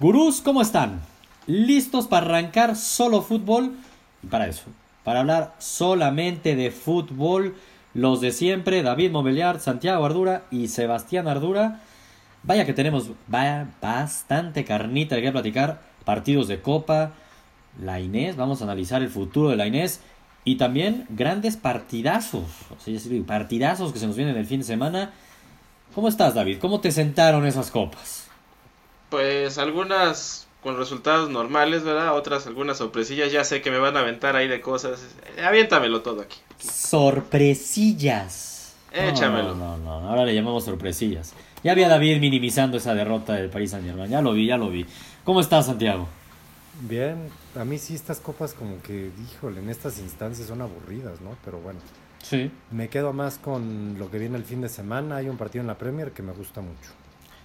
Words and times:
Gurús, 0.00 0.40
¿cómo 0.40 0.62
están? 0.62 1.02
¿Listos 1.46 2.06
para 2.06 2.24
arrancar 2.24 2.74
solo 2.74 3.20
fútbol? 3.20 3.74
Y 4.22 4.28
para 4.28 4.46
eso, 4.46 4.62
para 5.04 5.20
hablar 5.20 5.54
solamente 5.58 6.56
de 6.56 6.70
fútbol, 6.70 7.54
los 7.92 8.22
de 8.22 8.32
siempre, 8.32 8.82
David 8.82 9.10
Mobiliar, 9.10 9.60
Santiago 9.60 10.06
Ardura 10.06 10.44
y 10.50 10.68
Sebastián 10.68 11.28
Ardura. 11.28 11.82
Vaya 12.44 12.64
que 12.64 12.72
tenemos 12.72 13.10
vaya, 13.26 13.74
bastante 13.82 14.64
carnita 14.64 15.16
de 15.16 15.22
que 15.22 15.32
platicar, 15.32 15.82
partidos 16.06 16.48
de 16.48 16.62
Copa, 16.62 17.12
la 17.78 18.00
Inés, 18.00 18.36
vamos 18.36 18.62
a 18.62 18.64
analizar 18.64 19.02
el 19.02 19.10
futuro 19.10 19.50
de 19.50 19.56
la 19.56 19.66
Inés 19.66 20.00
y 20.46 20.56
también 20.56 21.04
grandes 21.10 21.58
partidazos, 21.58 22.46
partidazos 23.26 23.92
que 23.92 23.98
se 23.98 24.06
nos 24.06 24.16
vienen 24.16 24.38
el 24.38 24.46
fin 24.46 24.60
de 24.60 24.66
semana. 24.66 25.10
¿Cómo 25.94 26.08
estás, 26.08 26.32
David? 26.32 26.56
¿Cómo 26.58 26.80
te 26.80 26.90
sentaron 26.90 27.44
esas 27.44 27.70
copas? 27.70 28.29
Pues 29.10 29.58
algunas 29.58 30.46
con 30.62 30.76
resultados 30.76 31.28
normales, 31.30 31.82
¿verdad? 31.82 32.14
Otras 32.16 32.46
algunas 32.46 32.78
sorpresillas. 32.78 33.32
Ya 33.32 33.44
sé 33.44 33.60
que 33.60 33.70
me 33.70 33.78
van 33.78 33.96
a 33.96 34.00
aventar 34.00 34.36
ahí 34.36 34.48
de 34.48 34.60
cosas. 34.60 35.00
Aviéntamelo 35.42 36.02
todo 36.02 36.22
aquí. 36.22 36.38
Sorpresillas. 36.58 38.48
Échamelo. 38.92 39.54
No, 39.54 39.76
no, 39.76 40.00
no, 40.00 40.08
ahora 40.08 40.24
le 40.24 40.34
llamamos 40.34 40.64
sorpresillas. 40.64 41.34
Ya 41.62 41.72
había 41.72 41.88
David 41.88 42.20
minimizando 42.20 42.76
esa 42.78 42.94
derrota 42.94 43.34
del 43.34 43.50
Paris 43.50 43.70
Saint 43.72 43.86
Germain. 43.86 44.10
Ya 44.10 44.22
lo 44.22 44.32
vi, 44.32 44.46
ya 44.46 44.56
lo 44.56 44.70
vi. 44.70 44.86
¿Cómo 45.24 45.40
estás, 45.40 45.66
Santiago? 45.66 46.08
Bien, 46.82 47.28
a 47.56 47.64
mí 47.64 47.76
sí 47.78 47.94
estas 47.94 48.20
copas 48.20 48.54
como 48.54 48.80
que, 48.82 49.10
híjole, 49.32 49.60
en 49.60 49.68
estas 49.68 49.98
instancias 49.98 50.48
son 50.48 50.62
aburridas, 50.62 51.20
¿no? 51.20 51.36
Pero 51.44 51.58
bueno. 51.58 51.78
Sí. 52.22 52.50
Me 52.70 52.88
quedo 52.88 53.12
más 53.12 53.38
con 53.38 53.96
lo 53.98 54.10
que 54.10 54.18
viene 54.18 54.36
el 54.38 54.44
fin 54.44 54.60
de 54.60 54.68
semana. 54.68 55.16
Hay 55.16 55.28
un 55.28 55.36
partido 55.36 55.60
en 55.60 55.66
la 55.66 55.76
Premier 55.76 56.12
que 56.12 56.22
me 56.22 56.32
gusta 56.32 56.60
mucho. 56.60 56.90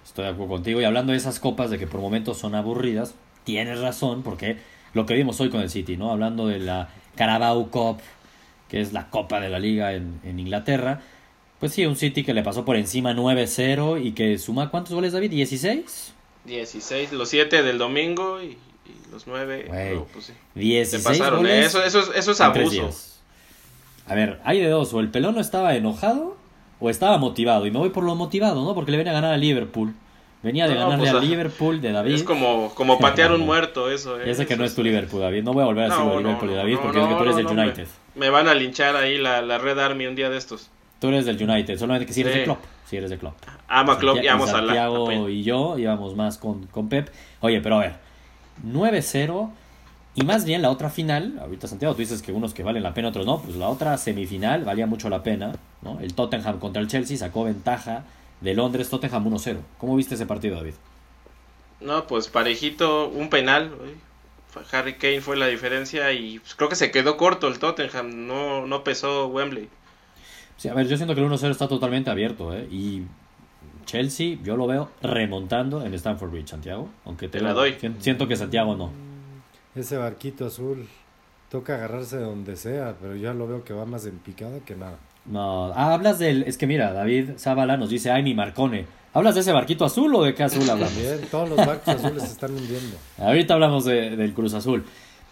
Estoy 0.05 0.25
de 0.25 0.31
acuerdo 0.31 0.53
contigo. 0.55 0.79
Y 0.79 0.85
hablando 0.85 1.11
de 1.11 1.17
esas 1.17 1.39
copas 1.39 1.69
de 1.69 1.77
que 1.77 1.87
por 1.87 1.99
momentos 1.99 2.37
son 2.37 2.55
aburridas, 2.55 3.15
tienes 3.43 3.79
razón, 3.79 4.23
porque 4.23 4.57
lo 4.93 5.05
que 5.05 5.13
vimos 5.15 5.39
hoy 5.41 5.49
con 5.49 5.61
el 5.61 5.69
City, 5.69 5.97
¿no? 5.97 6.11
Hablando 6.11 6.47
de 6.47 6.59
la 6.59 6.89
Carabao 7.15 7.69
Cup, 7.69 7.97
que 8.69 8.81
es 8.81 8.93
la 8.93 9.09
copa 9.09 9.39
de 9.39 9.49
la 9.49 9.59
liga 9.59 9.93
en, 9.93 10.19
en 10.23 10.39
Inglaterra. 10.39 11.01
Pues 11.59 11.73
sí, 11.73 11.85
un 11.85 11.95
City 11.95 12.23
que 12.23 12.33
le 12.33 12.43
pasó 12.43 12.63
por 12.65 12.75
encima 12.75 13.13
9-0 13.13 14.03
y 14.03 14.11
que 14.11 14.37
suma 14.37 14.69
¿cuántos 14.71 14.93
goles, 14.93 15.13
David? 15.13 15.31
¿16? 15.31 15.83
16, 16.45 17.11
los 17.13 17.29
7 17.29 17.63
del 17.63 17.77
domingo 17.77 18.41
y, 18.41 18.45
y 18.45 18.57
los 19.11 19.25
9. 19.25 19.65
Güey, 19.67 19.99
pues 20.13 20.25
sí. 20.25 20.33
16 20.55 21.03
Te 21.03 21.09
pasaron, 21.09 21.39
goles 21.39 21.53
¿eh? 21.63 21.65
eso, 21.65 21.83
eso, 21.83 21.99
es- 22.13 22.27
eso 22.27 22.43
abuso. 22.43 22.89
A 24.07 24.13
ver, 24.13 24.39
hay 24.43 24.59
de 24.59 24.67
dos, 24.69 24.93
o 24.93 24.99
el 24.99 25.09
pelón 25.09 25.33
no 25.35 25.41
estaba 25.41 25.75
enojado 25.75 26.34
o 26.86 26.89
estaba 26.91 27.17
motivado. 27.17 27.66
Y 27.66 27.72
me 27.72 27.80
voy 27.80 27.89
por 27.89 28.03
lo 28.03 28.16
motivado, 28.16 28.64
¿no? 28.64 28.75
Porque 28.75 28.91
le 28.91 28.97
venía 28.97 29.11
a 29.11 29.16
ganar 29.16 29.33
a 29.33 29.38
Liverpool. 29.38 29.94
Venía 30.44 30.67
de 30.67 30.75
No, 30.75 30.81
ganarle 30.81 31.05
pues, 31.05 31.14
a 31.14 31.17
ah, 31.17 31.22
Liverpool 31.22 31.81
de 31.81 31.91
David. 31.91 32.14
Es 32.14 32.23
como, 32.23 32.72
como 32.75 33.00
patear 33.00 33.31
un 33.31 33.41
muerto, 33.41 33.89
eso. 33.89 34.19
¿eh? 34.22 34.36
Sé 34.36 34.45
que 34.45 34.53
Eso 34.53 34.59
no 34.59 34.66
es 34.66 34.75
tu 34.75 34.83
Liverpool, 34.83 35.22
David. 35.22 35.44
No 35.44 35.53
voy 35.53 35.63
a 35.63 35.66
volver 35.66 35.86
a 35.86 35.88
decir 35.88 36.03
No, 36.06 36.13
no, 36.13 36.19
Liverpool 36.19 36.50
de 36.50 36.56
David 36.56 36.78
porque 36.81 37.02
es 37.02 37.08
que 37.08 37.16
tú 37.16 37.23
eres 37.23 37.36
del 37.38 37.47
United. 37.47 37.88
Me, 38.13 38.25
me 38.25 38.30
van 38.30 38.47
a 38.47 38.53
linchar 38.53 38.95
ahí 38.95 39.17
la, 39.17 39.41
la 39.41 39.58
Red 39.58 39.80
Army 39.80 40.06
un 40.06 40.16
día 40.16 40.30
de 40.30 40.38
estos. 40.38 40.69
Tú 41.00 41.08
eres 41.08 41.25
del 41.25 41.41
United, 41.41 41.78
solamente 41.80 42.06
que 42.06 42.13
si 42.13 42.22
eres 42.22 42.33
Sí. 42.33 42.39
de 42.39 42.45
Klopp. 42.45 42.59
Si 42.86 42.97
eres 42.97 43.09
de 43.09 43.17
Klopp. 43.17 43.33
Ama 43.67 43.94
a 43.94 43.97
Klopp 43.97 44.23
y 44.23 44.28
amo 44.28 44.44
a 44.44 44.47
Salah. 44.47 44.67
Santiago 44.67 45.30
y 45.30 45.41
yo 45.41 45.80
íbamos 45.80 46.16
más 46.16 46.38
con, 46.38 46.67
con 46.67 46.88
Pep. 46.89 47.09
Oye, 47.41 47.59
pero 47.61 47.78
a 47.78 47.80
ver, 47.80 47.95
9-0 48.63 49.50
y 50.16 50.23
más 50.23 50.45
bien 50.45 50.61
la 50.61 50.69
otra 50.69 50.89
final, 50.89 51.38
ahorita 51.41 51.67
Santiago, 51.67 51.94
tú 51.94 51.99
dices 51.99 52.21
que 52.21 52.31
unos 52.31 52.53
que 52.53 52.63
valen 52.63 52.83
la 52.83 52.94
pena, 52.94 53.09
otros 53.09 53.25
no, 53.25 53.41
pues 53.41 53.55
la 53.58 53.67
otra 53.69 53.97
semifinal 53.97 54.63
valía 54.63 54.88
mucho 54.88 55.09
la 55.09 55.22
pena, 55.23 55.53
¿no? 55.81 55.99
El 55.99 56.13
Tottenham 56.13 56.59
contra 56.59 56.81
el 56.81 56.88
Chelsea 56.88 57.17
sacó 57.17 57.44
ventaja 57.44 58.03
de 58.41 58.53
Londres, 58.53 58.89
Tottenham 58.89 59.25
1-0. 59.27 59.57
¿Cómo 59.77 59.95
viste 59.95 60.16
ese 60.16 60.25
partido, 60.25 60.55
David? 60.57 60.73
No, 61.81 62.07
pues 62.07 62.27
parejito, 62.30 63.09
un 63.09 63.29
penal. 63.29 63.72
Harry 64.72 64.94
Kane 64.94 65.19
fue 65.19 65.35
la 65.35 65.47
diferencia 65.47 66.13
y 66.13 66.39
pues, 66.39 66.56
creo 66.56 66.69
que 66.69 66.75
se 66.78 66.89
quedó 66.91 67.18
corto 67.18 67.47
el 67.50 67.59
Tottenham. 67.59 68.25
No, 68.28 68.66
no 68.66 68.84
pesó 68.85 69.28
Wembley. 69.28 69.68
Sí, 70.57 70.69
a 70.69 70.73
ver, 70.73 70.88
yo 70.88 70.95
siento 70.95 71.13
que 71.13 71.22
el 71.22 71.29
1-0 71.29 71.50
está 71.51 71.68
totalmente 71.68 72.09
abierto, 72.09 72.53
¿eh? 72.56 72.66
Y 72.72 73.01
Chelsea, 73.85 74.38
yo 74.44 74.56
lo 74.56 74.66
veo 74.68 74.89
remontando 75.01 75.85
en 75.85 75.94
Stamford 75.94 76.31
Bridge, 76.31 76.47
Santiago. 76.47 76.88
Aunque 77.03 77.28
te, 77.28 77.39
Te 77.39 77.44
la 77.44 77.51
doy. 77.53 77.73
sien- 77.73 77.97
Siento 78.00 78.28
que 78.29 78.38
Santiago 78.38 78.75
no. 78.75 78.89
Ese 79.75 79.97
barquito 79.97 80.46
azul 80.46 80.88
toca 81.50 81.75
agarrarse 81.75 82.18
de 82.18 82.24
donde 82.24 82.56
sea, 82.56 82.96
pero 83.02 83.16
ya 83.16 83.34
lo 83.34 83.47
veo 83.47 83.63
que 83.63 83.74
va 83.74 83.86
más 83.86 84.06
en 84.06 84.18
picada 84.19 84.59
que 84.66 84.75
nada. 84.75 84.97
No, 85.25 85.72
ah, 85.74 85.94
hablas 85.94 86.19
del. 86.19 86.44
Es 86.44 86.58
que 86.58 86.68
mira, 86.68 86.94
David 86.94 87.31
Zavala 87.38 87.78
nos 87.78 87.90
dice, 87.90 88.12
ay, 88.12 88.24
mi 88.24 88.34
Marcone. 88.34 88.86
¿Hablas 89.13 89.36
de 89.36 89.41
ese 89.41 89.53
barquito 89.53 89.86
azul 89.86 90.13
o 90.13 90.24
de 90.24 90.36
qué 90.36 90.44
azul 90.44 90.69
hablamos? 90.69 90.94
Todos 91.31 91.50
los 91.50 91.58
barcos 91.66 91.88
azules 91.88 92.24
se 92.24 92.31
están 92.34 92.52
hundiendo. 92.52 92.97
Ahorita 93.18 93.53
hablamos 93.53 93.86
de- 93.86 94.16
del 94.18 94.34
Cruz 94.34 94.53
Azul. 94.53 94.84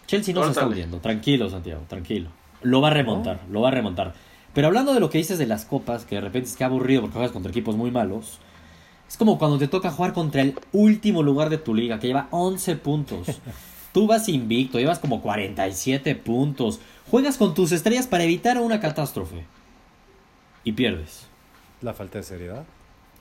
Chelsea 0.08 0.34
no 0.34 0.44
se 0.46 0.52
está 0.52 0.66
hundiendo. 0.66 1.00
Tranquilo, 1.00 1.50
Santiago, 1.50 1.81
tranquilo. 1.90 2.30
Lo 2.62 2.80
va 2.80 2.88
a 2.88 2.92
remontar, 2.94 3.42
lo 3.52 3.60
va 3.62 3.68
a 3.68 3.72
remontar. 3.72 4.14
Pero 4.54 4.68
hablando 4.68 4.94
de 4.94 5.02
lo 5.02 5.10
que 5.10 5.18
dices 5.18 5.38
de 5.38 5.48
las 5.48 5.66
copas, 5.66 6.06
que 6.06 6.16
de 6.16 6.22
repente 6.22 6.48
es 6.50 6.56
que 6.56 6.64
aburrido 6.64 7.02
porque 7.02 7.16
juegas 7.16 7.31
contra 7.31 7.50
equipos 7.52 7.75
muy 7.75 7.92
malos. 7.92 8.40
Es 9.10 9.18
como 9.18 9.38
cuando 9.38 9.58
te 9.58 9.68
toca 9.68 9.92
jugar 9.92 10.14
contra 10.14 10.42
el 10.42 10.56
último 10.72 11.22
lugar 11.22 11.50
de 11.50 11.58
tu 11.58 11.75
liga, 11.75 12.00
que 12.00 12.08
lleva 12.08 12.28
11 12.31 12.75
puntos. 12.78 13.28
Tú 13.94 14.08
vas 14.08 14.28
invicto, 14.28 14.80
llevas 14.80 15.00
como 15.00 15.22
47 15.22 16.16
puntos. 16.16 16.80
Juegas 17.09 17.38
con 17.38 17.54
tus 17.54 17.72
estrellas 17.72 18.08
para 18.08 18.24
evitar 18.24 18.58
una 18.58 18.80
catástrofe. 18.80 19.46
Y 20.64 20.72
pierdes. 20.74 21.28
La 21.81 21.94
falta 21.94 22.18
de 22.18 22.24
seriedad. 22.24 22.64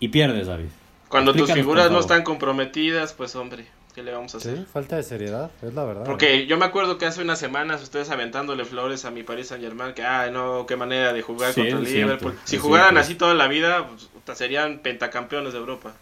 Y 0.01 0.09
pierdes, 0.09 0.47
David. 0.47 0.69
Cuando 1.09 1.35
tus 1.35 1.53
figuras 1.53 1.91
no 1.91 2.01
están 2.01 2.23
comprometidas, 2.23 3.13
pues 3.13 3.37
hombre, 3.37 3.67
¿qué 3.95 4.03
le 4.03 4.13
vamos 4.13 4.35
a 4.35 4.39
hacer? 4.39 4.57
Sí, 4.57 4.67
falta 4.73 4.97
de 4.97 5.03
seriedad, 5.03 5.51
es 5.61 5.75
la 5.75 5.85
verdad. 5.85 6.05
Porque 6.05 6.47
yo 6.47 6.57
me 6.57 6.65
acuerdo 6.65 6.97
que 6.97 7.05
hace 7.05 7.21
unas 7.21 7.39
semanas 7.39 7.83
ustedes 7.83 8.09
aventándole 8.11 8.65
flores 8.65 9.05
a 9.05 9.11
mi 9.11 9.23
Paris 9.23 9.49
Saint 9.49 9.63
Germain, 9.63 9.93
que, 9.93 10.03
ay, 10.05 10.31
no, 10.31 10.65
qué 10.67 10.77
manera 10.77 11.13
de 11.13 11.21
jugar 11.21 11.53
Sí, 11.53 11.61
contra 11.61 11.79
el 11.81 11.85
es 11.85 11.91
cierto, 11.93 12.07
Liverpool. 12.15 12.39
Si 12.45 12.57
jugaran 12.57 12.91
cierto. 12.95 13.01
así 13.01 13.15
toda 13.17 13.35
la 13.35 13.47
vida, 13.49 13.87
pues, 13.89 14.39
serían 14.39 14.79
pentacampeones 14.79 15.53
de 15.53 15.59
Europa. 15.59 15.93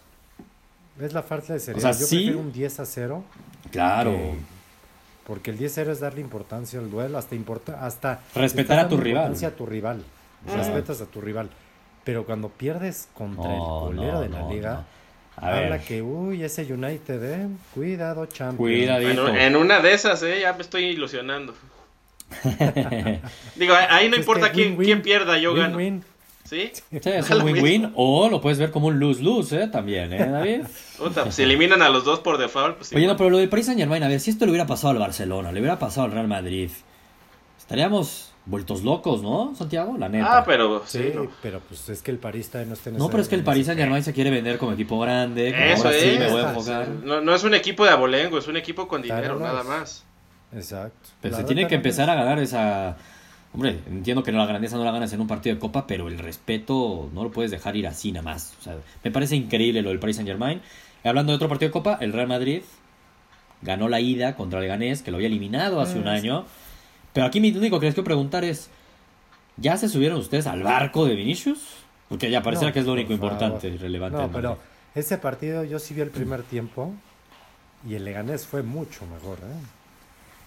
Es 1.00 1.12
la 1.12 1.22
falta 1.24 1.54
de 1.54 1.58
seriedad. 1.60 1.92
sea, 1.92 2.00
Yo 2.00 2.06
sí. 2.06 2.16
prefiero 2.16 2.38
un 2.38 2.52
10 2.52 2.78
a 2.80 2.84
0. 2.86 3.24
Claro. 3.72 4.12
que- 4.12 4.59
Porque 5.26 5.50
el 5.50 5.58
10 5.58 5.72
a 5.72 5.74
0 5.76 5.92
es 5.92 6.00
darle 6.00 6.20
importancia 6.20 6.78
al 6.80 6.90
duelo, 6.90 7.18
hasta 7.18 7.34
importa, 7.34 7.84
hasta 7.84 8.20
Respetar 8.34 8.78
a 8.78 8.88
tu 8.88 8.96
rival. 8.96 9.22
importancia 9.22 9.48
a 9.48 9.50
tu 9.52 9.66
rival. 9.66 10.02
Respetas 10.46 11.00
a 11.00 11.06
tu 11.06 11.20
rival. 11.20 11.50
Pero 12.04 12.24
cuando 12.24 12.48
pierdes 12.48 13.08
contra 13.14 13.52
el 13.52 13.58
colero 13.60 14.12
no, 14.12 14.20
de 14.22 14.28
la 14.30 14.40
no, 14.40 14.50
liga, 14.50 14.72
no. 14.72 15.00
A 15.46 15.56
habla 15.56 15.76
ver, 15.76 15.80
que, 15.82 16.02
uy, 16.02 16.42
ese 16.42 16.62
United, 16.72 17.22
eh, 17.22 17.48
cuidado, 17.74 18.26
champion. 18.26 18.56
Cuidadito. 18.56 19.28
En 19.28 19.56
una 19.56 19.80
de 19.80 19.92
esas, 19.94 20.22
eh, 20.22 20.40
ya 20.40 20.52
me 20.54 20.62
estoy 20.62 20.84
ilusionando. 20.84 21.54
Digo, 23.56 23.74
ahí 23.74 24.08
no 24.08 24.16
Es 24.16 24.20
importa 24.20 24.52
que 24.52 24.54
quién, 24.54 24.76
quién 24.76 25.02
pierda, 25.02 25.38
yo 25.38 25.54
gano. 25.54 25.78
¿Sí? 26.50 26.72
Sí, 26.90 27.10
es 27.10 27.30
un 27.30 27.42
win-win 27.42 27.92
o 27.94 28.28
lo 28.28 28.40
puedes 28.40 28.58
ver 28.58 28.72
como 28.72 28.88
un 28.88 28.98
lose-lose, 28.98 29.62
¿eh? 29.62 29.68
También, 29.68 30.12
¿eh, 30.12 30.26
David? 30.28 30.62
Puta, 30.98 31.22
pues, 31.22 31.36
si 31.36 31.44
eliminan 31.44 31.80
a 31.80 31.88
los 31.90 32.04
dos 32.04 32.18
por 32.18 32.38
default, 32.38 32.76
pues 32.78 32.92
Oye, 32.92 33.06
no, 33.06 33.16
pero 33.16 33.30
lo 33.30 33.38
del 33.38 33.48
Paris 33.48 33.66
Saint-Germain, 33.66 34.02
a 34.02 34.08
ver, 34.08 34.18
si 34.18 34.30
esto 34.30 34.46
le 34.46 34.50
hubiera 34.50 34.66
pasado 34.66 34.90
al 34.90 34.98
Barcelona, 34.98 35.52
le 35.52 35.60
hubiera 35.60 35.78
pasado 35.78 36.06
al 36.06 36.12
Real 36.12 36.26
Madrid, 36.26 36.68
estaríamos 37.56 38.32
vueltos 38.46 38.82
locos, 38.82 39.22
¿no, 39.22 39.54
Santiago? 39.54 39.96
La 39.96 40.08
neta. 40.08 40.38
Ah, 40.38 40.44
pero 40.44 40.82
sí, 40.86 40.98
Sí, 40.98 41.12
no. 41.14 41.28
pero 41.40 41.60
pues 41.60 41.88
es 41.88 42.02
que 42.02 42.10
el 42.10 42.18
París 42.18 42.50
no 42.66 42.72
está 42.72 42.90
en 42.90 42.96
No, 42.96 43.08
pero 43.08 43.22
es 43.22 43.28
que 43.28 43.36
el 43.36 43.42
ese- 43.48 43.64
Saint-Germain 43.64 44.02
se 44.02 44.12
quiere 44.12 44.30
vender 44.30 44.58
como 44.58 44.72
equipo 44.72 44.98
grande, 44.98 45.52
como 45.52 45.64
Eso 45.64 45.86
ahora 45.86 45.98
sí 46.00 46.08
es. 46.08 46.18
me 46.18 46.28
voy 46.30 46.40
a 46.40 46.48
enfocar. 46.50 46.88
No, 46.88 47.20
no 47.20 47.32
es 47.34 47.44
un 47.44 47.54
equipo 47.54 47.84
de 47.84 47.90
abolengo, 47.90 48.38
es 48.38 48.48
un 48.48 48.56
equipo 48.56 48.88
con 48.88 49.02
dinero, 49.02 49.38
nada 49.38 49.62
más. 49.62 50.04
Exacto. 50.52 51.10
Pero 51.20 51.32
La 51.36 51.38
se 51.38 51.44
tiene 51.44 51.68
que 51.68 51.76
empezar 51.76 52.10
a 52.10 52.16
ganar 52.16 52.40
esa... 52.40 52.96
Hombre, 53.52 53.80
entiendo 53.88 54.22
que 54.22 54.30
no 54.30 54.38
la 54.38 54.46
grandeza 54.46 54.76
no 54.76 54.84
la 54.84 54.92
ganas 54.92 55.12
en 55.12 55.20
un 55.20 55.26
partido 55.26 55.54
de 55.56 55.60
copa, 55.60 55.86
pero 55.86 56.06
el 56.08 56.18
respeto 56.18 57.10
no 57.12 57.24
lo 57.24 57.30
puedes 57.32 57.50
dejar 57.50 57.74
ir 57.76 57.86
así 57.88 58.12
nada 58.12 58.22
más. 58.22 58.54
O 58.60 58.62
sea, 58.62 58.76
me 59.02 59.10
parece 59.10 59.34
increíble 59.34 59.82
lo 59.82 59.88
del 59.88 59.98
Paris 59.98 60.16
Saint-Germain. 60.16 60.60
Y 61.04 61.08
Hablando 61.08 61.32
de 61.32 61.36
otro 61.36 61.48
partido 61.48 61.68
de 61.68 61.72
copa, 61.72 61.98
el 62.00 62.12
Real 62.12 62.28
Madrid 62.28 62.62
ganó 63.62 63.88
la 63.88 64.00
ida 64.00 64.36
contra 64.36 64.60
el 64.60 64.68
Ganés, 64.68 65.02
que 65.02 65.10
lo 65.10 65.16
había 65.16 65.26
eliminado 65.26 65.80
hace 65.80 65.98
un 65.98 66.06
Ah, 66.06 66.12
año. 66.12 66.44
Pero 67.12 67.26
aquí 67.26 67.40
mi 67.40 67.50
único 67.50 67.80
que 67.80 67.86
les 67.86 67.94
quiero 67.94 68.04
preguntar 68.04 68.44
es, 68.44 68.70
¿ya 69.56 69.76
se 69.76 69.88
subieron 69.88 70.18
ustedes 70.20 70.46
al 70.46 70.62
barco 70.62 71.04
de 71.06 71.16
Vinicius? 71.16 71.58
Porque 72.08 72.30
ya 72.30 72.42
pareciera 72.42 72.70
No, 72.70 72.74
que 72.74 72.80
es 72.80 72.86
lo 72.86 72.92
único 72.92 73.12
importante 73.12 73.68
y 73.68 73.76
relevante. 73.76 74.16
No, 74.16 74.30
pero 74.30 74.58
ese 74.94 75.18
partido 75.18 75.64
yo 75.64 75.78
sí 75.80 75.92
vi 75.94 76.02
el 76.02 76.10
primer 76.10 76.44
tiempo 76.44 76.92
y 77.88 77.94
el 77.94 78.04
Leganés 78.04 78.46
fue 78.46 78.62
mucho 78.62 79.04
mejor. 79.06 79.38
¿eh? 79.38 79.79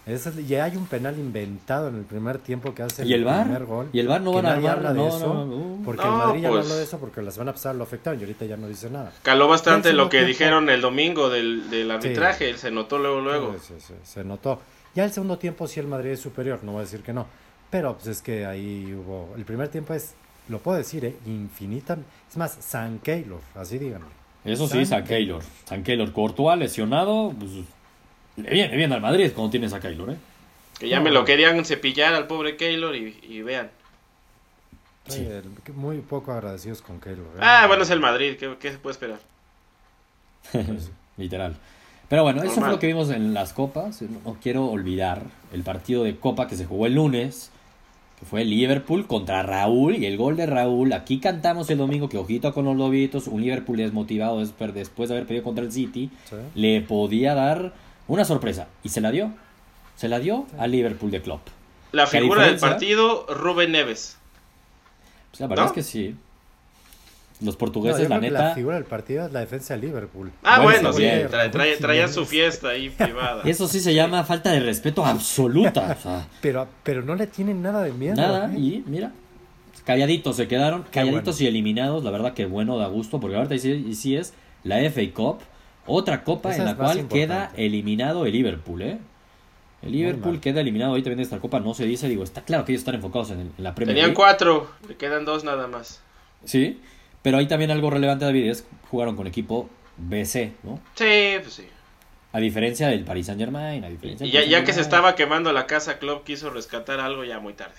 Ese 0.06 0.30
es- 0.30 0.40
y 0.50 0.56
hay 0.56 0.76
un 0.76 0.86
penal 0.86 1.18
inventado 1.18 1.88
en 1.88 1.96
el 1.96 2.04
primer 2.04 2.38
tiempo 2.38 2.76
que 2.76 2.84
hace 2.84 3.06
¿Y 3.06 3.14
el 3.14 3.24
VAR? 3.24 3.44
primer 3.46 3.66
gol. 3.66 3.90
¿Y 3.94 4.00
el 4.00 4.08
VAR 4.10 4.22
no 4.22 4.34
van 4.34 4.46
a 4.46 4.56
nadie 4.56 4.68
armar? 4.68 4.88
habla 4.88 4.94
de 4.94 5.10
No, 5.10 5.16
eso, 5.18 5.34
no, 5.34 5.46
no. 5.46 5.84
Porque 5.86 6.04
No, 6.04 6.12
el 6.12 6.18
Madrid 6.18 6.42
ya 6.42 6.48
no 6.50 6.54
pues. 6.56 6.66
habló 6.66 6.76
de 6.78 6.84
eso 6.84 6.98
porque 7.00 7.22
la 7.22 7.32
semana 7.32 7.54
pasada 7.54 7.74
lo 7.76 7.84
afectaron 7.84 8.20
y 8.20 8.24
ahorita 8.24 8.46
ya 8.46 8.58
no 8.58 8.68
dice 8.68 8.90
nada. 8.90 9.14
Caló 9.24 9.48
bastante 9.48 9.90
Ya 9.90 9.96
lo 9.96 10.10
que 10.10 10.24
dijeron 10.26 10.70
el 10.70 10.82
domingo 10.82 11.30
del, 11.30 11.70
del 11.70 11.90
arbitraje, 11.90 12.58
se 12.58 12.70
notó 12.70 13.00
luego, 13.00 13.22
luego. 13.22 13.54
Sí, 13.60 13.76
sí, 13.78 13.86
sí, 13.88 13.94
se 14.04 14.24
notó. 14.26 14.60
Ya 14.94 15.06
el 15.06 15.12
segundo 15.12 15.38
tiempo 15.38 15.68
sí 15.68 15.80
el 15.80 15.88
Madrid 15.88 16.12
es 16.12 16.20
superior, 16.20 16.60
no 16.64 16.74
voy 16.74 16.80
a 16.80 16.84
decir 16.84 17.02
que 17.02 17.14
no. 17.14 17.26
Pero 17.70 17.94
pues 17.96 18.08
es 18.08 18.22
que 18.22 18.46
ahí 18.46 18.94
hubo... 18.94 19.34
El 19.38 19.46
primer 19.46 19.70
tiempo 19.70 19.94
es, 19.94 20.14
lo 20.50 20.60
puedo 20.60 20.78
decir, 20.78 21.06
¿eh? 21.06 21.16
infinita. 21.26 21.98
Es 22.30 22.36
más, 22.38 22.56
San 22.60 23.00
Keylor, 23.00 23.40
así 23.56 23.80
díganme. 23.80 24.06
Eso 24.46 24.68
sí, 24.68 24.86
San 24.86 25.06
Keylor. 25.06 25.42
San 25.64 25.82
Keylor 25.82 26.12
Courtois 26.12 26.60
lesionado, 26.60 27.34
pues 27.40 27.52
le 28.38 28.50
viene 28.50 28.76
bien 28.76 28.92
al 28.94 29.02
Madrid 29.02 29.32
cuando 29.34 29.52
tienes 29.52 29.74
a 29.74 29.80
Keylor, 29.80 30.12
¿eh? 30.12 30.18
Que 30.80 30.90
ya 30.90 31.00
me 31.00 31.12
lo 31.12 31.24
querían 31.26 31.64
cepillar 31.66 32.14
al 32.14 32.28
pobre 32.28 32.58
Keylor 32.58 32.96
y, 32.96 33.18
y 33.24 33.42
vean. 33.42 33.70
Sí. 35.08 35.28
muy 35.76 36.00
poco 36.00 36.32
agradecidos 36.32 36.82
con 36.82 37.00
Keylor. 37.00 37.26
¿eh? 37.36 37.40
Ah, 37.42 37.66
bueno, 37.68 37.84
es 37.84 37.90
el 37.90 38.00
Madrid, 38.00 38.36
¿qué, 38.40 38.56
qué 38.60 38.72
se 38.72 38.78
puede 38.78 38.94
esperar? 38.94 39.20
Literal. 41.18 41.56
Pero 42.10 42.24
bueno, 42.24 42.44
eso 42.44 42.56
fue 42.60 42.70
lo 42.70 42.80
que 42.80 42.88
vimos 42.88 43.10
en 43.10 43.34
las 43.34 43.54
copas. 43.54 44.02
No, 44.02 44.38
quiero 44.42 44.66
olvidar 44.68 45.24
el 45.52 45.64
partido 45.64 46.04
de 46.04 46.18
copa 46.18 46.48
que 46.48 46.56
se 46.56 46.66
jugó 46.66 46.86
el 46.86 46.96
lunes, 46.96 47.50
que 48.20 48.26
fue 48.26 48.46
Liverpool 48.46 49.08
contra 49.08 49.42
Raúl 49.42 49.96
y 49.96 50.06
el 50.06 50.18
gol 50.18 50.36
de 50.38 50.46
Raúl. 50.46 50.94
Aquí 50.94 51.20
cantamos 51.20 51.70
el 51.70 51.78
domingo 51.80 52.10
que 52.10 52.18
ojito 52.18 52.54
con 52.54 52.66
los 52.66 52.76
lobitos, 52.76 53.28
un 53.28 53.42
Liverpool 53.42 53.78
desmotivado 53.78 54.40
después 54.40 54.74
después 54.74 55.10
de 55.10 55.16
haber 55.16 55.28
perdido 55.28 55.44
contra 55.44 55.64
el 55.64 55.72
City, 55.72 56.12
Sí. 56.30 56.36
le 56.56 56.82
podía 56.82 57.34
dar 57.34 57.74
una 58.08 58.26
sorpresa 58.26 58.68
y 58.84 58.90
se 58.90 59.02
la 59.02 59.12
dio. 59.12 59.32
Se 59.96 60.08
la 60.08 60.20
dio 60.20 60.48
al 60.58 60.72
Liverpool 60.72 61.12
de 61.12 61.22
Klopp. 61.22 61.42
La 61.92 62.06
¿Qué 62.06 62.20
figura 62.20 62.46
del 62.48 62.58
partido, 62.58 63.26
Rubén 63.30 63.72
Neves. 63.72 64.18
Pues 65.32 65.40
la 65.42 65.48
verdad 65.48 65.64
¿No? 65.66 65.70
es 65.70 65.74
que 65.76 65.84
sí. 65.84 66.16
Los 67.42 67.56
portugueses, 67.58 68.08
la 68.10 68.20
neta. 68.20 68.42
la 68.50 68.56
figura 68.56 68.76
del 68.76 68.86
partido 68.86 69.26
es 69.26 69.32
la 69.34 69.42
defensa 69.42 69.76
de 69.76 69.82
Liverpool. 69.82 70.32
Ah, 70.44 70.62
Bueno, 70.62 70.90
bueno, 70.92 70.94
sí, 70.94 71.04
también. 71.04 71.28
tra- 71.30 71.52
tra- 71.52 71.78
traían 71.78 72.12
su 72.12 72.26
fiesta 72.26 72.70
ahí 72.70 72.90
privada. 72.90 73.42
Eso 73.46 73.68
sí 73.68 73.80
se 73.82 73.94
llama 73.94 74.24
falta 74.24 74.52
de 74.52 74.62
respeto 74.62 75.06
absoluta. 75.06 75.96
o 76.00 76.02
sea, 76.02 76.28
Pero, 76.42 76.68
pero 76.84 77.02
no 77.02 77.16
le 77.16 77.28
tienen 77.28 77.62
nada 77.62 77.84
de 77.84 77.92
miedo. 77.92 78.16
Nada, 78.16 78.52
¿eh? 78.54 78.58
y 78.58 78.84
mira, 78.88 79.12
calladitos 79.86 80.38
se 80.38 80.48
quedaron, 80.48 80.86
calladitos 80.90 81.36
bueno. 81.36 81.44
y 81.44 81.48
eliminados, 81.48 82.04
la 82.04 82.12
verdad 82.12 82.34
que 82.34 82.46
bueno, 82.46 82.78
da 82.78 82.88
gusto, 82.88 83.20
porque 83.20 83.36
ahorita 83.36 83.58
sí, 83.58 83.94
sí 83.94 84.16
es 84.16 84.34
la 84.64 84.78
FA 84.90 85.02
Cup, 85.14 85.40
otra 85.86 86.24
copa 86.24 86.52
Esa 86.52 86.60
en 86.60 86.66
la 86.66 86.76
cual 86.76 87.08
queda 87.08 87.52
eliminado 87.56 88.26
el 88.26 88.34
Liverpool, 88.34 88.82
¿eh? 88.82 88.98
El 89.82 89.92
Liverpool 89.92 90.40
queda 90.40 90.62
eliminado 90.62 90.92
ahorita 90.92 91.10
viene 91.10 91.24
esta 91.24 91.40
copa, 91.40 91.60
no 91.60 91.74
se 91.74 91.86
dice, 91.86 92.08
digo, 92.08 92.24
está 92.24 92.42
claro 92.44 92.64
que 92.64 92.72
ellos 92.72 92.82
están 92.82 92.96
enfocados 92.96 93.32
en, 93.32 93.40
el- 93.42 93.52
en 93.58 93.64
la 93.64 93.76
Premier 93.76 93.96
Tenían 93.96 94.08
League. 94.12 94.16
cuatro, 94.16 94.70
le 94.88 94.96
quedan 94.96 95.26
dos 95.26 95.44
nada 95.44 95.68
más. 95.68 96.02
Sí, 96.46 96.80
pero 97.22 97.38
ahí 97.38 97.48
también 97.48 97.70
algo 97.72 97.90
relevante, 97.90 98.24
David, 98.26 98.50
es 98.50 98.66
jugaron 98.90 99.16
con 99.18 99.28
equipo 99.28 99.70
BC, 99.98 100.54
¿no? 100.64 100.80
Sí, 100.96 101.36
pues 101.42 101.54
sí. 101.54 101.68
A 102.32 102.40
diferencia 102.40 102.88
del 102.88 103.04
Paris 103.04 103.26
Saint 103.28 103.40
Germain, 103.40 103.84
a 103.84 103.90
diferencia 103.90 104.26
Y 104.26 104.32
del 104.32 104.44
ya, 104.46 104.60
ya 104.60 104.64
que 104.66 104.72
se 104.74 104.82
estaba 104.82 105.16
quemando 105.16 105.52
la 105.52 105.68
casa, 105.68 106.00
Club 106.00 106.24
quiso 106.24 106.50
rescatar 106.50 107.00
algo 107.02 107.24
ya 107.26 107.40
muy 107.40 107.54
tarde. 107.54 107.76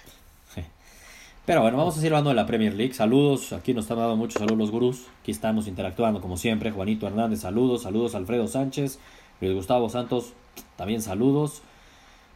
Pero 1.47 1.61
bueno, 1.61 1.77
vamos 1.77 1.95
a 1.95 1.97
seguir 1.99 2.13
hablando 2.13 2.31
de 2.31 2.37
la 2.37 2.47
Premier 2.47 2.73
League. 2.75 2.95
Saludos, 2.95 3.53
aquí 3.53 3.75
nos 3.75 3.85
están 3.85 3.99
dando 3.99 4.17
muchos 4.17 4.39
saludos 4.39 4.59
los 4.59 4.71
gurús. 4.71 5.05
Aquí 5.21 5.31
estamos 5.31 5.67
interactuando 5.69 6.21
como 6.23 6.37
siempre. 6.39 6.71
Juanito 6.71 7.07
Hernández, 7.07 7.41
saludos. 7.41 7.83
Saludos 7.83 8.15
Alfredo 8.15 8.47
Sánchez. 8.49 8.99
Luis 9.41 9.55
Gustavo 9.55 9.91
Santos, 9.91 10.33
también 10.77 11.03
saludos. 11.03 11.61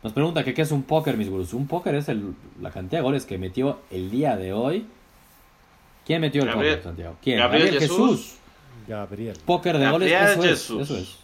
Nos 0.02 0.12
pregunta 0.12 0.44
que 0.44 0.52
qué 0.52 0.62
es 0.62 0.72
un 0.72 0.82
póker, 0.82 1.16
mis 1.16 1.30
gurús. 1.30 1.54
Un 1.54 1.66
póker 1.66 1.94
es 1.94 2.08
el- 2.08 2.34
la 2.60 2.70
cantidad 2.70 2.98
de 2.98 3.02
goles 3.02 3.24
que 3.24 3.38
metió 3.38 3.78
el 3.90 4.10
día 4.10 4.36
de 4.36 4.52
hoy. 4.52 4.86
¿Quién 6.04 6.20
metió 6.20 6.42
el 6.42 6.50
póker, 6.52 6.82
Santiago? 6.82 7.16
¿Quién? 7.22 7.38
Gabriel 7.38 7.64
Gabriel, 7.66 7.82
Jesús. 7.88 8.10
Jesús. 8.10 8.34
Gabriel. 8.86 9.36
Póker 9.44 9.78
de 9.78 9.90
goles, 9.90 10.10
Gabriel 10.12 10.32
eso 10.34 10.42
Jesús. 10.42 10.80
es, 10.82 10.90
eso 10.90 10.98
es. 10.98 11.16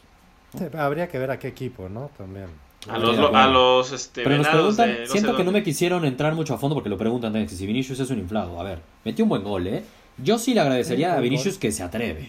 Sí, 0.70 0.76
habría 0.76 1.08
que 1.08 1.18
ver 1.18 1.30
a 1.30 1.38
qué 1.38 1.48
equipo, 1.48 1.88
¿no? 1.88 2.10
También. 2.16 2.46
A 2.88 2.98
los, 2.98 3.16
de 3.16 3.22
lo- 3.22 3.26
a 3.34 3.44
acuerdo. 3.44 3.52
los 3.78 3.92
este, 3.92 4.22
Pero 4.24 4.36
nos 4.38 4.48
preguntan, 4.48 4.88
de 4.92 5.00
no 5.00 5.06
siento 5.06 5.36
que 5.36 5.44
no 5.44 5.52
me 5.52 5.62
quisieron 5.62 6.04
entrar 6.04 6.34
mucho 6.34 6.54
a 6.54 6.58
fondo 6.58 6.74
porque 6.74 6.88
lo 6.90 6.98
preguntan 6.98 7.32
también, 7.32 7.48
que 7.48 7.54
si 7.54 7.66
Vinicius 7.66 8.00
es 8.00 8.10
un 8.10 8.18
inflado. 8.18 8.60
A 8.60 8.64
ver, 8.64 8.80
metió 9.04 9.24
un 9.24 9.28
buen 9.30 9.42
gol, 9.42 9.66
¿eh? 9.66 9.82
Yo 10.18 10.38
sí 10.38 10.54
le 10.54 10.60
agradecería 10.60 11.12
Sí, 11.12 11.16
a 11.16 11.20
Vinicius 11.20 11.54
gol. 11.54 11.60
que 11.60 11.72
se 11.72 11.82
atreve. 11.82 12.28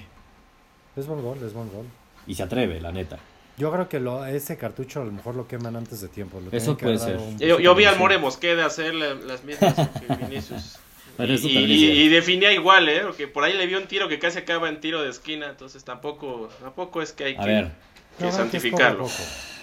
Es 0.96 1.08
buen 1.08 1.22
gol, 1.22 1.38
es 1.46 1.54
buen 1.54 1.70
gol. 1.72 1.86
Y 2.26 2.36
se 2.36 2.44
atreve, 2.44 2.80
la 2.82 2.92
neta. 2.92 3.18
Yo 3.58 3.72
creo 3.72 3.88
que 3.88 4.00
lo, 4.00 4.26
ese 4.26 4.58
cartucho 4.58 5.02
a 5.02 5.06
lo 5.06 5.12
mejor 5.12 5.36
lo 5.36 5.48
queman 5.48 5.76
antes 5.76 6.02
de 6.02 6.08
tiempo. 6.10 6.42
Eso 6.52 6.78
puede 6.78 6.98
ser. 6.98 7.20
Yo, 7.38 7.60
yo 7.60 7.76
vi 7.76 7.86
al. 7.86 7.98
More 7.98 8.18
Mosqueda 8.18 8.66
hacer 8.66 8.94
la- 8.96 9.14
las 9.14 9.44
mismas 9.44 9.74
que 9.76 10.16
Vinicius. 10.26 10.80
Y, 11.18 12.10
definía 12.10 12.52
igual, 12.52 12.90
¿eh? 12.90 13.02
Porque 13.06 13.28
por 13.28 13.44
ahí 13.46 13.54
le 13.54 13.66
vio 13.68 13.78
un 13.78 13.88
tiro 13.88 14.10
que 14.10 14.20
casi 14.20 14.40
acaba 14.40 14.68
en 14.68 14.82
tiro 14.82 15.02
de 15.02 15.10
esquina, 15.10 15.48
entonces 15.50 15.84
tampoco, 15.86 16.50
tampoco 16.62 17.02
es 17.02 17.14
que 17.14 17.24
hay 17.24 17.36
A 17.36 17.40
que, 17.40 17.46
ver, 17.46 17.72
que 18.18 18.32
santificarlo. 18.32 19.06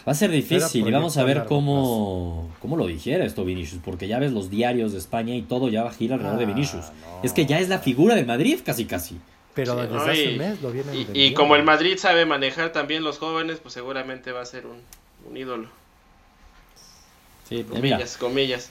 va 0.07 0.13
a 0.13 0.15
ser 0.15 0.31
difícil 0.31 0.87
y 0.87 0.91
vamos 0.91 1.17
a 1.17 1.25
ver 1.25 1.45
cómo, 1.47 2.51
cómo 2.61 2.77
lo 2.77 2.87
digiere 2.87 3.25
esto 3.25 3.45
Vinicius, 3.45 3.81
porque 3.85 4.09
ya 4.09 4.19
ves 4.19 4.33
los 4.33 4.51
diarios 4.51 4.93
de 4.93 4.99
España 4.99 5.35
y 5.35 5.43
todo 5.43 5.69
ya 5.69 5.85
va 5.85 5.91
a 5.91 5.93
girar 5.95 6.19
alrededor 6.19 6.39
de 6.41 6.45
Ah, 6.53 6.55
Vinicius. 6.55 6.85
no. 6.87 7.21
Es 7.23 7.33
que 7.33 7.47
ya 7.47 7.59
es 7.61 7.69
la 7.69 7.79
figura 7.79 8.15
del 8.15 8.27
Madrid 8.27 8.59
casi 8.65 8.85
casi. 8.85 9.19
Pero 9.55 9.75
Sí, 9.75 9.81
desde 9.83 9.95
¿no? 9.95 10.01
hace 10.03 10.25
Y- 10.25 10.29
un 10.33 10.39
mes 10.39 10.63
lo 10.63 10.71
vienen 10.73 10.95
Y, 11.15 11.21
y 11.27 11.35
como 11.35 11.57
el 11.57 11.63
Madrid 11.63 11.99
sabe 11.99 12.25
manejar 12.25 12.73
también 12.73 13.05
los 13.05 13.19
jóvenes, 13.19 13.59
pues 13.63 13.75
seguramente 13.75 14.33
va 14.33 14.41
a 14.41 14.47
ser 14.47 14.65
un, 14.67 14.79
un 15.31 15.37
ídolo. 15.37 15.69
Sí, 17.49 17.57
eh, 17.57 17.65
mira, 17.69 17.97
Comillas, 17.99 18.17
comillas. 18.17 18.71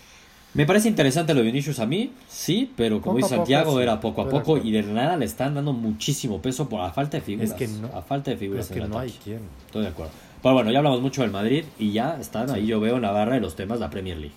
Me 0.53 0.65
parece 0.65 0.89
interesante 0.89 1.33
lo 1.33 1.39
de 1.39 1.45
Vinicius 1.45 1.79
a 1.79 1.85
mí, 1.85 2.11
sí, 2.27 2.71
pero 2.75 3.01
como 3.01 3.15
Poco 3.15 3.17
dice 3.17 3.29
poco, 3.29 3.37
Santiago, 3.37 3.79
era 3.79 3.99
poco 4.01 4.21
a 4.21 4.25
de 4.25 4.31
poco 4.31 4.57
y 4.57 4.71
de 4.71 4.83
nada 4.83 5.15
le 5.17 5.25
están 5.25 5.55
dando 5.55 5.71
muchísimo 5.73 6.41
peso 6.41 6.67
por 6.67 6.81
la 6.81 6.91
falta 6.91 7.17
de 7.17 7.21
figuras. 7.23 7.51
Es 7.51 7.55
que 7.55 7.67
no- 7.67 7.87
a 7.95 8.01
falta 8.01 8.31
de 8.31 8.37
figuras 8.37 8.65
Es 8.65 8.71
en 8.71 8.77
que 8.77 8.83
el 8.83 8.89
no 8.89 8.99
hay 8.99 9.11
quien. 9.11 9.39
Estoy 9.65 9.83
de 9.83 9.87
acuerdo. 9.89 10.11
Pero 10.43 10.53
bueno, 10.55 10.71
ya 10.71 10.79
hablamos 10.79 11.01
mucho 11.01 11.21
del 11.21 11.31
Madrid 11.31 11.63
y 11.79 11.91
ya 11.91 12.17
están 12.19 12.49
ahí, 12.49 12.65
yo 12.65 12.79
veo 12.79 12.95
en 12.95 13.03
la 13.03 13.11
barra 13.11 13.35
de 13.35 13.39
los 13.41 13.55
temas 13.55 13.79
la 13.79 13.89
Premier 13.89 14.17
League. 14.17 14.33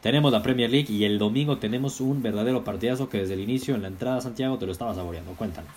Tenemos 0.00 0.30
la 0.32 0.42
Premier 0.42 0.70
League 0.70 0.92
y 0.92 1.04
el 1.04 1.18
domingo 1.18 1.58
tenemos 1.58 2.00
un 2.00 2.22
verdadero 2.22 2.62
partidazo 2.62 3.08
que 3.08 3.18
desde 3.18 3.34
el 3.34 3.40
inicio 3.40 3.74
en 3.74 3.82
la 3.82 3.88
entrada 3.88 4.20
Santiago 4.20 4.56
te 4.56 4.64
lo 4.66 4.72
estaba 4.72 4.94
saboreando. 4.94 5.32
Cuéntanos. 5.32 5.70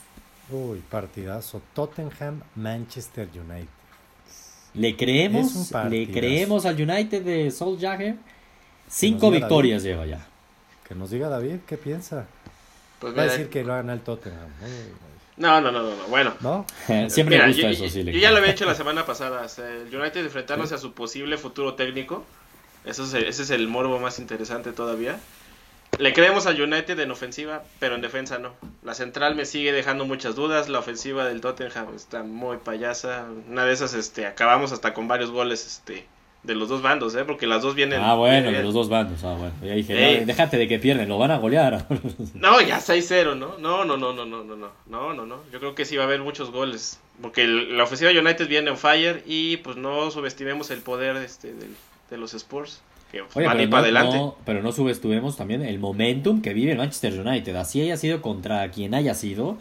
Uy, 0.52 0.82
partidazo. 0.90 1.62
Tottenham, 1.74 2.42
Manchester 2.56 3.28
United. 3.34 3.68
¿Le 4.76 4.96
creemos? 4.96 5.72
¿Le 5.90 6.08
creemos 6.12 6.66
al 6.66 6.76
United 6.80 7.24
de 7.24 7.50
Sol 7.50 7.78
Jagger? 7.80 8.18
Cinco 8.90 9.32
victorias 9.32 9.84
lleva 9.84 10.06
ya. 10.06 10.26
Que 10.88 10.96
nos 10.96 11.12
diga 11.12 11.30
David 11.30 11.58
qué 11.68 11.78
piensa. 11.78 12.26
Pues 13.00 13.18
Va 13.18 13.22
a 13.22 13.26
decir 13.26 13.50
que 13.50 13.64
lo 13.64 13.74
gana 13.74 13.94
el 13.94 14.02
Tottenham. 14.02 14.50
No, 15.38 15.62
no, 15.62 15.72
no, 15.72 15.84
no, 15.84 15.96
no, 15.96 16.04
bueno. 16.10 16.34
¿No? 16.42 16.66
Siempre 17.10 17.38
Mira, 17.38 17.46
me 17.46 17.54
gusta 17.54 17.72
yo, 17.72 17.86
eso, 17.86 17.90
sí. 17.90 18.04
yo 18.04 18.20
ya 18.20 18.32
lo 18.32 18.38
había 18.38 18.52
hecho 18.52 18.66
la 18.66 18.76
semana 18.76 19.06
pasada. 19.06 19.44
o 19.44 19.50
sea, 19.50 19.70
el 19.70 19.96
United 19.96 20.26
enfrentándose 20.26 20.76
a 20.76 20.78
su 20.78 20.94
posible 20.94 21.38
futuro 21.38 21.76
técnico. 21.76 22.26
Eso 22.84 23.04
es, 23.04 23.14
ese 23.14 23.44
es 23.44 23.50
el 23.52 23.68
morbo 23.68 24.00
más 24.00 24.20
interesante 24.20 24.74
todavía. 24.74 25.20
Le 25.98 26.14
creemos 26.14 26.46
al 26.46 26.62
United 26.62 27.00
en 27.00 27.12
ofensiva, 27.12 27.64
pero 27.80 27.96
en 27.96 28.02
defensa 28.02 28.38
no. 28.38 28.54
La 28.84 28.94
central 28.94 29.36
me 29.36 29.46
sigue 29.46 29.72
dejando 29.72 30.06
muchas 30.06 30.36
dudas. 30.36 30.70
La 30.70 30.80
ofensiva 30.80 31.26
del 31.26 31.42
Tottenham 31.42 31.94
está 31.96 32.24
muy 32.24 32.58
payasa. 32.58 33.26
Una 33.50 33.66
de 33.66 33.74
esas, 33.74 33.94
este, 33.94 34.26
acabamos 34.26 34.72
hasta 34.72 34.94
con 34.94 35.08
varios 35.08 35.32
goles, 35.32 35.66
este, 35.66 36.06
de 36.42 36.56
los 36.56 36.70
dos 36.70 36.82
bandos, 36.82 37.16
¿eh? 37.16 37.26
Porque 37.26 37.48
las 37.48 37.62
dos 37.62 37.76
vienen. 37.76 38.00
Ah, 38.02 38.16
bueno, 38.16 38.50
de 38.50 38.64
los 38.64 38.74
dos 38.74 38.88
bandos. 38.88 39.24
Ah, 39.26 39.36
bueno. 39.38 39.54
Ya 39.62 39.74
dije, 39.74 40.24
déjate 40.26 40.58
de 40.58 40.70
que 40.70 40.80
pierden, 40.80 41.10
lo 41.10 41.18
van 41.18 41.32
a 41.32 41.38
golear. 41.38 41.86
no, 42.34 42.62
ya 42.62 42.80
6-0, 42.80 43.38
¿no? 43.38 43.58
No, 43.58 43.84
no, 43.84 43.98
no, 43.98 44.14
no, 44.14 44.26
no, 44.26 44.44
no, 44.44 44.56
no. 44.56 44.70
No, 44.88 45.26
no. 45.26 45.42
Yo 45.52 45.60
creo 45.60 45.76
que 45.76 45.84
sí 45.84 45.98
va 45.98 46.04
a 46.04 46.06
haber 46.06 46.22
muchos 46.22 46.52
goles. 46.52 47.00
Porque 47.22 47.44
el, 47.44 47.78
la 47.78 47.84
ofensiva 47.84 48.12
United 48.12 48.48
viene 48.48 48.72
on 48.72 48.78
fire 48.78 49.22
y 49.26 49.58
pues 49.58 49.76
no 49.76 50.10
subestimemos 50.12 50.72
el 50.72 50.80
poder 50.80 51.18
este, 51.18 51.54
de, 51.54 51.68
de 52.10 52.18
los 52.18 52.34
Spurs. 52.34 52.82
Que 53.12 53.22
Oye, 53.22 53.46
van 53.46 53.58
pero, 53.58 53.70
para 53.70 53.84
adelante. 53.84 54.16
No, 54.16 54.38
pero 54.46 54.62
no 54.62 54.72
subestimemos 54.72 55.36
también 55.36 55.64
el 55.64 55.80
momentum 55.80 56.42
que 56.42 56.54
vive 56.54 56.72
el 56.72 56.78
Manchester 56.78 57.20
United. 57.20 57.56
Así 57.56 57.82
haya 57.82 57.98
sido 57.98 58.22
contra 58.22 58.70
quien 58.72 58.94
haya 58.94 59.14
sido 59.14 59.58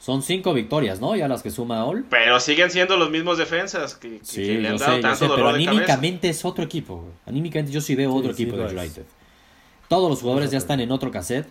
son 0.00 0.22
cinco 0.22 0.54
victorias, 0.54 0.98
¿no? 1.00 1.14
Ya 1.14 1.28
las 1.28 1.42
que 1.42 1.50
suma 1.50 1.84
All. 1.84 2.04
Pero 2.08 2.40
siguen 2.40 2.70
siendo 2.70 2.96
los 2.96 3.10
mismos 3.10 3.36
defensas 3.38 3.94
que, 3.94 4.18
que- 4.18 4.24
Sí, 4.24 4.42
que 4.46 4.54
le 4.58 4.68
han 4.70 4.78
dado 4.78 4.92
sé, 4.92 4.96
yo 4.96 5.02
tanto 5.02 5.16
sé, 5.18 5.24
pero 5.34 5.36
de 5.36 5.52
cabeza. 5.52 5.70
anímicamente 5.70 6.28
es 6.30 6.44
otro 6.44 6.64
equipo. 6.64 6.96
güey. 6.96 7.12
Anímicamente 7.26 7.70
yo 7.70 7.80
sí 7.82 7.94
veo 7.94 8.10
Sí, 8.12 8.18
otro 8.18 8.32
sí 8.34 8.42
equipo 8.44 8.64
es. 8.64 8.72
United. 8.72 9.04
Todos 9.88 10.08
los 10.08 10.20
jugadores 10.22 10.46
Es 10.46 10.52
ya 10.52 10.58
están 10.58 10.80
en 10.80 10.90
otro 10.90 11.10
cassette. 11.10 11.46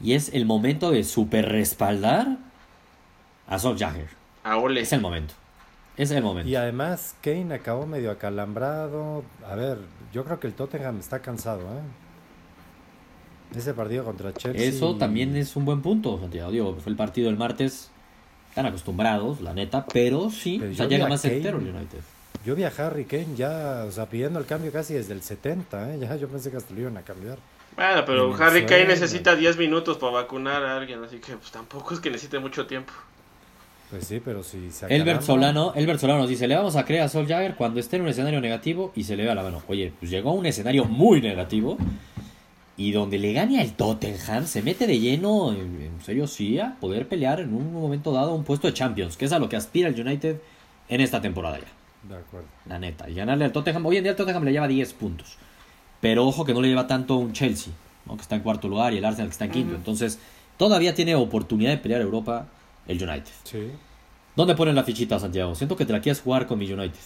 Y 0.00 0.14
es 0.14 0.30
el 0.32 0.46
momento 0.46 0.90
de 0.90 1.04
super 1.04 1.48
respaldar 1.50 2.38
a 3.46 3.58
Sol 3.58 3.76
Jagger. 3.78 4.08
A 4.42 4.56
Ole. 4.56 4.80
Es 4.80 4.92
el 4.92 5.00
momento. 5.00 5.34
Es 5.98 6.10
el 6.10 6.22
momento. 6.22 6.48
Y 6.48 6.56
además, 6.56 7.14
Kane 7.22 7.54
acabó 7.54 7.86
medio 7.86 8.10
acalambrado. 8.10 9.22
A 9.50 9.54
ver, 9.54 9.78
yo 10.12 10.24
creo 10.24 10.38
que 10.40 10.46
el 10.46 10.54
Tottenham 10.54 10.98
está 10.98 11.20
cansado, 11.20 11.60
¿eh? 11.62 11.82
Ese 13.54 13.74
partido 13.74 14.04
contra 14.04 14.32
Chelsea. 14.32 14.66
Eso 14.66 14.96
también 14.96 15.36
es 15.36 15.54
un 15.56 15.64
buen 15.64 15.82
punto, 15.82 16.18
Santiago. 16.18 16.50
Digo, 16.50 16.76
fue 16.80 16.90
el 16.90 16.96
partido 16.96 17.28
del 17.28 17.36
martes. 17.36 17.90
Están 18.48 18.66
acostumbrados, 18.66 19.40
la 19.42 19.52
neta, 19.52 19.84
pero 19.92 20.30
sí, 20.30 20.56
Pero 20.58 20.72
o 20.72 20.74
sea, 20.74 20.86
llega 20.86 21.06
a 21.06 21.08
más 21.08 21.22
Kane. 21.22 21.36
entero 21.36 21.58
el 21.58 21.68
United. 21.68 21.98
Yo 22.44 22.54
vi 22.54 22.64
a 22.64 22.72
Harry 22.78 23.04
Kane 23.04 23.34
ya, 23.36 23.84
o 23.86 23.90
sea, 23.92 24.06
pidiendo 24.06 24.38
el 24.38 24.46
cambio 24.46 24.72
casi 24.72 24.94
desde 24.94 25.12
el 25.12 25.22
70, 25.22 25.94
¿eh? 25.94 25.98
Ya 26.00 26.16
yo 26.16 26.28
pensé 26.28 26.50
que 26.50 26.56
hasta 26.56 26.72
lo 26.72 26.80
iban 26.80 26.96
a 26.96 27.02
cambiar. 27.02 27.38
Bueno, 27.76 28.04
pero 28.06 28.34
Harry 28.34 28.64
Kane 28.64 28.86
necesita 28.86 29.36
10 29.36 29.58
minutos 29.58 29.98
para 29.98 30.12
vacunar 30.12 30.64
a 30.64 30.76
alguien, 30.76 31.02
así 31.04 31.18
que 31.18 31.34
pues 31.36 31.50
tampoco 31.50 31.92
es 31.92 32.00
que 32.00 32.10
necesite 32.10 32.38
mucho 32.38 32.66
tiempo. 32.66 32.92
Pues 33.90 34.06
sí, 34.06 34.20
pero 34.24 34.42
si 34.42 34.70
se 34.72 34.86
Elbert 34.86 35.22
Solano, 35.22 35.72
Elbert 35.74 36.00
Solano 36.00 36.20
nos 36.20 36.28
dice, 36.28 36.48
le 36.48 36.56
vamos 36.56 36.74
a 36.76 36.84
creer 36.84 37.02
a 37.02 37.08
Sol 37.08 37.26
Jagger 37.26 37.54
cuando 37.54 37.78
esté 37.78 37.96
en 37.96 38.02
un 38.02 38.08
escenario 38.08 38.40
negativo 38.40 38.92
y 38.96 39.04
se 39.04 39.16
le 39.16 39.24
vea 39.24 39.34
la 39.34 39.42
mano. 39.42 39.62
Oye, 39.68 39.92
pues 39.98 40.10
llegó 40.10 40.30
a 40.30 40.32
un 40.32 40.46
escenario 40.46 40.86
muy 40.86 41.20
negativo 41.20 41.76
y 42.76 42.92
donde 42.92 43.18
le 43.18 43.32
gane 43.32 43.60
al 43.60 43.72
Tottenham, 43.72 44.46
se 44.46 44.62
mete 44.62 44.86
de 44.86 44.98
lleno, 44.98 45.52
en, 45.52 45.80
en 45.80 46.00
serio 46.02 46.26
sí, 46.26 46.58
a 46.58 46.76
poder 46.78 47.08
pelear 47.08 47.40
en 47.40 47.54
un 47.54 47.72
momento 47.72 48.12
dado 48.12 48.34
un 48.34 48.44
puesto 48.44 48.66
de 48.66 48.74
Champions, 48.74 49.16
que 49.16 49.24
es 49.24 49.32
a 49.32 49.38
lo 49.38 49.48
que 49.48 49.56
aspira 49.56 49.88
el 49.88 49.98
United 49.98 50.40
en 50.88 51.00
esta 51.00 51.20
temporada 51.20 51.58
ya. 51.58 51.76
De 52.08 52.16
acuerdo. 52.16 52.46
La 52.66 52.78
neta. 52.78 53.08
Y 53.08 53.14
ganarle 53.14 53.46
al 53.46 53.52
Tottenham. 53.52 53.84
Hoy 53.86 53.96
en 53.96 54.04
día 54.04 54.10
el 54.12 54.16
Tottenham 54.16 54.44
le 54.44 54.52
lleva 54.52 54.68
10 54.68 54.92
puntos. 54.94 55.36
Pero 56.00 56.26
ojo 56.26 56.44
que 56.44 56.54
no 56.54 56.60
le 56.60 56.68
lleva 56.68 56.86
tanto 56.86 57.16
un 57.16 57.32
Chelsea, 57.32 57.72
¿no? 58.04 58.16
que 58.16 58.22
está 58.22 58.36
en 58.36 58.42
cuarto 58.42 58.68
lugar, 58.68 58.92
y 58.92 58.98
el 58.98 59.04
Arsenal 59.04 59.28
que 59.28 59.32
está 59.32 59.46
en 59.46 59.50
quinto. 59.50 59.74
Entonces, 59.74 60.18
todavía 60.56 60.94
tiene 60.94 61.14
oportunidad 61.14 61.70
de 61.70 61.78
pelear 61.78 62.00
Europa 62.00 62.46
el 62.86 63.02
United. 63.02 63.32
Sí. 63.44 63.70
¿Dónde 64.36 64.54
ponen 64.54 64.74
la 64.74 64.84
fichita, 64.84 65.18
Santiago? 65.18 65.54
Siento 65.54 65.76
que 65.76 65.86
te 65.86 65.92
la 65.92 66.00
quieres 66.00 66.20
jugar 66.20 66.46
con 66.46 66.58
mi 66.58 66.70
United. 66.70 67.00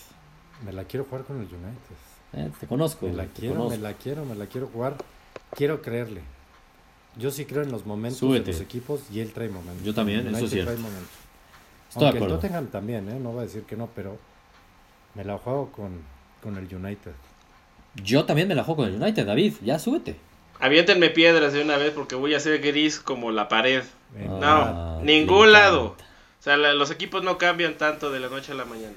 Me 0.65 0.73
la 0.73 0.85
quiero 0.85 1.05
jugar 1.05 1.25
con 1.25 1.37
el 1.37 1.45
United. 1.47 1.97
Eh, 2.33 2.50
te 2.59 2.67
conozco. 2.67 3.07
Me 3.07 3.15
la 3.15 3.25
te 3.25 3.41
quiero, 3.41 3.55
conozco. 3.55 3.77
me 3.77 3.83
la 3.83 3.93
quiero, 3.95 4.25
me 4.25 4.35
la 4.35 4.47
quiero 4.47 4.67
jugar. 4.67 4.97
Quiero 5.55 5.83
creerle. 5.83 6.23
Yo 7.17 7.31
sí 7.31 7.45
creo 7.45 7.63
en 7.63 7.73
los 7.73 7.87
momentos 7.87 8.19
Súbete. 8.21 8.47
de 8.47 8.53
los 8.53 8.61
equipos 8.61 9.01
y 9.13 9.21
él 9.21 9.33
trae 9.33 9.49
momentos. 9.49 9.85
Yo 9.85 9.95
también, 9.95 10.21
El 10.27 10.35
eso 10.35 10.45
es 10.45 10.51
cierto. 10.53 10.71
trae 10.73 10.81
momentos. 10.83 11.11
Estoy 11.89 12.01
de 12.03 12.07
Aunque 12.07 12.19
el 12.19 12.25
acuerdo. 12.25 12.37
Tottenham 12.41 12.67
también, 12.69 13.09
¿eh? 13.09 13.19
no 13.21 13.31
voy 13.33 13.41
a 13.41 13.43
decir 13.43 13.63
que 13.65 13.77
no, 13.77 13.89
pero 13.95 14.17
me 15.15 15.25
la 15.25 15.39
juego 15.39 15.73
con, 15.73 15.91
con 16.43 16.57
el 16.57 16.73
United. 16.73 17.13
Yo 17.97 18.25
también 18.25 18.47
me 18.47 18.55
la 18.55 18.63
juego 18.63 18.83
con 18.85 18.89
el 18.95 19.03
United, 19.03 19.27
David. 19.27 19.55
Ya 19.63 19.79
súbete. 19.81 20.17
Aviéntenme 20.61 21.11
piedras 21.11 21.53
de 21.53 21.63
una 21.63 21.77
vez 21.79 21.91
porque 21.93 22.15
voy 22.15 22.35
a 22.35 22.41
ser 22.41 22.61
gris 22.61 23.01
como 23.01 23.33
la 23.33 23.49
pared. 23.49 23.83
No, 24.15 24.39
Ah, 24.43 25.01
ningún 25.03 25.51
lado. 25.53 25.97
O 26.39 26.43
sea, 26.43 26.57
la- 26.57 26.75
los 26.75 26.91
equipos 26.93 27.25
no 27.25 27.39
cambian 27.39 27.77
tanto 27.77 28.11
de 28.13 28.21
la 28.21 28.29
noche 28.29 28.53
a 28.53 28.55
la 28.55 28.65
mañana. 28.65 28.95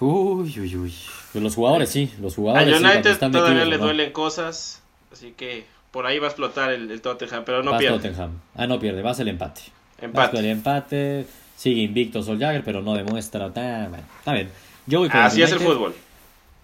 Uy, 0.00 0.58
uy, 0.58 0.76
uy. 0.76 0.94
Pero 1.32 1.42
los 1.44 1.54
jugadores 1.54 1.90
sí, 1.90 2.12
los 2.20 2.34
jugadores 2.34 2.66
sí, 2.66 2.72
cuando 2.82 2.88
United 2.96 3.10
están 3.12 3.30
todavía 3.32 3.50
metidos, 3.58 3.70
le 3.70 3.78
¿no? 3.78 3.84
duelen 3.84 4.12
cosas, 4.12 4.79
así 5.12 5.32
que 5.36 5.64
por 5.90 6.06
ahí 6.06 6.18
va 6.18 6.26
a 6.26 6.30
explotar 6.30 6.70
el, 6.72 6.90
el 6.90 7.00
Tottenham, 7.00 7.42
pero 7.44 7.62
no 7.62 7.72
Vas 7.72 7.80
pierde. 7.80 7.96
Tottenham. 7.98 8.40
Ah, 8.54 8.66
no 8.66 8.78
pierde, 8.78 9.02
vas 9.02 9.18
el 9.20 9.28
empate. 9.28 9.60
Vas 9.96 10.04
Empate. 10.04 10.36
con 10.36 10.44
el 10.44 10.50
empate. 10.50 11.26
Sigue 11.56 11.82
invicto 11.82 12.22
Sol 12.22 12.38
Jagger, 12.38 12.62
pero 12.64 12.80
no 12.82 12.94
demuestra. 12.94 13.52
tan- 13.52 13.90
bueno, 13.90 14.04
está 14.18 14.32
bien. 14.32 14.48
Yo 14.86 15.00
voy 15.00 15.08
con 15.10 15.20
Así 15.20 15.42
es 15.42 15.52
el 15.52 15.58
fútbol. 15.60 15.94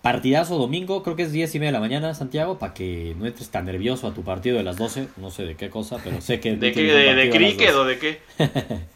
Partidazo 0.00 0.56
domingo, 0.56 1.02
creo 1.02 1.16
que 1.16 1.24
es 1.24 1.32
10 1.32 1.52
y 1.56 1.58
media 1.58 1.68
de 1.70 1.72
la 1.72 1.80
mañana, 1.80 2.14
Santiago, 2.14 2.58
para 2.60 2.72
que 2.72 3.14
no 3.18 3.26
entres 3.26 3.50
tan 3.50 3.64
nervioso 3.66 4.06
a 4.06 4.14
tu 4.14 4.22
partido 4.22 4.56
de 4.56 4.62
las 4.62 4.76
12. 4.76 5.08
No 5.16 5.30
sé 5.30 5.44
de 5.44 5.56
qué 5.56 5.68
cosa, 5.68 5.98
pero 6.02 6.20
sé 6.20 6.38
que. 6.40 6.56
¿De 6.56 6.72
qué? 6.72 6.82
¿De, 6.84 7.14
de 7.14 7.30
cricket 7.30 7.72
12. 7.72 7.74
o 7.74 7.84
de 7.84 7.98
qué? 7.98 8.20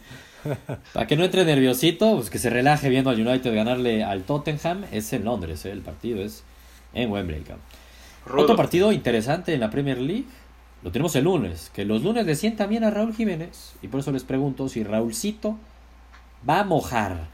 Para 0.95 1.07
que 1.07 1.17
no 1.17 1.25
entre 1.25 1.45
nerviosito, 1.45 2.17
pues 2.17 2.31
que 2.31 2.39
se 2.39 2.49
relaje 2.49 2.89
viendo 2.89 3.11
al 3.11 3.21
United 3.27 3.55
ganarle 3.55 4.03
al 4.05 4.23
Tottenham. 4.23 4.85
Es 4.91 5.13
en 5.13 5.25
Londres, 5.27 5.65
¿eh? 5.67 5.71
el 5.73 5.81
partido 5.81 6.23
es 6.23 6.45
en 6.95 7.11
Wembley. 7.11 7.41
cabrón. 7.41 7.61
Otro 8.27 8.57
partido 8.57 8.93
interesante 8.93 9.55
en 9.55 9.61
la 9.61 9.71
Premier 9.71 9.99
League. 9.99 10.27
Lo 10.83 10.91
tenemos 10.91 11.15
el 11.17 11.25
lunes. 11.25 11.71
Que 11.75 11.85
los 11.85 12.03
lunes 12.03 12.27
le 12.27 12.35
sientan 12.35 12.69
bien 12.69 12.85
a 12.85 12.91
Raúl 12.91 13.15
Jiménez. 13.15 13.75
Y 13.83 13.89
por 13.89 14.01
eso 14.01 14.13
les 14.13 14.25
pregunto 14.25 14.69
si 14.69 14.83
Raúlcito 14.83 15.57
va 16.49 16.61
a 16.61 16.65
mojar. 16.65 17.29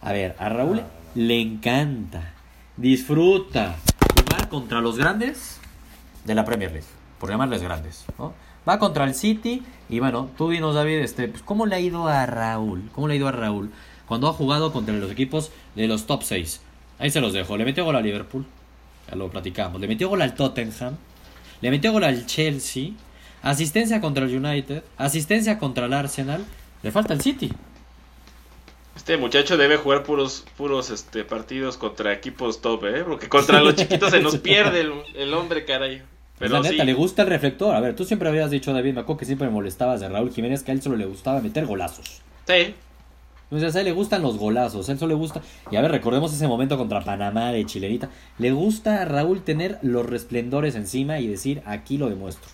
A 0.00 0.12
ver, 0.12 0.34
a 0.38 0.48
Raúl 0.48 0.82
le 1.14 1.40
encanta, 1.40 2.32
disfruta 2.76 3.76
jugar 4.16 4.48
contra 4.48 4.80
los 4.80 4.96
grandes 4.98 5.60
de 6.24 6.34
la 6.34 6.44
Premier 6.44 6.72
League. 6.72 6.86
Por 7.18 7.30
llamarles 7.30 7.62
grandes. 7.62 8.04
¿no? 8.18 8.32
Va 8.68 8.78
contra 8.78 9.04
el 9.04 9.14
City. 9.14 9.62
Y 9.88 10.00
bueno, 10.00 10.30
tú 10.36 10.50
dinos, 10.50 10.74
David, 10.74 10.98
este, 10.98 11.28
pues, 11.28 11.42
¿cómo 11.42 11.66
le 11.66 11.76
ha 11.76 11.80
ido 11.80 12.08
a 12.08 12.26
Raúl? 12.26 12.90
¿Cómo 12.94 13.08
le 13.08 13.14
ha 13.14 13.16
ido 13.16 13.28
a 13.28 13.32
Raúl 13.32 13.70
cuando 14.06 14.28
ha 14.28 14.32
jugado 14.32 14.72
contra 14.72 14.94
los 14.94 15.10
equipos 15.10 15.50
de 15.74 15.86
los 15.86 16.06
top 16.06 16.22
6? 16.22 16.60
Ahí 16.98 17.10
se 17.10 17.20
los 17.20 17.32
dejo. 17.32 17.56
Le 17.56 17.64
metió 17.64 17.84
gol 17.84 17.96
a 17.96 18.00
Liverpool. 18.00 18.44
Ya 19.08 19.16
lo 19.16 19.30
platicamos. 19.30 19.80
Le 19.80 19.88
metió 19.88 20.08
gol 20.08 20.22
al 20.22 20.34
Tottenham. 20.34 20.96
Le 21.60 21.70
metió 21.70 21.92
gol 21.92 22.04
al 22.04 22.26
Chelsea. 22.26 22.90
Asistencia 23.42 24.00
contra 24.00 24.24
el 24.24 24.36
United. 24.36 24.82
Asistencia 24.96 25.58
contra 25.58 25.86
el 25.86 25.92
Arsenal. 25.92 26.44
Le 26.82 26.90
falta 26.90 27.14
el 27.14 27.20
City. 27.20 27.50
Este 28.96 29.16
muchacho 29.16 29.56
debe 29.56 29.76
jugar 29.78 30.02
puros 30.02 30.44
puros 30.56 30.90
este 30.90 31.24
partidos 31.24 31.78
contra 31.78 32.12
equipos 32.12 32.60
top, 32.60 32.84
¿eh? 32.84 33.04
Porque 33.06 33.28
contra 33.28 33.60
los 33.62 33.74
chiquitos 33.74 34.10
se 34.10 34.20
nos 34.20 34.36
pierde 34.38 34.82
el, 34.82 34.92
el 35.14 35.32
hombre, 35.32 35.64
caray. 35.64 36.02
Pues 36.38 36.50
la 36.50 36.60
neta, 36.60 36.70
sí, 36.74 36.84
le 36.84 36.92
gusta 36.92 37.22
el 37.22 37.28
reflector. 37.28 37.74
A 37.74 37.80
ver, 37.80 37.96
tú 37.96 38.04
siempre 38.04 38.28
habías 38.28 38.50
dicho, 38.50 38.72
David, 38.72 38.94
me 38.94 39.00
acuerdo 39.00 39.20
que 39.20 39.24
siempre 39.24 39.46
me 39.46 39.54
molestabas 39.54 40.00
de 40.00 40.08
Raúl 40.08 40.30
Jiménez, 40.32 40.62
que 40.62 40.72
a 40.72 40.74
él 40.74 40.82
solo 40.82 40.96
le 40.96 41.06
gustaba 41.06 41.40
meter 41.40 41.66
golazos. 41.66 42.20
sí. 42.46 42.74
Entonces 43.52 43.76
a 43.76 43.80
él 43.80 43.84
le 43.84 43.92
gustan 43.92 44.22
los 44.22 44.38
golazos, 44.38 44.88
a 44.88 44.92
él 44.92 44.98
solo 44.98 45.10
le 45.10 45.18
gusta. 45.18 45.42
Y 45.70 45.76
a 45.76 45.82
ver, 45.82 45.90
recordemos 45.90 46.32
ese 46.32 46.48
momento 46.48 46.78
contra 46.78 47.02
Panamá 47.02 47.52
de 47.52 47.66
chilenita. 47.66 48.08
Le 48.38 48.50
gusta 48.50 49.02
a 49.02 49.04
Raúl 49.04 49.42
tener 49.42 49.78
los 49.82 50.06
resplendores 50.06 50.74
encima 50.74 51.18
y 51.20 51.26
decir, 51.28 51.60
aquí 51.66 51.98
lo 51.98 52.08
demuestro. 52.08 52.48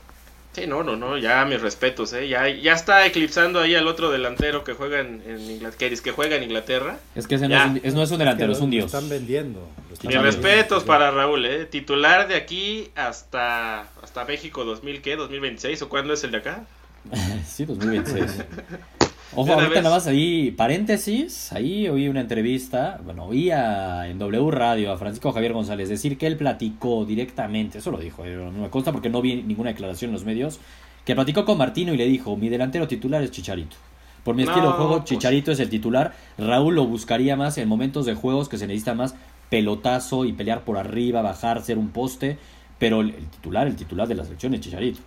Sí, 0.55 0.67
no, 0.67 0.83
no, 0.83 0.97
no, 0.97 1.17
ya 1.17 1.45
mis 1.45 1.61
respetos, 1.61 2.13
¿eh? 2.15 2.27
Ya, 2.27 2.49
ya 2.49 2.73
está 2.73 3.07
eclipsando 3.07 3.61
ahí 3.61 3.77
al 3.77 3.87
otro 3.87 4.11
delantero 4.11 4.65
que 4.65 4.73
juega 4.73 4.99
en, 4.99 5.23
en 5.25 5.39
Inglaterra, 5.49 5.95
que 6.03 6.11
juega 6.11 6.35
en 6.35 6.43
Inglaterra. 6.43 6.99
Es 7.15 7.29
que 7.29 7.37
ese 7.37 7.47
no 7.49 7.55
es, 7.57 7.71
un, 7.71 7.81
es- 7.85 7.95
no 7.95 8.03
es 8.03 8.11
un 8.11 8.19
delantero, 8.19 8.49
Que 8.49 8.57
es 8.57 8.61
un 8.61 8.67
lo 8.71 8.71
dios. 8.73 8.87
están 8.87 9.09
vendiendo. 9.09 9.61
lo 9.61 9.95
están 9.95 10.09
Mis 10.09 10.17
vendiendo. 10.21 10.49
respetos 10.49 10.83
para 10.83 11.13
Raúl, 11.13 11.45
¿eh? 11.47 11.65
Titular 11.67 12.27
de 12.27 12.35
aquí 12.35 12.89
hasta, 12.97 13.83
hasta 14.03 14.25
México 14.25 14.65
2000, 14.65 15.01
¿qué? 15.01 15.17
¿2026 15.17 15.81
o 15.83 15.89
cuándo 15.89 16.13
es 16.15 16.25
el 16.25 16.33
de 16.33 16.39
acá? 16.39 16.65
Sí, 17.47 17.65
2026. 17.65 18.45
Ojo, 19.35 19.53
ahorita 19.53 19.75
vez. 19.75 19.83
nada 19.83 19.97
más 19.97 20.07
ahí, 20.07 20.51
paréntesis, 20.53 21.53
ahí 21.53 21.87
oí 21.89 22.09
una 22.09 22.21
entrevista, 22.23 22.99
bueno, 23.05 23.25
oí 23.27 23.51
a- 23.51 24.09
en 24.09 24.19
W 24.19 24.51
Radio 24.51 24.91
a 24.93 24.97
Francisco 24.97 25.33
Javier 25.33 25.53
González 25.53 25.89
decir 25.89 26.17
que 26.17 26.27
él 26.27 26.37
platicó 26.37 27.05
directamente, 27.05 27.79
eso 27.79 27.91
lo 27.91 27.99
dijo, 27.99 28.25
eh, 28.25 28.35
no 28.37 28.51
me 28.63 28.71
consta 28.71 28.91
porque 28.91 29.11
no 29.11 29.21
vi 29.21 29.43
ninguna 29.43 29.71
declaración 29.71 30.11
en 30.11 30.15
los 30.15 30.25
medios, 30.25 30.59
que 31.05 31.15
platicó 31.15 31.45
con 31.45 31.59
Martino 31.59 31.93
y 31.93 31.97
le 31.99 32.07
dijo, 32.07 32.37
mi 32.37 32.49
delantero 32.49 32.89
titular 32.89 33.23
es 33.23 33.31
Chicharito. 33.31 33.77
Por 34.25 34.35
mi 34.35 34.45
No, 34.45 34.51
estilo 34.51 34.69
de 34.69 34.73
juego, 34.75 34.97
pues. 34.97 35.05
Chicharito 35.05 35.53
es 35.53 35.61
el 35.61 35.69
titular, 35.69 36.15
Raúl 36.39 36.75
lo 36.75 36.87
buscaría 36.87 37.37
más 37.37 37.57
en 37.59 37.69
momentos 37.69 38.07
de 38.07 38.15
juegos 38.15 38.49
que 38.49 38.57
se 38.59 38.67
necesita 38.67 38.95
más 38.95 39.15
pelotazo 39.51 40.25
y 40.25 40.33
pelear 40.33 40.63
por 40.63 40.77
arriba, 40.79 41.23
bajar, 41.23 41.63
ser 41.63 41.79
un 41.79 41.89
poste, 41.91 42.39
pero 42.79 43.01
el, 43.01 43.11
el 43.11 43.27
titular, 43.27 43.67
el 43.67 43.77
titular 43.77 44.07
de 44.09 44.15
la 44.15 44.25
selección 44.25 44.55
es 44.55 44.61
Chicharito. 44.61 45.01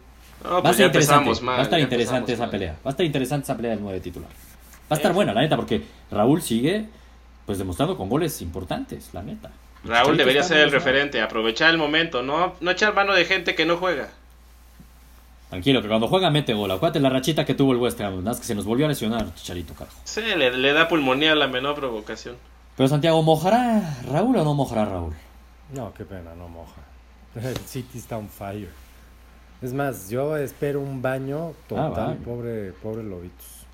No, 0.43 0.50
Va 0.51 0.57
a 0.57 0.62
pues 0.62 0.71
estar 0.71 0.79
ya 0.79 0.86
interesante, 0.88 1.24
empezamos 1.29 1.41
mal. 1.43 1.55
va 1.55 1.60
a 1.60 1.63
estar 1.63 1.79
interesante 1.79 2.33
esa 2.33 2.43
mal. 2.43 2.50
pelea. 2.51 2.71
Va 2.86 2.89
a 2.89 2.91
estar 2.91 3.05
interesante 3.05 3.43
esa 3.43 3.55
pelea 3.55 3.71
del 3.71 3.81
9 3.81 4.00
titular. 4.00 4.29
Va 4.29 4.36
a 4.89 4.95
estar 4.95 5.12
Eh. 5.12 5.15
buena, 5.15 5.33
la 5.33 5.41
neta, 5.41 5.55
porque 5.55 5.83
Raúl 6.10 6.41
sigue 6.41 6.86
pues 7.45 7.57
demostrando 7.57 7.98
con 7.98 8.07
goles 8.10 8.41
importantes, 8.41 9.10
la 9.13 9.21
neta. 9.24 9.51
Raúl 9.83 10.15
debería 10.17 10.43
ser 10.43 10.60
el 10.60 10.71
referente, 10.71 11.21
aprovechar 11.21 11.69
el 11.71 11.77
momento, 11.77 12.21
no, 12.21 12.53
no 12.62 12.71
echar 12.71 12.93
mano 12.93 13.13
de 13.13 13.25
gente 13.25 13.55
que 13.55 13.65
no 13.65 13.77
juega. 13.77 14.10
Tranquilo, 15.50 15.81
que 15.81 15.88
cuando 15.89 16.07
juega 16.07 16.29
mete 16.29 16.53
gol. 16.53 16.71
Acuérdate 16.71 17.00
la 17.01 17.10
rachita 17.10 17.43
que 17.45 17.53
tuvo 17.55 17.74
el 17.74 17.77
West 17.79 18.00
Ham, 18.00 18.24
más 18.24 18.39
que 18.39 18.45
se 18.45 18.55
nos 18.55 18.63
volvió 18.63 18.86
a 18.86 18.89
lesionar 18.89 19.33
Chicharito, 19.36 19.74
carajo. 19.74 19.98
Sí, 20.05 20.21
le, 20.21 20.55
le 20.55 20.74
da 20.74 20.88
pulmonía 20.88 21.33
a 21.33 21.36
la 21.36 21.48
menor 21.48 21.75
provocación. 21.75 22.36
Pero 22.77 22.88
Santiago, 22.88 23.21
¿mojará 23.21 23.98
Raúl 24.10 24.38
o 24.38 24.43
no 24.45 24.53
mojará 24.53 24.86
Raúl? 24.86 25.13
No, 25.74 25.93
qué 25.93 26.05
pena, 26.05 26.33
no 26.38 26.48
moja. 26.48 26.81
El 27.36 27.57
City 27.57 27.98
está 27.98 28.17
on 28.17 28.29
fire. 28.29 28.69
Es 29.61 29.73
más, 29.73 30.09
yo 30.09 30.35
espero 30.37 30.79
un 30.81 31.01
baño 31.01 31.53
total, 31.67 31.93
Ah, 31.95 32.07
va. 32.07 32.15
pobre, 32.15 32.71
pobre 32.73 33.03
Lobitos. 33.03 33.65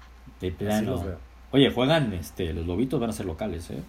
De 0.42 0.52
plano. 0.52 0.92
los 0.92 1.06
veo. 1.06 1.18
Oye, 1.52 1.72
juegan, 1.72 2.14
este, 2.14 2.52
los 2.54 2.68
lobitos 2.68 3.00
van 3.00 3.10
a 3.10 3.14
ser 3.14 3.26
locales, 3.26 3.70
¿eh? 3.72 3.80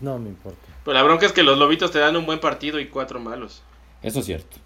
No 0.00 0.18
me 0.18 0.28
importa. 0.28 0.58
Pero 0.84 0.94
la 0.94 1.02
bronca 1.02 1.26
es 1.26 1.32
que 1.32 1.42
los 1.42 1.58
lobitos 1.58 1.90
te 1.90 1.98
dan 1.98 2.16
un 2.16 2.24
buen 2.26 2.38
partido 2.38 2.78
y 2.78 2.86
cuatro 2.86 3.18
malos. 3.18 3.62
Eso 4.02 4.20
es 4.20 4.26
cierto. 4.26 4.56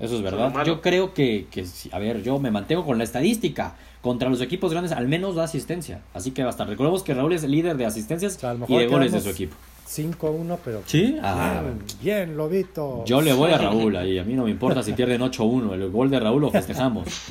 Eso 0.00 0.16
es 0.16 0.22
verdad. 0.22 0.64
Yo 0.64 0.80
creo 0.80 1.12
que, 1.12 1.46
que 1.50 1.66
a 1.92 1.98
ver, 1.98 2.22
yo 2.22 2.38
me 2.38 2.50
mantengo 2.50 2.84
con 2.86 2.96
la 2.98 3.04
estadística. 3.04 3.74
Contra 4.00 4.30
los 4.30 4.40
equipos 4.40 4.70
grandes 4.70 4.92
al 4.92 5.08
menos 5.08 5.34
da 5.34 5.44
asistencia. 5.44 6.00
Así 6.14 6.30
que 6.30 6.44
basta. 6.44 6.64
Recordemos 6.64 7.02
que 7.02 7.14
Raúl 7.14 7.32
es 7.32 7.42
el 7.42 7.50
líder 7.50 7.76
de 7.76 7.84
asistencias 7.84 8.36
O 8.36 8.38
sea, 8.38 8.56
y 8.68 8.76
de 8.78 8.86
goles 8.86 9.12
de 9.12 9.20
su 9.20 9.28
equipo. 9.28 9.56
5-1, 9.88 10.58
pero. 10.64 10.82
¿Sí? 10.86 11.18
Ah, 11.22 11.62
Bien, 11.62 11.78
bien, 12.02 12.36
Lobito. 12.36 13.04
Yo 13.06 13.22
le 13.22 13.32
voy 13.32 13.52
a 13.52 13.58
Raúl 13.58 13.96
ahí. 13.96 14.18
A 14.18 14.24
mí 14.24 14.34
no 14.34 14.44
me 14.44 14.50
importa 14.50 14.82
si 14.82 14.92
pierden 14.92 15.22
8-1. 15.22 15.72
El 15.72 15.90
gol 15.90 16.10
de 16.10 16.20
Raúl 16.20 16.42
lo 16.42 16.50
festejamos. 16.50 17.08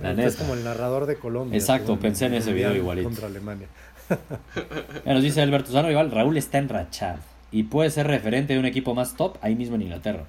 La 0.00 0.10
Este 0.12 0.24
Es 0.24 0.36
como 0.36 0.54
el 0.54 0.64
narrador 0.64 1.04
de 1.04 1.16
Colombia. 1.16 1.58
Exacto, 1.58 1.98
pensé 1.98 2.26
en 2.26 2.34
ese 2.34 2.54
video 2.54 2.74
igualito. 2.74 3.08
Contra 3.08 3.26
Alemania. 3.26 3.66
Nos 5.04 5.22
dice 5.22 5.42
Alberto 5.42 5.72
Sano, 5.72 5.90
igual 5.90 6.10
Raúl 6.10 6.38
está 6.38 6.56
enrachado. 6.58 7.18
Y 7.52 7.64
puede 7.64 7.90
ser 7.90 8.06
referente 8.06 8.54
de 8.54 8.58
un 8.58 8.64
equipo 8.64 8.94
más 8.94 9.14
top 9.14 9.36
ahí 9.42 9.54
mismo 9.54 9.76
en 9.76 9.82
Inglaterra. 9.82 10.24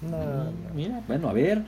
No, 0.00 0.18
no. 0.18 0.52
Mira, 0.74 1.00
bueno, 1.06 1.28
a 1.28 1.32
ver. 1.32 1.62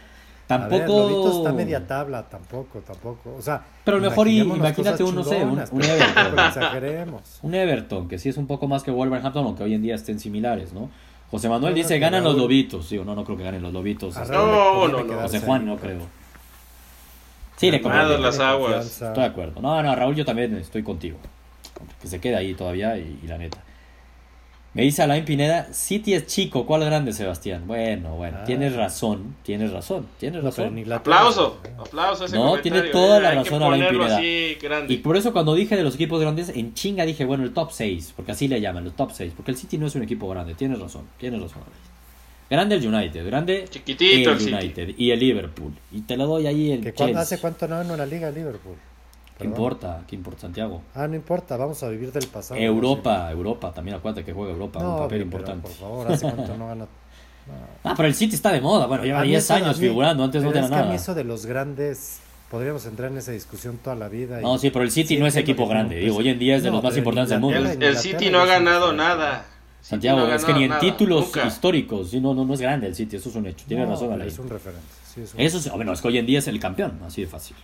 A 0.51 0.57
ver, 0.57 0.69
Tampoco. 0.71 0.99
Lobito 1.11 1.39
está 1.39 1.53
media 1.53 1.87
tabla, 1.87 2.23
tampoco, 2.29 2.79
tampoco. 2.81 3.35
O 3.39 3.43
sea, 3.43 3.63
Pero 3.85 4.01
mejor 4.01 4.29
imagínate 4.29 5.03
un, 5.05 5.15
no 5.15 5.23
sé, 5.25 5.45
un- 5.45 5.59
Everton. 5.59 6.15
tampoco 6.15 6.43
exageremos. 6.43 7.39
Un 7.43 7.55
Everton, 7.55 8.09
que 8.09 8.19
sí 8.19 8.31
es 8.31 8.37
un 8.39 8.47
poco 8.47 8.67
más 8.67 8.83
que 8.83 8.91
Wolverhampton, 8.91 9.45
aunque 9.45 9.63
hoy 9.65 9.75
en 9.75 9.83
día 9.83 9.95
estén 9.95 10.19
similares, 10.19 10.73
¿no? 10.73 10.89
José 11.31 11.51
Manuel 11.51 11.73
No, 11.75 11.77
dice, 11.77 11.99
ganan 11.99 12.25
los 12.25 12.37
lobitos. 12.39 12.89
Digo, 12.89 13.05
no, 13.05 13.15
no 13.15 13.25
creo 13.25 13.37
que 13.37 13.45
ganen 13.45 13.61
los 13.63 13.73
lobitos. 13.75 14.17
Este, 14.17 14.33
No, 14.33 14.89
no, 14.89 15.05
no. 15.05 15.21
José 15.21 15.41
Juan, 15.41 15.67
no 15.67 15.77
creo. 15.77 16.01
Sí, 17.57 17.71
le 17.71 17.83
conviene. 17.83 18.17
las 18.19 18.39
aguas. 18.39 18.87
Estoy 19.03 19.15
de 19.23 19.25
acuerdo. 19.29 19.61
No, 19.61 19.83
no, 19.83 19.95
Raúl, 19.95 20.15
yo 20.15 20.25
también 20.25 20.57
estoy 20.57 20.83
contigo. 20.83 21.19
Que 22.01 22.09
se 22.09 22.21
quede 22.21 22.37
ahí 22.37 22.55
todavía 22.55 22.97
y, 22.97 23.19
y 23.23 23.27
la 23.27 23.37
neta. 23.37 23.59
Me 24.79 24.85
dice 24.85 25.03
Alain 25.03 25.25
Pineda, 25.25 25.67
City 25.73 26.15
es 26.15 26.27
chico, 26.29 26.65
¿cuál 26.65 26.85
grande, 26.85 27.13
Sebastián? 27.13 27.65
Bueno, 27.67 28.15
bueno, 28.15 28.39
Ah. 28.43 28.45
tienes 28.45 28.77
razón, 28.77 29.35
tienes 29.43 29.73
razón, 29.73 30.07
tienes 30.21 30.41
No, 30.41 30.51
razón. 30.51 30.67
en 30.69 30.79
Inglaterra- 30.79 31.17
Aplauso, 31.19 31.59
aplauso 31.77 32.23
a 32.23 32.27
ese 32.27 32.37
No, 32.37 32.51
comentario, 32.51 32.73
tiene 32.83 32.89
toda 32.93 33.19
eh, 33.19 33.23
la 33.23 33.29
hay 33.31 33.39
que 33.39 33.51
razón 33.51 33.63
Alain 33.65 33.89
Pineda. 33.89 34.17
así 34.19 34.57
grande. 34.63 34.95
Y 34.95 34.99
por 34.99 35.17
eso 35.17 35.33
cuando 35.33 35.57
dije 35.57 35.77
de 35.77 35.83
los 35.83 35.97
equipos 35.97 36.21
grandes, 36.21 36.51
en 36.51 36.75
chinga 36.75 37.05
dije, 37.05 37.25
bueno, 37.25 37.43
el 37.43 37.53
top 37.53 37.73
6, 37.73 38.13
porque 38.15 38.31
así 38.31 38.47
le 38.47 38.61
llaman, 38.61 38.85
el 38.87 38.93
top 38.93 39.11
6, 39.13 39.33
porque 39.35 39.51
el 39.51 39.57
City 39.57 39.79
no 39.79 39.89
es 39.89 39.97
un 39.97 40.05
equipo 40.05 40.29
grande, 40.29 40.55
tienes 40.55 40.79
razón, 40.79 41.07
tienes 41.19 41.43
razón. 41.43 41.63
Grande 42.49 42.77
el 42.77 42.87
United, 42.87 43.27
grande 43.27 43.65
Chiquitito 43.69 44.31
el, 44.31 44.37
el 44.37 44.41
City. 44.41 44.55
United 44.55 44.95
y 44.97 45.11
el 45.11 45.19
Liverpool. 45.19 45.73
Y 45.91 46.03
te 46.03 46.17
lo 46.17 46.25
doy 46.29 46.47
ahí 46.47 46.71
el 46.71 46.83
¿Que 46.83 46.93
cuándo- 46.93 47.15
Chelsea. 47.19 47.23
¿Hace 47.37 47.39
cuánto 47.41 47.67
no 47.67 47.79
ganó 47.79 47.97
la 47.97 48.07
Liga 48.07 48.31
Liverpool? 48.31 48.77
¿Qué 49.39 49.45
Perdón. 49.45 49.53
importa? 49.53 50.03
¿Qué 50.09 50.17
importa, 50.17 50.41
Santiago? 50.43 50.83
Ah, 50.97 51.07
no 51.07 51.15
importa, 51.15 51.57
vamos 51.57 51.81
a 51.85 51.89
vivir 51.89 52.11
del 52.13 52.27
pasado. 52.27 52.59
Europa, 52.61 53.31
Europa, 53.31 53.73
también 53.73 53.97
acuérdate 53.97 54.25
que 54.25 54.33
juega 54.33 54.53
Europa, 54.53 54.81
No, 54.81 54.91
un 54.95 54.97
papel 54.99 55.09
pero, 55.11 55.23
importante. 55.25 55.63
por 55.63 55.71
favor, 55.77 56.13
¿hace 56.13 56.31
cuánto 56.31 56.57
no 56.57 56.67
gana? 56.69 56.87
Ah, 57.83 57.95
pero 57.97 58.09
el 58.09 58.15
City 58.15 58.35
está 58.35 58.53
de 58.53 58.61
moda, 58.61 58.87
bueno, 58.87 59.05
lleva 59.05 59.21
A 59.21 59.23
mí 59.23 59.29
10 59.29 59.43
eso- 59.45 59.55
a 59.55 59.57
años 59.57 59.79
mí- 59.79 59.87
figurando, 59.89 60.23
antes 60.23 60.43
no 60.43 60.51
tenía 60.51 60.65
es 60.65 60.69
que 60.69 60.75
a 60.75 60.79
mí 60.81 60.85
nada. 60.85 60.95
eso 60.97 61.15
de 61.15 61.25
los 61.25 61.47
grandes, 61.47 62.19
podríamos 62.51 62.85
entrar 62.85 63.11
en 63.11 63.17
esa 63.17 63.33
discusión 63.33 63.79
toda 63.83 63.97
la 63.97 64.09
vida. 64.11 64.41
y- 64.41 64.43
No, 64.45 64.59
sí, 64.59 64.69
pero 64.69 64.85
el 64.85 64.91
City 64.91 65.15
Sí, 65.15 65.17
no 65.19 65.27
es 65.27 65.35
equipo 65.37 65.67
grande, 65.67 65.97
digo, 65.97 66.17
pues, 66.17 66.27
hoy 66.27 66.33
en 66.33 66.39
día 66.39 66.57
es 66.57 66.63
de 66.63 66.69
no, 66.69 66.75
los 66.77 66.85
más 66.85 66.97
importantes 66.99 67.31
del 67.31 67.41
mundo. 67.41 67.57
El, 67.57 67.83
el 67.83 67.97
City 67.97 68.29
no 68.29 68.41
ha 68.41 68.45
ganado 68.47 68.93
nada. 68.93 69.47
Santiago, 69.81 70.19
no 70.27 70.35
es 70.35 70.45
que 70.45 70.53
ni 70.53 70.65
en 70.65 70.69
nada, 70.71 70.81
títulos 70.81 71.25
nunca. 71.27 71.47
históricos, 71.47 72.11
sí, 72.11 72.21
no, 72.21 72.35
no, 72.35 72.45
no 72.45 72.53
es 72.53 72.61
grande 72.61 72.87
el 72.89 72.95
City, 72.95 73.17
eso 73.17 73.31
es 73.31 73.37
un 73.37 73.47
hecho, 73.47 73.65
tienes 73.67 73.87
No, 73.87 73.95
razón, 73.95 74.21
es 74.21 74.39
un 74.39 74.49
referente. 74.51 74.83
sí, 75.15 75.23
es 75.23 75.33
un- 75.35 75.41
Eso 75.41 75.59
sí, 75.61 75.71
bueno, 75.75 75.93
es 75.95 76.03
que 76.03 76.09
hoy 76.09 76.19
en 76.19 76.27
día 76.27 76.41
es 76.41 76.49
el 76.49 76.61
campeón, 76.61 77.01
así 77.07 77.23
de 77.23 77.29
fácil. 77.29 77.57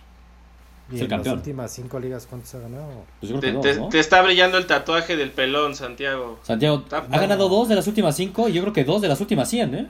Y 0.91 0.95
es 0.95 1.01
el 1.01 1.05
en 1.05 1.09
campeón. 1.09 1.35
las 1.35 1.39
últimas 1.41 1.71
cinco 1.71 1.99
ligas, 1.99 2.27
¿cuántos 2.29 2.53
ha 2.55 2.59
ganado? 2.59 2.87
Pues 3.19 3.31
yo 3.31 3.39
creo 3.39 3.41
Te, 3.41 3.47
que 3.47 3.53
dos, 3.53 3.63
te- 3.77 3.81
¿no? 3.81 3.89
te 3.89 3.99
está 3.99 4.21
brillando 4.21 4.57
el 4.57 4.67
tatuaje 4.67 5.15
del 5.17 5.31
pelón, 5.31 5.75
Santiago. 5.75 6.37
Santiago 6.43 6.77
Está- 6.83 6.97
ha 7.11 7.19
ganado 7.19 7.49
dos 7.49 7.67
de 7.69 7.75
las 7.75 7.87
últimas 7.87 8.15
cinco 8.15 8.47
y 8.49 8.53
yo 8.53 8.61
creo 8.61 8.73
que 8.73 8.83
dos 8.83 9.01
de 9.01 9.07
las 9.07 9.19
últimas 9.19 9.49
100, 9.49 9.73
¿eh? 9.75 9.87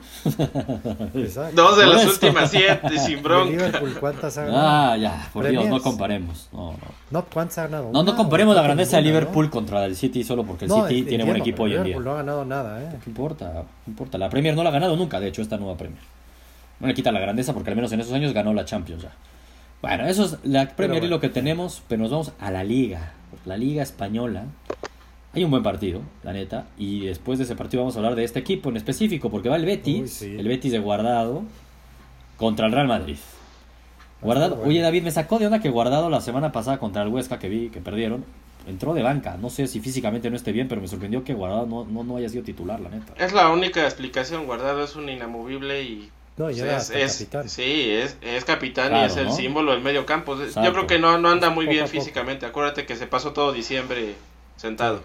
Exacto. 1.15 1.61
Dos 1.61 1.77
de 1.77 1.85
las 1.85 2.01
eso. 2.01 2.11
últimas 2.11 2.49
siete, 2.49 2.97
sin 3.05 3.15
¿De 3.17 3.21
bronca. 3.21 3.51
Liverpool 3.51 3.97
cuántas 3.99 4.37
ha 4.37 4.45
ganado? 4.45 4.67
Ah, 4.67 4.97
ya, 4.97 5.29
por 5.33 5.47
Dios, 5.47 5.65
no 5.65 5.81
comparemos. 5.81 6.49
No, 6.53 6.71
no. 6.71 6.77
No, 7.11 7.25
¿cuántas 7.25 7.57
ha 7.59 7.63
ganado? 7.63 7.91
No, 7.91 8.03
no 8.03 8.15
comparemos 8.15 8.55
la 8.55 8.61
grandeza 8.61 8.97
de 8.97 9.03
Liverpool 9.03 9.45
¿no? 9.45 9.51
contra 9.51 9.85
el 9.85 9.95
City 9.95 10.23
solo 10.23 10.43
porque 10.43 10.65
el 10.65 10.69
No, 10.69 10.87
City 10.87 11.03
tiene 11.03 11.23
buen 11.23 11.37
equipo 11.37 11.63
hoy 11.63 11.71
en 11.73 11.83
día. 11.83 11.97
Liverpool 11.97 12.05
no 12.05 12.11
ha 12.11 12.15
ganado 12.17 12.45
nada, 12.45 12.81
¿eh? 12.81 12.95
¿Qué 13.03 13.09
importa? 13.09 13.63
¿Qué 13.83 13.91
importa? 13.91 14.17
La 14.17 14.29
Premier 14.29 14.55
no 14.55 14.63
la 14.63 14.69
ha 14.69 14.73
ganado 14.73 14.95
nunca, 14.95 15.19
de 15.19 15.27
hecho, 15.27 15.41
esta 15.41 15.57
nueva 15.57 15.77
Premier. 15.77 16.01
No 16.79 16.87
le 16.87 16.93
quita 16.93 17.11
la 17.11 17.19
grandeza 17.19 17.53
porque 17.53 17.69
al 17.69 17.75
menos 17.75 17.91
en 17.91 18.01
esos 18.01 18.13
años 18.13 18.33
ganó 18.33 18.53
la 18.53 18.65
Champions 18.65 19.03
ya. 19.03 19.11
Bueno, 19.85 20.07
eso 20.07 20.25
es 20.25 20.37
la 20.43 20.67
Premier 20.69 21.03
y 21.03 21.07
lo 21.07 21.19
que 21.19 21.29
tenemos, 21.29 21.83
pero 21.87 22.01
nos 22.01 22.09
vamos 22.09 22.31
a 22.39 22.49
la 22.49 22.63
Liga. 22.63 23.11
La 23.45 23.55
Liga 23.55 23.83
Española. 23.83 24.45
Hay 25.31 25.43
un 25.43 25.51
buen 25.51 25.61
partido, 25.61 26.01
la 26.23 26.33
neta. 26.33 26.65
Y 26.75 27.05
después 27.05 27.37
de 27.37 27.45
ese 27.45 27.55
partido 27.55 27.83
vamos 27.83 27.95
a 27.95 27.99
hablar 27.99 28.15
de 28.15 28.23
este 28.23 28.39
equipo 28.39 28.69
en 28.69 28.77
específico, 28.77 29.29
porque 29.29 29.47
va 29.47 29.57
el 29.57 29.65
Betis, 29.65 30.01
Uy, 30.01 30.07
sí. 30.07 30.35
el 30.39 30.47
Betis 30.47 30.71
de 30.71 30.79
Guardado, 30.79 31.43
contra 32.37 32.65
el 32.65 32.71
Real 32.71 32.87
Madrid. 32.87 33.17
Guardado, 34.21 34.55
bueno. 34.55 34.71
oye 34.71 34.81
David, 34.81 35.03
me 35.03 35.11
sacó 35.11 35.37
de 35.37 35.45
onda 35.45 35.59
que 35.59 35.69
Guardado 35.69 36.09
la 36.09 36.19
semana 36.19 36.51
pasada 36.51 36.79
contra 36.79 37.03
el 37.03 37.09
Huesca 37.09 37.37
que 37.37 37.47
vi 37.47 37.69
que 37.69 37.79
perdieron, 37.79 38.25
entró 38.65 38.95
de 38.95 39.03
banca. 39.03 39.37
No 39.39 39.51
sé 39.51 39.67
si 39.67 39.81
físicamente 39.81 40.31
no 40.31 40.35
esté 40.35 40.51
bien, 40.51 40.67
pero 40.67 40.81
me 40.81 40.87
sorprendió 40.87 41.23
que 41.23 41.35
Guardado 41.35 41.67
no, 41.67 41.85
no, 41.85 42.03
no 42.03 42.17
haya 42.17 42.29
sido 42.29 42.43
titular, 42.43 42.79
la 42.79 42.89
neta. 42.89 43.13
Es 43.23 43.33
la 43.33 43.49
única 43.51 43.83
explicación. 43.83 44.47
Guardado 44.47 44.83
es 44.83 44.95
un 44.95 45.09
inamovible 45.09 45.83
y. 45.83 46.09
No, 46.37 46.51
y 46.51 46.55
pues, 46.55 46.89
es, 46.89 47.11
capitán. 47.13 47.49
Sí, 47.49 47.91
es, 47.91 48.17
es 48.21 48.43
capitán 48.43 48.93
y 48.95 49.05
es 49.05 49.15
el 49.15 49.27
¿no? 49.27 49.35
símbolo 49.35 49.71
del 49.71 49.81
medio 49.81 50.05
campo. 50.05 50.37
Yo 50.37 50.73
creo 50.73 50.85
que 50.85 50.99
no, 50.99 51.17
no 51.17 51.29
anda 51.29 51.49
muy 51.49 51.65
Poco 51.65 51.73
bien 51.73 51.87
físicamente. 51.87 52.45
Acuérdate 52.45 52.85
que 52.85 52.97
se 52.97 53.07
pasó 53.07 53.31
todo 53.31 53.53
diciembre 53.53 54.15
sentado. 54.57 55.01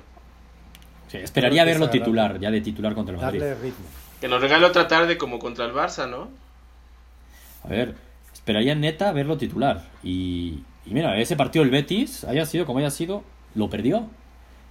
Sí, 1.06 1.18
esperaría 1.18 1.64
verlo 1.64 1.88
titular, 1.88 2.38
ya 2.40 2.50
de 2.50 2.60
titular 2.60 2.94
contra 2.94 3.14
el 3.14 3.20
Madrid. 3.20 3.40
Darle 3.40 3.54
ritmo. 3.54 3.86
Que 4.20 4.28
nos 4.28 4.40
regale 4.40 4.66
otra 4.66 4.88
tarde 4.88 5.16
como 5.16 5.38
contra 5.38 5.64
el 5.66 5.72
Barça, 5.72 6.08
¿no? 6.08 6.28
A 7.64 7.68
ver, 7.68 7.94
esperaría 8.32 8.74
neta 8.74 9.12
verlo 9.12 9.36
titular. 9.36 9.84
Y, 10.02 10.62
y 10.84 10.94
mira, 10.94 11.18
ese 11.18 11.36
partido 11.36 11.64
el 11.64 11.70
Betis, 11.70 12.24
haya 12.24 12.44
sido 12.44 12.66
como 12.66 12.80
haya 12.80 12.90
sido, 12.90 13.22
lo 13.54 13.70
perdió. 13.70 14.08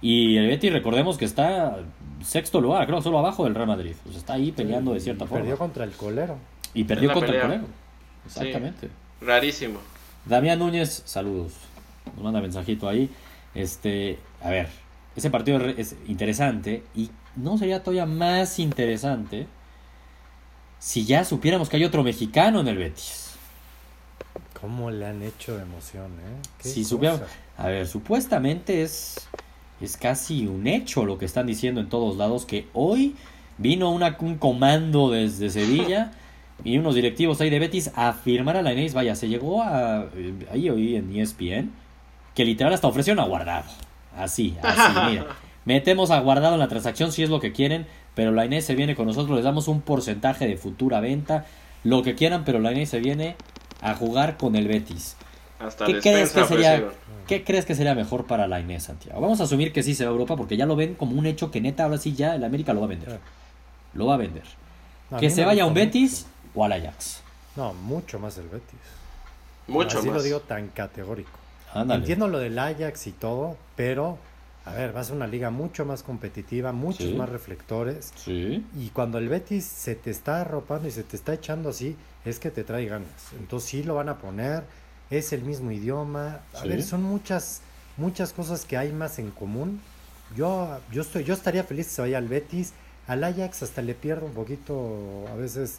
Y 0.02 0.36
el 0.36 0.46
Betis, 0.48 0.72
recordemos 0.72 1.18
que 1.18 1.24
está 1.26 1.78
sexto 2.24 2.60
lugar, 2.60 2.86
creo, 2.86 3.02
solo 3.02 3.18
abajo 3.18 3.44
del 3.44 3.54
Real 3.54 3.68
Madrid. 3.68 3.94
Pues 4.04 4.16
está 4.16 4.34
ahí 4.34 4.52
peleando 4.52 4.92
de 4.94 5.00
cierta 5.00 5.24
Y 5.24 5.28
forma. 5.28 5.42
Perdió 5.42 5.58
contra 5.58 5.84
el 5.84 5.92
colero. 5.92 6.38
y 6.74 6.84
perdió 6.84 7.12
contra 7.12 7.26
pelea. 7.28 7.42
el 7.42 7.48
Colero. 7.48 7.66
Exactamente. 8.26 8.88
Rarísimo. 9.20 9.78
Damián 10.24 10.58
Núñez, 10.58 11.02
saludos. 11.04 11.52
Nos 12.14 12.24
manda 12.24 12.40
mensajito 12.40 12.88
ahí. 12.88 13.10
Este, 13.54 14.18
a 14.42 14.50
ver, 14.50 14.68
ese 15.16 15.30
partido 15.30 15.56
es 15.58 15.62
re- 15.62 15.80
es 15.80 15.96
interesante 16.08 16.82
y 16.94 17.10
no 17.36 17.58
sería 17.58 17.82
todavía 17.82 18.06
más 18.06 18.58
interesante 18.58 19.46
si 20.78 21.04
ya 21.04 21.24
supiéramos 21.24 21.68
que 21.68 21.76
hay 21.76 21.84
otro 21.84 22.02
mexicano 22.02 22.60
en 22.60 22.68
el 22.68 22.76
Betis. 22.78 23.34
¿Cómo 24.60 24.90
le 24.90 25.06
han 25.06 25.22
hecho 25.22 25.56
de 25.56 25.62
emoción, 25.62 26.12
eh? 26.12 26.42
Qué 26.62 26.68
Si 26.68 26.80
cosa. 26.82 26.88
supiéramos, 26.90 27.22
a 27.58 27.66
ver, 27.68 27.86
supuestamente 27.86 28.82
es 28.82 29.28
es 29.80 29.96
casi 29.96 30.46
un 30.46 30.66
hecho 30.66 31.04
lo 31.04 31.18
que 31.18 31.24
están 31.24 31.46
diciendo 31.46 31.80
en 31.80 31.88
todos 31.88 32.16
lados 32.16 32.44
que 32.44 32.66
hoy 32.72 33.14
vino 33.58 33.90
una, 33.90 34.16
un 34.20 34.36
comando 34.36 35.10
desde 35.10 35.50
Sevilla 35.50 36.12
y 36.64 36.78
unos 36.78 36.94
directivos 36.94 37.40
ahí 37.40 37.50
de 37.50 37.58
Betis 37.58 37.90
a 37.94 38.12
firmar 38.12 38.56
a 38.56 38.62
la 38.62 38.72
Inés. 38.72 38.94
Vaya, 38.94 39.14
se 39.14 39.28
llegó 39.28 39.62
a 39.62 40.08
eh, 40.14 40.34
ahí 40.52 40.68
hoy 40.68 40.96
en 40.96 41.14
ESPN 41.16 41.70
que 42.34 42.44
literal 42.44 42.72
hasta 42.72 42.88
ofrecieron 42.88 43.22
a 43.22 43.26
Guardado. 43.26 43.68
Así, 44.16 44.56
así, 44.62 44.98
mira. 45.10 45.26
Metemos 45.64 46.10
a 46.10 46.20
Guardado 46.20 46.54
en 46.54 46.60
la 46.60 46.68
transacción 46.68 47.12
si 47.12 47.22
es 47.22 47.30
lo 47.30 47.38
que 47.38 47.52
quieren, 47.52 47.86
pero 48.14 48.32
la 48.32 48.44
Inés 48.44 48.64
se 48.64 48.74
viene 48.74 48.94
con 48.94 49.06
nosotros, 49.06 49.36
les 49.36 49.44
damos 49.44 49.68
un 49.68 49.82
porcentaje 49.82 50.46
de 50.46 50.56
futura 50.56 51.00
venta, 51.00 51.44
lo 51.84 52.02
que 52.02 52.14
quieran, 52.14 52.44
pero 52.44 52.58
la 52.60 52.72
Inés 52.72 52.88
se 52.88 53.00
viene 53.00 53.36
a 53.82 53.94
jugar 53.94 54.36
con 54.36 54.56
el 54.56 54.68
Betis. 54.68 55.16
Hasta 55.60 55.86
¿Qué 55.86 56.00
crees 56.00 56.32
que 56.32 56.44
sería. 56.44 56.84
¿Qué 57.26 57.44
crees 57.44 57.64
que 57.64 57.74
sería 57.74 57.94
mejor 57.94 58.26
para 58.26 58.48
la 58.48 58.58
Inés, 58.60 58.84
Santiago? 58.84 59.20
Vamos 59.20 59.40
a 59.40 59.44
asumir 59.44 59.72
que 59.72 59.82
sí 59.82 59.94
se 59.94 60.04
va 60.04 60.10
a 60.10 60.12
Europa 60.12 60.36
porque 60.36 60.56
ya 60.56 60.66
lo 60.66 60.74
ven 60.74 60.94
como 60.94 61.16
un 61.16 61.26
hecho 61.26 61.50
que 61.50 61.60
neta 61.60 61.84
ahora 61.84 61.98
sí 61.98 62.14
ya 62.14 62.34
el 62.34 62.42
América 62.42 62.72
lo 62.72 62.80
va 62.80 62.86
a 62.86 62.88
vender. 62.88 63.20
Lo 63.94 64.06
va 64.06 64.14
a 64.14 64.16
vender. 64.16 64.42
A 65.10 65.18
que 65.18 65.30
se 65.30 65.44
vaya 65.44 65.62
a 65.64 65.66
un 65.66 65.74
Betis 65.74 66.26
o 66.54 66.64
al 66.64 66.72
Ajax. 66.72 67.20
No, 67.56 67.72
mucho 67.74 68.18
más 68.18 68.36
el 68.38 68.48
Betis. 68.48 68.80
Mucho 69.68 69.98
Así 69.98 70.08
más. 70.08 70.16
lo 70.16 70.22
digo 70.22 70.40
tan 70.40 70.68
categórico. 70.68 71.30
Ándale. 71.74 72.00
Entiendo 72.00 72.26
lo 72.26 72.38
del 72.38 72.58
Ajax 72.58 73.06
y 73.06 73.12
todo, 73.12 73.56
pero, 73.76 74.18
a 74.64 74.72
ver, 74.72 74.94
va 74.96 75.00
a 75.00 75.04
ser 75.04 75.14
una 75.14 75.28
liga 75.28 75.50
mucho 75.50 75.84
más 75.84 76.02
competitiva, 76.02 76.72
muchos 76.72 77.06
Sí. 77.06 77.14
más 77.14 77.28
reflectores. 77.28 78.12
Sí. 78.16 78.64
Y 78.76 78.88
cuando 78.88 79.18
el 79.18 79.28
Betis 79.28 79.64
se 79.66 79.94
te 79.94 80.10
está 80.10 80.40
arropando 80.40 80.88
y 80.88 80.90
se 80.90 81.04
te 81.04 81.14
está 81.16 81.32
echando 81.34 81.68
así, 81.68 81.96
es 82.24 82.40
que 82.40 82.50
te 82.50 82.64
trae 82.64 82.86
ganas. 82.86 83.08
Entonces 83.38 83.68
sí 83.70 83.82
lo 83.84 83.94
van 83.94 84.08
a 84.08 84.18
poner, 84.18 84.64
es 85.10 85.32
el 85.32 85.42
mismo 85.42 85.70
idioma. 85.72 86.40
A 86.54 86.62
Sí. 86.62 86.68
ver, 86.68 86.82
son 86.82 87.02
muchas, 87.02 87.60
muchas 87.96 88.32
cosas 88.32 88.64
que 88.64 88.76
hay 88.76 88.92
más 88.92 89.18
en 89.18 89.30
común. 89.30 89.80
Yo, 90.36 90.78
yo 90.92 91.02
estoy, 91.02 91.24
yo 91.24 91.34
estaría 91.34 91.64
feliz 91.64 91.86
si 91.88 91.94
se 91.96 92.02
vaya 92.02 92.18
al 92.18 92.28
Betis. 92.28 92.72
Al 93.08 93.24
Ajax 93.24 93.64
hasta 93.64 93.82
le 93.82 93.94
pierdo 93.94 94.26
un 94.26 94.32
poquito, 94.34 95.26
a 95.32 95.34
veces, 95.34 95.78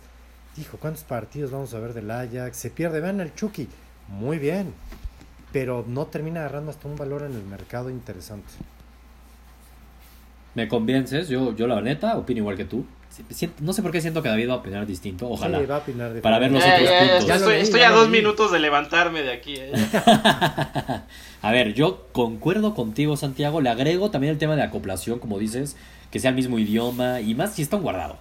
dijo, 0.57 0.77
¿cuántos 0.77 1.03
partidos 1.03 1.51
vamos 1.51 1.73
a 1.73 1.79
ver 1.79 1.93
del 1.93 2.11
Ajax? 2.11 2.57
Se 2.57 2.69
pierde, 2.69 2.99
vean 2.99 3.21
el 3.21 3.33
Chucky, 3.33 3.69
muy 4.09 4.37
bien, 4.37 4.73
pero 5.53 5.85
no 5.87 6.07
termina 6.07 6.41
agarrando 6.41 6.71
hasta 6.71 6.89
un 6.89 6.97
valor 6.97 7.21
en 7.23 7.33
el 7.33 7.43
mercado 7.43 7.89
interesante. 7.89 8.51
Me 10.55 10.67
convences, 10.67 11.29
yo, 11.29 11.55
yo 11.55 11.67
la 11.67 11.81
neta 11.81 12.17
opino 12.17 12.39
igual 12.39 12.57
que 12.57 12.65
tú. 12.65 12.85
Siento- 13.29 13.57
no 13.61 13.73
sé 13.73 13.81
por 13.81 13.91
qué 13.91 13.99
siento 13.99 14.21
que 14.21 14.29
David 14.29 14.49
va 14.49 14.53
a 14.53 14.57
opinar 14.57 14.85
distinto, 14.85 15.29
ojalá. 15.29 15.59
Sí, 15.59 15.65
va 15.65 15.75
a 15.75 15.79
opinar 15.79 16.21
Para 16.21 16.39
ver 16.39 16.51
los 16.51 16.63
Ya, 16.63 16.73
otros 16.75 16.89
ya, 16.89 17.03
ya, 17.05 17.17
puntos. 17.19 17.35
Estoy 17.35 17.53
leí, 17.53 17.61
estoy 17.61 17.79
ya 17.81 17.89
a 17.89 17.91
dos 17.91 18.09
minutos 18.09 18.51
de 18.51 18.59
levantarme 18.59 19.21
de 19.21 19.33
aquí. 19.33 19.53
eh. 19.57 19.71
A 21.41 21.51
ver, 21.51 21.73
yo 21.73 22.07
concuerdo 22.11 22.73
contigo, 22.75 23.17
Santiago. 23.17 23.61
Le 23.61 23.69
agrego 23.69 24.11
también 24.11 24.31
el 24.31 24.37
tema 24.37 24.55
de 24.55 24.61
acoplación, 24.63 25.19
como 25.19 25.39
dices, 25.39 25.75
que 26.11 26.19
sea 26.19 26.29
el 26.29 26.35
mismo 26.35 26.59
idioma 26.59 27.19
y 27.21 27.33
más 27.35 27.53
si 27.55 27.61
está 27.63 27.77
un 27.77 27.83
guardado. 27.83 28.17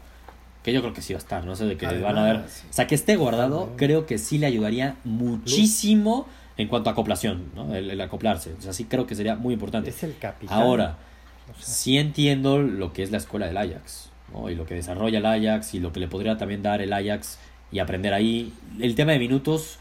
Que 0.62 0.73
yo 0.73 0.81
creo 0.83 0.93
que 0.93 1.03
sí 1.03 1.12
va 1.12 1.19
a 1.19 1.23
estar, 1.23 1.45
no 1.45 1.55
sé 1.57 1.64
de 1.66 1.77
que 1.77 1.87
van 1.87 2.19
a 2.19 2.25
ver. 2.25 2.37
O 2.37 2.43
sea, 2.73 2.87
que 2.87 2.95
esté 2.95 3.16
guardado, 3.16 3.73
creo 3.77 4.07
que 4.07 4.19
sí 4.19 4.38
le 4.38 4.47
ayudaría 4.47 4.97
muchísimo 5.05 6.27
en 6.57 6.69
cuanto 6.69 6.90
a 6.90 6.93
acoplación, 6.93 7.45
¿no? 7.55 7.75
El, 7.75 7.90
el 7.90 8.01
acoplarse. 8.01 8.55
O 8.59 8.62
sea, 8.62 8.73
sí 8.73 8.85
creo 8.85 9.07
que 9.07 9.14
sería 9.14 9.37
muy 9.37 9.55
importante. 9.55 9.90
Es 9.90 10.03
el 10.03 10.16
capitán. 10.19 10.59
Ahora, 10.59 10.97
O 11.51 11.55
sea, 11.55 11.75
sí 11.75 11.99
entiendo 11.99 12.59
lo 12.59 12.93
que 12.93 13.03
es 13.03 13.11
la 13.11 13.19
escuela 13.19 13.47
del 13.47 13.57
Ajax, 13.57 14.11
¿no? 14.33 14.51
Y 14.51 14.55
lo 14.55 14.67
que 14.67 14.75
desarrolla 14.75 15.19
el 15.19 15.27
Ajax 15.27 15.75
y 15.75 15.81
lo 15.81 15.93
que 15.93 16.01
le 16.01 16.09
podría 16.09 16.37
también 16.37 16.63
dar 16.63 16.81
el 16.81 16.93
Ajax 16.93 17.39
y 17.73 17.79
aprender 17.79 18.15
ahí. 18.15 18.53
El 18.81 18.95
tema 18.95 19.13
de 19.13 19.19
minutos, 19.19 19.79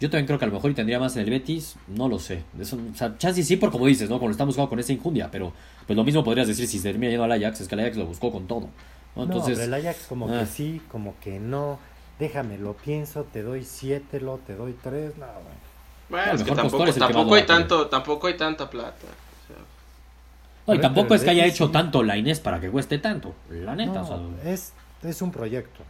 yo 0.00 0.10
también 0.10 0.26
creo 0.26 0.38
que 0.38 0.44
a 0.44 0.48
lo 0.48 0.54
mejor 0.54 0.70
y 0.70 0.74
tendría 0.74 0.98
más 0.98 1.16
en 1.16 1.22
el 1.22 1.30
Betis, 1.30 1.76
no 1.88 2.08
lo 2.08 2.18
sé. 2.18 2.42
Eso, 2.60 2.76
o 2.76 2.96
sea, 2.96 3.16
chance 3.18 3.42
sí 3.42 3.56
por 3.56 3.70
como 3.70 3.86
dices, 3.86 4.08
¿no? 4.10 4.18
Cuando 4.18 4.32
estamos 4.32 4.54
jugando 4.54 4.70
con 4.70 4.80
esa 4.80 4.92
injundia, 4.92 5.30
pero 5.30 5.52
pues 5.86 5.96
lo 5.96 6.04
mismo 6.04 6.24
podrías 6.24 6.48
decir 6.48 6.66
si 6.66 6.78
se 6.78 6.90
termina 6.90 7.10
yendo 7.10 7.24
al 7.24 7.32
Ajax, 7.32 7.60
es 7.60 7.68
que 7.68 7.74
el 7.74 7.80
Ajax 7.82 7.96
lo 7.96 8.06
buscó 8.06 8.32
con 8.32 8.46
todo. 8.46 8.60
¿no? 8.60 8.70
No, 9.14 9.22
Entonces, 9.24 9.58
pero 9.58 9.76
el 9.76 9.86
Ajax 9.86 10.06
como 10.08 10.28
ah. 10.28 10.40
que 10.40 10.46
sí, 10.46 10.80
como 10.90 11.14
que 11.20 11.38
no. 11.38 11.78
Déjame, 12.18 12.58
lo 12.58 12.74
pienso, 12.74 13.24
te 13.24 13.42
doy 13.42 13.64
siete, 13.64 14.20
lo 14.20 14.38
te 14.38 14.54
doy 14.54 14.76
tres. 14.80 15.16
No, 15.18 15.26
bueno. 15.26 15.72
Bueno, 16.08 16.32
es 16.34 16.42
que 16.42 16.52
tampoco, 16.52 16.92
tampoco 16.92 17.34
hay 17.34 17.46
tanto, 17.46 17.86
tampoco 17.88 18.26
hay 18.26 18.36
tanta 18.36 18.68
plata. 18.68 19.06
No, 20.66 20.74
y 20.74 20.80
tampoco 20.80 21.14
es 21.14 21.22
que 21.22 21.30
haya 21.30 21.46
hecho 21.46 21.66
sí. 21.66 21.72
tanto 21.72 22.02
la 22.02 22.16
Inés 22.16 22.40
para 22.40 22.60
que 22.60 22.70
cueste 22.70 22.98
tanto. 22.98 23.34
La 23.50 23.74
neta, 23.74 23.94
No, 23.94 24.02
o 24.02 24.06
sea, 24.42 24.52
es, 24.52 24.72
es 25.02 25.22
un 25.22 25.32
proyecto. 25.32 25.82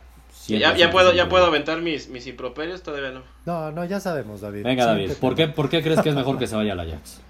Ya, 0.48 0.90
puedo, 0.90 1.12
ya 1.12 1.28
puedo 1.28 1.46
aventar 1.46 1.80
mis, 1.80 2.08
mis 2.08 2.26
improperios, 2.26 2.82
todavía 2.82 3.10
no. 3.10 3.22
No, 3.46 3.70
no, 3.70 3.84
ya 3.84 4.00
sabemos, 4.00 4.40
David. 4.40 4.64
Venga, 4.64 4.86
David. 4.86 5.12
¿por 5.20 5.34
qué, 5.34 5.46
¿por 5.48 5.68
qué 5.68 5.82
crees 5.82 6.00
que 6.00 6.08
es 6.08 6.14
mejor 6.14 6.38
que 6.38 6.46
se 6.46 6.56
vaya 6.56 6.72
al 6.72 6.80
Ajax? 6.80 7.20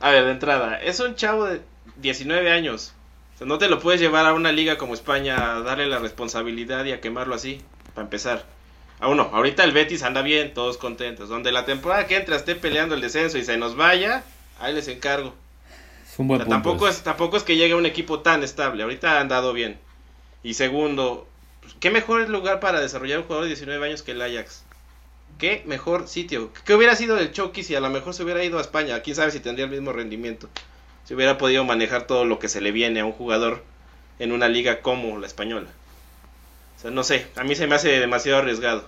A 0.00 0.10
ver, 0.10 0.24
de 0.24 0.32
entrada, 0.32 0.80
es 0.80 0.98
un 0.98 1.14
chavo 1.14 1.44
de 1.44 1.60
19 1.98 2.50
años. 2.50 2.94
O 3.34 3.38
sea, 3.38 3.46
no 3.46 3.58
te 3.58 3.68
lo 3.68 3.78
puedes 3.78 4.00
llevar 4.00 4.26
a 4.26 4.34
una 4.34 4.50
liga 4.50 4.76
como 4.76 4.94
España 4.94 5.56
a 5.56 5.60
darle 5.60 5.86
la 5.86 6.00
responsabilidad 6.00 6.84
y 6.84 6.92
a 6.92 7.00
quemarlo 7.00 7.34
así, 7.34 7.60
para 7.94 8.06
empezar. 8.06 8.44
Aún 8.98 9.18
no, 9.18 9.30
ahorita 9.32 9.62
el 9.64 9.72
Betis 9.72 10.02
anda 10.02 10.22
bien, 10.22 10.54
todos 10.54 10.78
contentos. 10.78 11.28
Donde 11.28 11.52
la 11.52 11.64
temporada 11.64 12.06
que 12.06 12.16
entra 12.16 12.36
esté 12.36 12.56
peleando 12.56 12.94
el 12.94 13.00
descenso 13.00 13.38
y 13.38 13.44
se 13.44 13.56
nos 13.56 13.76
vaya, 13.76 14.24
ahí 14.58 14.74
les 14.74 14.88
encargo. 14.88 15.34
Es 16.12 16.18
un 16.20 16.28
O 16.28 16.28
buen 16.28 16.38
sea, 16.38 16.44
punto. 16.44 16.54
tampoco, 16.54 16.88
es, 16.88 17.02
tampoco 17.02 17.36
es 17.38 17.42
que 17.42 17.56
llegue 17.56 17.74
un 17.74 17.86
equipo 17.86 18.20
tan 18.20 18.42
estable. 18.44 18.82
Ahorita 18.84 19.18
ha 19.18 19.20
andado 19.20 19.52
bien. 19.54 19.80
Y 20.42 20.54
segundo, 20.54 21.28
pues, 21.60 21.74
¿qué 21.80 21.90
mejor 21.90 22.28
lugar 22.28 22.60
para 22.60 22.80
desarrollar 22.80 23.18
un 23.20 23.24
jugador 23.24 23.44
de 23.44 23.50
19 23.50 23.86
años 23.86 24.02
que 24.02 24.12
el 24.12 24.22
Ajax? 24.22 24.64
¿Qué 25.38 25.62
mejor 25.66 26.08
sitio? 26.08 26.52
¿Qué 26.64 26.74
hubiera 26.74 26.96
sido 26.96 27.18
el 27.18 27.32
Chucky 27.32 27.62
si 27.64 27.74
a 27.74 27.80
lo 27.80 27.90
mejor 27.90 28.14
se 28.14 28.22
hubiera 28.24 28.44
ido 28.44 28.58
a 28.58 28.62
España? 28.62 29.00
¿Quién 29.02 29.16
sabe 29.16 29.32
si 29.32 29.40
tendría 29.40 29.64
el 29.66 29.70
mismo 29.72 29.92
rendimiento? 29.92 30.48
Si 31.04 31.14
hubiera 31.14 31.38
podido 31.38 31.64
manejar 31.64 32.06
todo 32.06 32.24
lo 32.24 32.38
que 32.38 32.48
se 32.48 32.60
le 32.60 32.72
viene 32.72 33.00
a 33.00 33.04
un 33.06 33.12
jugador 33.12 33.64
en 34.18 34.32
una 34.32 34.48
liga 34.48 34.80
como 34.82 35.18
la 35.18 35.26
española. 35.26 35.68
O 36.78 36.80
sea, 36.82 36.90
no 36.90 37.04
sé, 37.04 37.26
a 37.36 37.44
mí 37.44 37.54
se 37.54 37.66
me 37.66 37.74
hace 37.76 37.98
demasiado 38.00 38.38
arriesgado. 38.38 38.86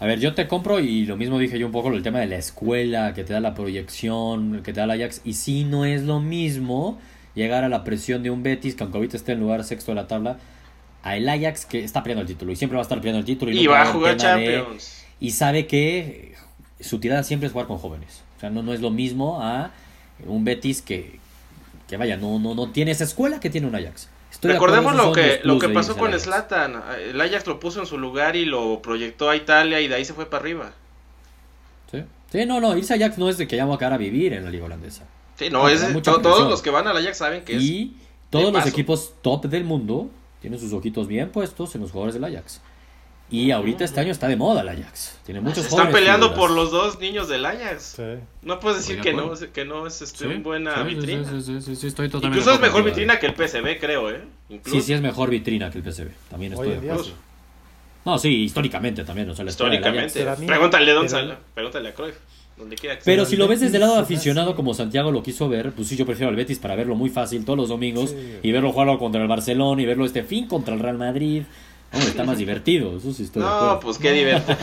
A 0.00 0.06
ver, 0.06 0.20
yo 0.20 0.34
te 0.34 0.46
compro 0.46 0.78
y 0.80 1.06
lo 1.06 1.16
mismo 1.16 1.38
dije 1.38 1.58
yo 1.58 1.66
un 1.66 1.72
poco 1.72 1.88
el 1.92 2.02
tema 2.02 2.20
de 2.20 2.26
la 2.28 2.36
escuela, 2.36 3.14
que 3.14 3.24
te 3.24 3.32
da 3.32 3.40
la 3.40 3.54
proyección, 3.54 4.62
que 4.62 4.72
te 4.72 4.78
da 4.80 4.84
el 4.84 4.90
Ajax. 4.92 5.22
Y 5.24 5.34
sí, 5.34 5.64
no 5.64 5.84
es 5.84 6.02
lo 6.02 6.20
mismo 6.20 6.98
llegar 7.34 7.64
a 7.64 7.68
la 7.68 7.82
presión 7.84 8.22
de 8.22 8.30
un 8.30 8.42
Betis, 8.42 8.74
que 8.76 8.84
aunque 8.84 8.98
ahorita 8.98 9.16
esté 9.16 9.32
en 9.32 9.40
lugar 9.40 9.64
sexto 9.64 9.90
de 9.90 9.96
la 9.96 10.06
tabla, 10.06 10.38
a 11.02 11.16
el 11.16 11.28
Ajax 11.28 11.66
que 11.66 11.82
está 11.82 12.02
peleando 12.02 12.22
el 12.22 12.28
título 12.28 12.52
y 12.52 12.56
siempre 12.56 12.76
va 12.76 12.82
a 12.82 12.84
estar 12.84 12.98
peleando 12.98 13.20
el 13.20 13.24
título. 13.24 13.50
Y 13.52 13.66
va 13.66 13.82
a 13.82 13.86
jugar 13.86 14.12
de- 14.16 14.22
Champions. 14.22 15.04
y 15.20 15.30
sabe 15.32 15.66
que 15.66 16.34
su 16.80 17.00
tirada 17.00 17.24
siempre 17.24 17.46
es 17.48 17.52
jugar 17.52 17.66
con 17.66 17.78
jóvenes. 17.78 18.22
O 18.36 18.40
sea, 18.40 18.50
no, 18.50 18.62
no 18.62 18.72
es 18.72 18.80
lo 18.80 18.90
mismo 18.90 19.42
a 19.42 19.72
un 20.26 20.44
Betis 20.44 20.80
que, 20.80 21.18
que 21.88 21.96
vaya, 21.96 22.16
no, 22.16 22.38
no, 22.38 22.54
no 22.54 22.70
tiene 22.70 22.92
esa 22.92 23.02
escuela 23.04 23.40
que 23.40 23.50
tiene 23.50 23.66
un 23.66 23.74
Ajax. 23.74 24.08
Estoy 24.30 24.52
Recordemos 24.52 24.94
lo 24.94 25.12
que, 25.12 25.40
lo 25.42 25.58
que 25.58 25.68
pasó 25.70 25.96
con. 25.96 26.18
Slatan. 26.18 26.82
El 27.00 27.20
Ajax 27.20 27.46
lo 27.46 27.58
puso 27.58 27.80
en 27.80 27.86
su 27.86 27.98
lugar 27.98 28.36
y 28.36 28.44
lo 28.44 28.80
proyectó 28.82 29.30
a 29.30 29.36
Italia 29.36 29.80
y 29.80 29.88
de 29.88 29.94
ahí 29.94 30.04
se 30.04 30.14
fue 30.14 30.26
para 30.26 30.42
arriba. 30.42 30.72
¿Sí? 31.90 32.04
Sí, 32.30 32.44
no, 32.46 32.60
no, 32.60 32.76
irse 32.76 32.92
a 32.92 32.96
Ajax 32.96 33.18
no 33.18 33.28
es 33.28 33.38
de 33.38 33.48
que 33.48 33.56
ya 33.56 33.64
vamos 33.64 33.76
a 33.76 33.78
quedar 33.78 33.94
a 33.94 33.98
vivir 33.98 34.32
en 34.34 34.44
la 34.44 34.50
liga 34.50 34.66
holandesa. 34.66 35.04
Sí, 35.36 35.50
no, 35.50 35.68
es, 35.68 35.80
to- 36.02 36.20
todos 36.20 36.48
los 36.48 36.62
que 36.62 36.70
van 36.70 36.86
al 36.86 36.96
Ajax 36.96 37.18
saben 37.18 37.44
que 37.44 37.56
es. 37.56 37.62
Y 37.62 37.96
todos 38.30 38.52
los 38.52 38.66
equipos 38.66 39.14
top 39.22 39.46
del 39.46 39.64
mundo 39.64 40.10
tienen 40.40 40.60
sus 40.60 40.72
ojitos 40.72 41.08
bien 41.08 41.30
puestos 41.30 41.74
en 41.74 41.80
los 41.80 41.90
jugadores 41.90 42.14
del 42.14 42.24
Ajax. 42.24 42.60
Y 43.30 43.50
ahorita 43.50 43.84
este 43.84 44.00
año 44.00 44.10
está 44.10 44.26
de 44.26 44.36
moda 44.36 44.62
el 44.62 44.68
Ajax. 44.70 45.18
Tiene 45.26 45.40
muchos 45.42 45.64
se 45.64 45.68
están 45.68 45.92
peleando 45.92 46.28
figuras. 46.30 46.48
por 46.48 46.56
los 46.56 46.70
dos 46.70 46.98
niños 46.98 47.28
del 47.28 47.44
Ajax. 47.44 47.94
Sí. 47.96 48.02
No 48.42 48.58
puedes 48.58 48.78
decir 48.78 49.00
que 49.02 49.12
no, 49.12 49.32
que 49.52 49.64
no 49.66 49.86
es 49.86 50.00
este, 50.00 50.18
Sí, 50.20 50.24
una 50.24 50.38
buena 50.38 50.76
sí, 50.88 50.94
vitrina. 50.94 51.24
Sí, 51.30 51.42
sí, 51.42 51.60
sí, 51.60 51.76
sí, 51.76 51.86
estoy 51.88 52.08
totalmente 52.08 52.38
Incluso 52.40 52.54
es 52.54 52.60
mejor 52.60 52.84
vitrina 52.84 53.18
que 53.18 53.26
el 53.26 53.34
PSV, 53.34 53.78
creo, 53.80 54.10
¿eh? 54.10 54.22
Incluso. 54.48 54.76
Sí, 54.80 54.82
sí 54.86 54.92
es 54.94 55.02
mejor 55.02 55.28
vitrina 55.28 55.70
que 55.70 55.78
el 55.78 55.84
PSV. 55.84 56.08
También 56.30 56.52
estoy 56.54 56.70
de 56.70 56.76
acuerdo. 56.90 57.12
No, 58.06 58.18
sí, 58.18 58.28
históricamente 58.44 59.04
también. 59.04 59.28
O 59.28 59.34
sea. 59.34 59.44
Históricamente. 59.44 60.24
Pregúntale, 60.46 60.92
Don 60.92 61.06
pero- 61.06 61.10
Sala, 61.10 61.38
pregúntale 61.54 61.88
a 61.90 61.94
Cruyff. 61.94 62.14
Donde 62.56 62.74
quiera 62.76 62.96
que 62.98 63.04
Pero 63.04 63.24
si 63.24 63.36
lo 63.36 63.46
ves 63.46 63.60
desde 63.60 63.76
el 63.76 63.82
lado 63.82 63.98
aficionado 63.98 64.56
como 64.56 64.74
Santiago 64.74 65.12
lo 65.12 65.22
quiso 65.22 65.48
ver, 65.48 65.70
pues 65.72 65.86
sí, 65.86 65.96
yo 65.96 66.04
prefiero 66.06 66.30
al 66.30 66.34
Betis 66.34 66.58
para 66.58 66.74
verlo 66.74 66.96
muy 66.96 67.08
fácil 67.08 67.44
todos 67.44 67.56
los 67.56 67.68
domingos 67.68 68.10
Sí. 68.10 68.38
y 68.42 68.50
verlo 68.50 68.72
jugarlo 68.72 68.98
contra 68.98 69.22
el 69.22 69.28
Barcelona 69.28 69.80
y 69.80 69.86
verlo 69.86 70.04
este 70.04 70.24
fin 70.24 70.48
contra 70.48 70.74
el 70.74 70.80
Real 70.80 70.98
Madrid. 70.98 71.42
Hombre, 71.92 72.08
está 72.10 72.24
más 72.24 72.36
divertido, 72.38 72.96
eso 72.98 73.12
sí 73.12 73.24
estoy 73.24 73.42
de 73.42 73.48
No, 73.48 73.54
acuerdo. 73.54 73.80
pues 73.80 73.98
qué 73.98 74.12
divertido. 74.12 74.56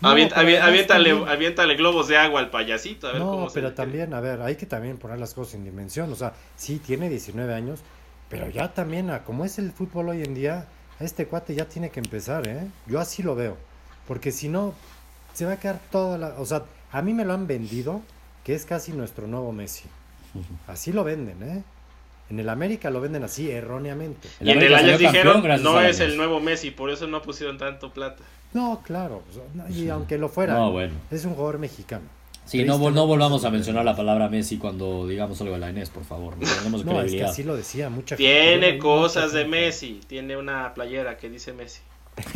No, 0.00 0.10
además 0.10 0.32
aviéntale, 0.34 1.10
también- 1.10 1.28
aviéntale 1.28 1.74
globos 1.76 2.08
de 2.08 2.16
agua 2.18 2.40
al 2.40 2.50
payasito, 2.50 3.08
a 3.08 3.12
ver 3.12 3.20
No, 3.22 3.30
cómo 3.30 3.48
se 3.48 3.54
pero 3.54 3.68
le- 3.70 3.74
también, 3.74 4.12
a 4.14 4.20
ver, 4.20 4.42
hay 4.42 4.56
que 4.56 4.66
también 4.66 4.98
poner 4.98 5.18
las 5.18 5.34
cosas 5.34 5.54
en 5.54 5.64
dimensión. 5.64 6.12
O 6.12 6.14
sea, 6.16 6.34
sí, 6.56 6.78
tiene 6.84 7.08
19 7.08 7.54
años, 7.54 7.80
pero 8.28 8.48
ya 8.50 8.72
también, 8.74 9.10
a 9.10 9.24
como 9.24 9.44
es 9.44 9.58
el 9.58 9.72
fútbol 9.72 10.10
hoy 10.10 10.22
en 10.22 10.34
día, 10.34 10.66
a 11.00 11.04
este 11.04 11.26
cuate 11.26 11.54
ya 11.54 11.64
tiene 11.64 11.90
que 11.90 12.00
empezar, 12.00 12.46
¿eh? 12.46 12.66
Yo 12.86 13.00
así 13.00 13.22
lo 13.22 13.34
veo. 13.34 13.56
Porque 14.06 14.30
si 14.30 14.48
no, 14.48 14.74
se 15.32 15.46
va 15.46 15.52
a 15.52 15.56
quedar 15.58 15.80
toda 15.90 16.18
la... 16.18 16.28
O 16.38 16.44
sea, 16.46 16.64
a 16.92 17.00
mí 17.02 17.14
me 17.14 17.24
lo 17.24 17.32
han 17.32 17.46
vendido, 17.46 18.02
que 18.44 18.54
es 18.54 18.64
casi 18.66 18.92
nuestro 18.92 19.26
nuevo 19.26 19.52
Messi. 19.52 19.84
Así 20.68 20.92
lo 20.92 21.02
venden, 21.02 21.42
¿eh? 21.42 21.62
En 22.30 22.40
el 22.40 22.48
América 22.48 22.90
lo 22.90 23.00
venden 23.00 23.22
así, 23.24 23.50
erróneamente. 23.50 24.28
Y 24.40 24.50
en 24.50 24.62
el 24.62 24.74
Ajax 24.74 25.02
campeón 25.02 25.12
dijeron, 25.42 25.62
no 25.62 25.80
es 25.80 26.00
el 26.00 26.16
nuevo 26.16 26.40
Messi, 26.40 26.70
por 26.70 26.90
eso 26.90 27.06
no 27.06 27.20
pusieron 27.22 27.58
tanto 27.58 27.92
plata. 27.92 28.22
No, 28.54 28.80
claro. 28.84 29.22
pues, 29.26 29.76
y 29.76 29.88
aunque 29.90 30.16
lo 30.16 30.28
fuera, 30.28 30.54
No, 30.54 30.70
bueno. 30.72 30.94
es 31.10 31.24
un 31.24 31.34
jugador 31.34 31.58
mexicano. 31.58 32.04
Sí, 32.46 32.62
no, 32.64 32.78
no 32.90 33.06
volvamos 33.06 33.44
a 33.44 33.50
mencionar 33.50 33.84
la 33.84 33.96
palabra 33.96 34.28
Messi 34.28 34.58
cuando 34.58 35.06
digamos 35.06 35.40
algo 35.40 35.54
de 35.54 35.60
la 35.60 35.70
Inés, 35.70 35.88
por 35.90 36.04
favor. 36.04 36.36
No 36.38 36.46
tenemos 36.46 36.84
No, 36.84 36.92
es 36.92 36.96
que 36.96 37.00
credibilidad. 37.00 37.30
así 37.30 37.42
lo 37.42 37.56
decía 37.56 37.88
mucha 37.88 38.16
Tiene 38.16 38.78
cosas 38.78 39.26
mucha 39.32 39.38
de. 39.38 39.44
Messi, 39.46 40.00
tiene 40.06 40.36
una 40.36 40.72
playera 40.74 41.16
que 41.16 41.30
dice 41.30 41.52
Messi. 41.54 41.80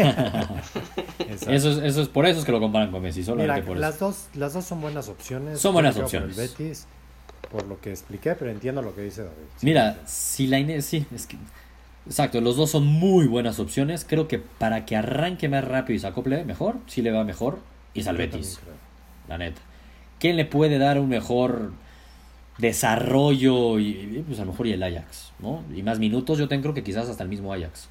Eso 1.49 1.71
es, 1.71 1.79
eso 1.79 2.03
es 2.03 2.09
por 2.09 2.27
eso 2.27 2.41
es 2.41 2.45
que 2.45 2.53
lo 2.53 2.61
comparan 2.61 2.91
con 2.91 3.03
Messi, 3.03 3.23
solamente 3.23 3.53
Mira, 3.55 3.67
por 3.67 3.77
las 3.77 3.97
eso. 3.97 4.07
dos, 4.07 4.29
las 4.35 4.53
dos 4.55 4.65
son 4.65 4.81
buenas 4.81 5.09
opciones. 5.09 5.61
Son 5.61 5.73
buenas 5.73 5.97
opciones. 5.97 6.37
el 6.39 6.49
Betis, 6.49 6.87
por 7.51 7.67
lo 7.67 7.81
que 7.81 7.91
expliqué, 7.91 8.35
pero 8.35 8.51
entiendo 8.51 8.83
lo 8.83 8.95
que 8.95 9.03
dice 9.03 9.23
David. 9.23 9.37
Sí. 9.57 9.67
Mira, 9.67 9.99
si 10.07 10.47
la 10.47 10.59
Inés, 10.59 10.85
sí, 10.85 11.07
es 11.15 11.27
que. 11.27 11.37
Exacto, 12.07 12.41
los 12.41 12.57
dos 12.57 12.71
son 12.71 12.87
muy 12.87 13.27
buenas 13.27 13.59
opciones. 13.59 14.07
Creo 14.09 14.29
que 14.29 14.39
para 14.39 14.87
que 14.87 14.97
arranque 14.97 15.49
más 15.49 15.65
rápido 15.65 15.97
y 15.97 16.01
se 16.01 16.07
acople 16.07 16.45
mejor, 16.45 16.77
sí 16.87 17.03
le 17.03 17.11
va 17.11 17.25
mejor, 17.25 17.59
y 17.95 18.03
creo. 18.03 18.29
la 19.29 19.39
neta. 19.39 19.61
¿Quién 20.19 20.37
le 20.37 20.45
puede 20.45 20.79
dar 20.79 20.99
un 20.99 21.09
mejor 21.09 21.73
desarrollo? 22.59 23.79
Y, 23.79 23.89
y, 23.89 24.25
pues 24.27 24.39
a 24.41 24.45
lo 24.45 24.53
mejor 24.53 24.67
y 24.67 24.73
el 24.73 24.83
Ajax, 24.83 25.33
¿no? 25.39 25.63
Y 25.75 25.83
más 25.83 25.99
minutos, 25.99 26.39
yo 26.39 26.49
tengo 26.49 26.63
creo 26.63 26.75
que 26.75 26.83
quizás 26.83 27.09
hasta 27.09 27.23
el 27.23 27.29
mismo 27.29 27.53
Ajax. 27.53 27.89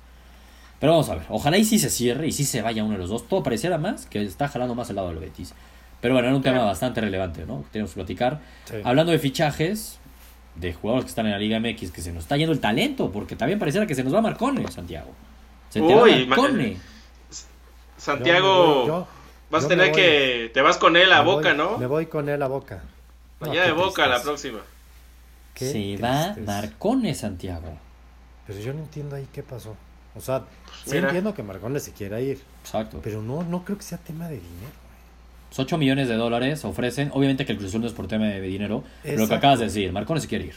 Pero 0.80 0.92
vamos 0.92 1.10
a 1.10 1.16
ver, 1.16 1.26
ojalá 1.30 1.58
y 1.58 1.66
sí 1.66 1.80
se 1.80 1.90
cierre 1.90 2.28
y 2.28 2.32
sí 2.32 2.44
se 2.44 2.62
vaya 2.62 2.84
uno 2.84 2.94
de 2.94 3.00
los 3.00 3.10
dos. 3.10 3.28
Todo 3.28 3.44
pareciera 3.44 3.78
más 3.78 4.06
que 4.06 4.22
está 4.22 4.48
jalando 4.48 4.76
más 4.76 4.90
el 4.90 4.98
lado 4.98 5.10
del 5.10 5.20
Betis. 5.20 5.54
Pero 6.02 6.14
bueno, 6.14 6.28
era 6.30 6.38
un 6.38 6.44
tema 6.44 6.64
bastante 6.64 7.02
relevante, 7.02 7.46
¿no? 7.46 7.66
Tenemos 7.72 7.92
que 7.92 7.96
platicar. 7.96 8.40
Sí. 8.66 8.76
Hablando 8.84 9.12
de 9.12 9.20
fichajes, 9.20 10.00
de 10.56 10.74
jugadores 10.74 11.06
que 11.06 11.10
están 11.10 11.26
en 11.26 11.32
la 11.32 11.40
Liga 11.40 11.60
MX, 11.60 11.92
que 11.92 12.02
se 12.02 12.12
nos 12.14 12.24
está 12.24 12.38
yendo 12.38 12.54
el 12.54 12.60
talento, 12.60 13.12
porque 13.12 13.36
también 13.36 13.58
pareciera 13.60 13.86
que 13.88 13.96
se 13.96 14.04
nos 14.04 14.14
va 14.14 14.22
Marcone, 14.22 14.68
Santiago. 14.72 15.12
Se 15.70 15.80
te 15.80 15.86
Uy, 15.86 16.24
va 16.26 16.36
Marcone. 16.36 16.78
Santiago, 17.98 18.86
Yo- 18.86 18.88
yo- 18.88 19.08
vas 19.50 19.66
a 19.66 19.68
tener 19.68 19.88
voy- 19.92 19.96
que... 19.96 20.52
Te 20.54 20.62
vas 20.62 20.78
con 20.78 20.96
él 20.98 21.12
a 21.12 21.20
me 21.24 21.26
Boca, 21.26 21.50
voy- 21.50 21.58
¿no? 21.58 21.78
Me 21.78 21.86
voy 21.88 22.06
con 22.06 22.30
él 22.30 22.42
a 22.42 22.48
Boca. 22.48 22.84
No, 23.40 23.52
Allá 23.52 23.64
de 23.66 23.72
Boca 23.72 24.08
la 24.08 24.22
próxima. 24.22 24.60
Qué 25.54 25.72
Se 25.72 25.98
va. 26.02 26.36
Marcone, 26.46 27.14
Santiago. 27.16 27.78
Pero 28.46 28.60
yo 28.60 28.74
no 28.74 28.80
entiendo 28.80 29.16
ahí 29.16 29.28
qué 29.34 29.44
pasó. 29.44 29.76
O 30.16 30.22
sea, 30.22 30.44
sí 30.86 30.92
Mira. 30.94 31.08
entiendo 31.08 31.34
que 31.34 31.44
Marcone 31.44 31.80
se 31.80 31.92
quiera 31.94 32.20
ir, 32.22 32.42
Exacto. 32.64 33.00
pero 33.04 33.22
no, 33.22 33.44
no 33.44 33.64
creo 33.64 33.78
que 33.78 33.84
sea 33.84 33.98
tema 33.98 34.28
de 34.28 34.36
dinero. 34.36 34.87
Los 35.50 35.60
8 35.60 35.78
millones 35.78 36.08
de 36.08 36.16
dólares 36.16 36.64
ofrecen. 36.66 37.10
Obviamente 37.14 37.46
que 37.46 37.52
el 37.54 37.58
Cruz 37.58 37.70
Azul 37.70 37.82
no 37.82 37.88
es 37.88 37.94
por 37.94 38.08
tema 38.08 38.26
de 38.26 38.42
dinero. 38.42 38.84
Pero 39.04 39.20
lo 39.20 39.28
que 39.28 39.36
acabas 39.36 39.60
de 39.60 39.66
decir, 39.66 39.92
Marcone 39.92 40.20
se 40.20 40.28
quiere 40.28 40.46
ir. 40.46 40.54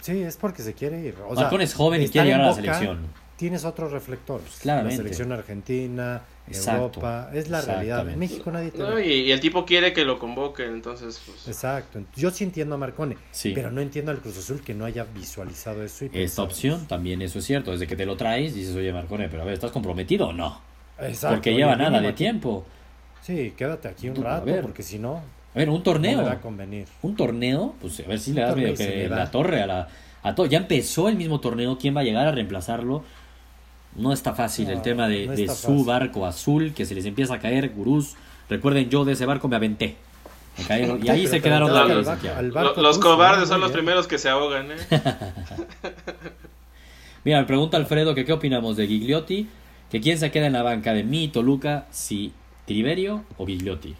Sí, 0.00 0.22
es 0.22 0.36
porque 0.36 0.62
se 0.62 0.74
quiere 0.74 1.00
ir. 1.00 1.16
O 1.28 1.34
sea, 1.34 1.44
Marcone 1.44 1.64
es 1.64 1.74
joven 1.74 2.02
y 2.02 2.08
quiere 2.08 2.28
en 2.30 2.36
llegar 2.36 2.40
a 2.40 2.44
la 2.44 2.50
Boca, 2.50 2.62
selección. 2.62 2.98
Tienes 3.36 3.64
otros 3.64 3.92
reflectores. 3.92 4.58
Claramente. 4.62 4.96
La 4.96 5.02
selección 5.02 5.30
argentina, 5.32 6.22
Exacto. 6.48 6.82
Europa. 7.00 7.30
Es 7.32 7.48
la 7.48 7.60
realidad. 7.60 8.08
En. 8.08 8.18
México 8.18 8.50
nadie 8.50 8.70
te 8.72 8.78
No, 8.78 8.98
y, 8.98 9.04
y 9.12 9.30
el 9.32 9.38
tipo 9.40 9.64
quiere 9.64 9.92
que 9.92 10.04
lo 10.04 10.18
convoquen, 10.18 10.72
entonces... 10.72 11.20
Pues, 11.24 11.46
Exacto. 11.46 12.00
Yo 12.16 12.30
sí 12.32 12.42
entiendo 12.44 12.74
a 12.74 12.78
Marcone, 12.78 13.16
Sí. 13.30 13.52
pero 13.54 13.70
no 13.70 13.80
entiendo 13.80 14.10
al 14.10 14.18
Cruz 14.18 14.38
Azul 14.38 14.60
que 14.60 14.74
no 14.74 14.84
haya 14.84 15.04
visualizado 15.04 15.84
eso. 15.84 16.06
Y 16.06 16.10
Esta 16.14 16.42
opción 16.42 16.86
también, 16.88 17.22
eso 17.22 17.38
es 17.38 17.44
cierto. 17.44 17.70
Desde 17.70 17.86
que 17.86 17.94
te 17.94 18.06
lo 18.06 18.16
traes, 18.16 18.54
dices, 18.54 18.74
oye, 18.74 18.92
Marcone, 18.92 19.28
pero 19.28 19.42
a 19.42 19.44
ver, 19.44 19.54
¿estás 19.54 19.70
comprometido 19.70 20.28
o 20.28 20.32
no? 20.32 20.60
Exacto. 21.00 21.36
Porque 21.36 21.54
lleva 21.54 21.76
nada 21.76 22.00
de 22.00 22.08
aquí- 22.08 22.16
tiempo. 22.18 22.66
Sí, 23.28 23.52
quédate 23.58 23.88
aquí 23.88 24.08
un 24.08 24.16
rato, 24.16 24.46
ver. 24.46 24.62
porque 24.62 24.82
si 24.82 24.98
no, 24.98 25.16
A 25.54 25.58
ver, 25.58 25.68
un 25.68 25.82
torneo. 25.82 26.24
va 26.24 26.32
a 26.32 26.40
convenir. 26.40 26.86
un 27.02 27.14
torneo, 27.14 27.74
pues 27.80 28.00
a 28.00 28.08
ver 28.08 28.18
si 28.18 28.32
le 28.32 28.40
das 28.40 28.56
medio 28.56 28.74
que 28.74 29.06
la 29.08 29.30
torre 29.30 29.60
a 29.62 29.66
la 29.66 29.88
a 30.22 30.34
todo. 30.34 30.46
Ya 30.46 30.56
empezó 30.58 31.08
el 31.10 31.16
mismo 31.16 31.38
torneo, 31.38 31.76
¿quién 31.78 31.94
va 31.94 32.00
a 32.00 32.04
llegar 32.04 32.26
a 32.26 32.32
reemplazarlo? 32.32 33.04
No 33.96 34.12
está 34.14 34.32
fácil 34.34 34.66
No, 34.68 34.72
el 34.72 34.80
tema 34.82 35.08
de, 35.08 35.26
no 35.26 35.32
de 35.34 35.42
está 35.42 35.54
su 35.54 35.68
fácil. 35.68 35.84
barco 35.84 36.24
azul, 36.26 36.72
que 36.74 36.86
se 36.86 36.94
les 36.94 37.04
empieza 37.04 37.34
a 37.34 37.38
caer 37.38 37.68
gurús. 37.70 38.14
Recuerden, 38.48 38.88
yo 38.88 39.04
de 39.04 39.12
ese 39.12 39.26
barco 39.26 39.46
me 39.46 39.56
aventé. 39.56 39.96
Me 40.68 40.98
y 41.04 41.08
ahí 41.10 41.26
se 41.26 41.40
quedaron 41.42 41.70
al 41.70 41.86
barco- 41.88 42.04
Santiago. 42.04 42.38
al 42.38 42.48
lo- 42.48 42.54
barco 42.54 42.80
los 42.82 42.98
tuyo, 42.98 43.10
cobardes 43.10 43.48
son 43.48 43.60
los 43.60 43.70
primeros 43.72 44.06
que 44.08 44.16
se 44.18 44.28
ahogan, 44.30 44.70
¿eh? 44.72 44.76
Mira, 47.24 47.40
me 47.40 47.46
pregunta 47.46 47.76
Alfredo 47.76 48.14
que 48.14 48.24
qué 48.24 48.32
opinamos 48.32 48.76
de 48.76 48.86
Gigliotti, 48.86 49.48
que 49.90 50.00
quién 50.00 50.18
se 50.18 50.30
queda 50.30 50.46
en 50.46 50.54
la 50.54 50.62
banca 50.62 50.94
de 50.94 51.04
mi 51.04 51.28
Toluca, 51.28 51.86
si 51.90 52.32
Triverio 52.68 53.24
o 53.38 53.46
Gigliotti. 53.46 53.94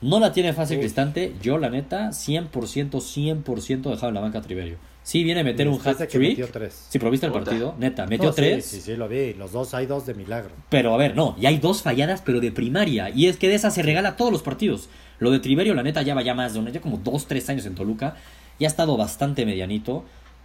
No 0.00 0.20
la 0.20 0.32
tiene 0.32 0.52
fácil. 0.52 0.80
Cristante. 0.80 1.34
Yo, 1.40 1.58
la 1.58 1.70
neta, 1.70 2.08
100%, 2.10 2.50
100% 2.50 3.90
dejaba 3.90 4.08
en 4.08 4.14
la 4.14 4.20
banca 4.20 4.38
a 4.38 4.42
Triverio. 4.42 4.76
Sí, 5.04 5.24
viene 5.24 5.40
a 5.40 5.44
meter 5.44 5.68
un 5.68 5.80
hat 5.82 6.06
trick. 6.08 6.50
tres. 6.52 6.86
Sí, 6.90 6.98
pero 6.98 7.10
viste 7.10 7.24
el 7.26 7.32
partido, 7.32 7.74
neta, 7.78 8.06
metió 8.06 8.28
No, 8.28 8.34
tres. 8.34 8.66
Sí, 8.66 8.80
sí, 8.82 8.94
lo 8.94 9.08
vi. 9.08 9.32
Los 9.32 9.52
dos, 9.52 9.72
hay 9.72 9.86
dos 9.86 10.04
de 10.04 10.12
milagro. 10.12 10.50
Pero 10.68 10.92
a 10.92 10.98
ver, 10.98 11.16
no, 11.16 11.34
y 11.40 11.46
hay 11.46 11.56
dos 11.56 11.80
falladas, 11.80 12.20
pero 12.20 12.40
de 12.40 12.52
primaria. 12.52 13.08
Y 13.08 13.26
es 13.26 13.38
que 13.38 13.48
de 13.48 13.54
esas 13.54 13.72
se 13.74 13.82
regala 13.82 14.16
todos 14.16 14.30
los 14.30 14.42
partidos. 14.42 14.90
Lo 15.18 15.30
de 15.30 15.38
Triverio, 15.38 15.74
la 15.74 15.82
neta, 15.82 16.02
ya 16.02 16.14
va 16.14 16.22
ya 16.22 16.34
más 16.34 16.52
de 16.52 16.58
un 16.58 16.70
ya 16.70 16.80
como 16.82 16.98
dos, 16.98 17.26
tres 17.26 17.48
años 17.48 17.64
en 17.64 17.74
Toluca. 17.74 18.16
Ya 18.58 18.66
ha 18.66 18.70
estado 18.70 18.98
bastante 18.98 19.46
medianito. 19.46 20.04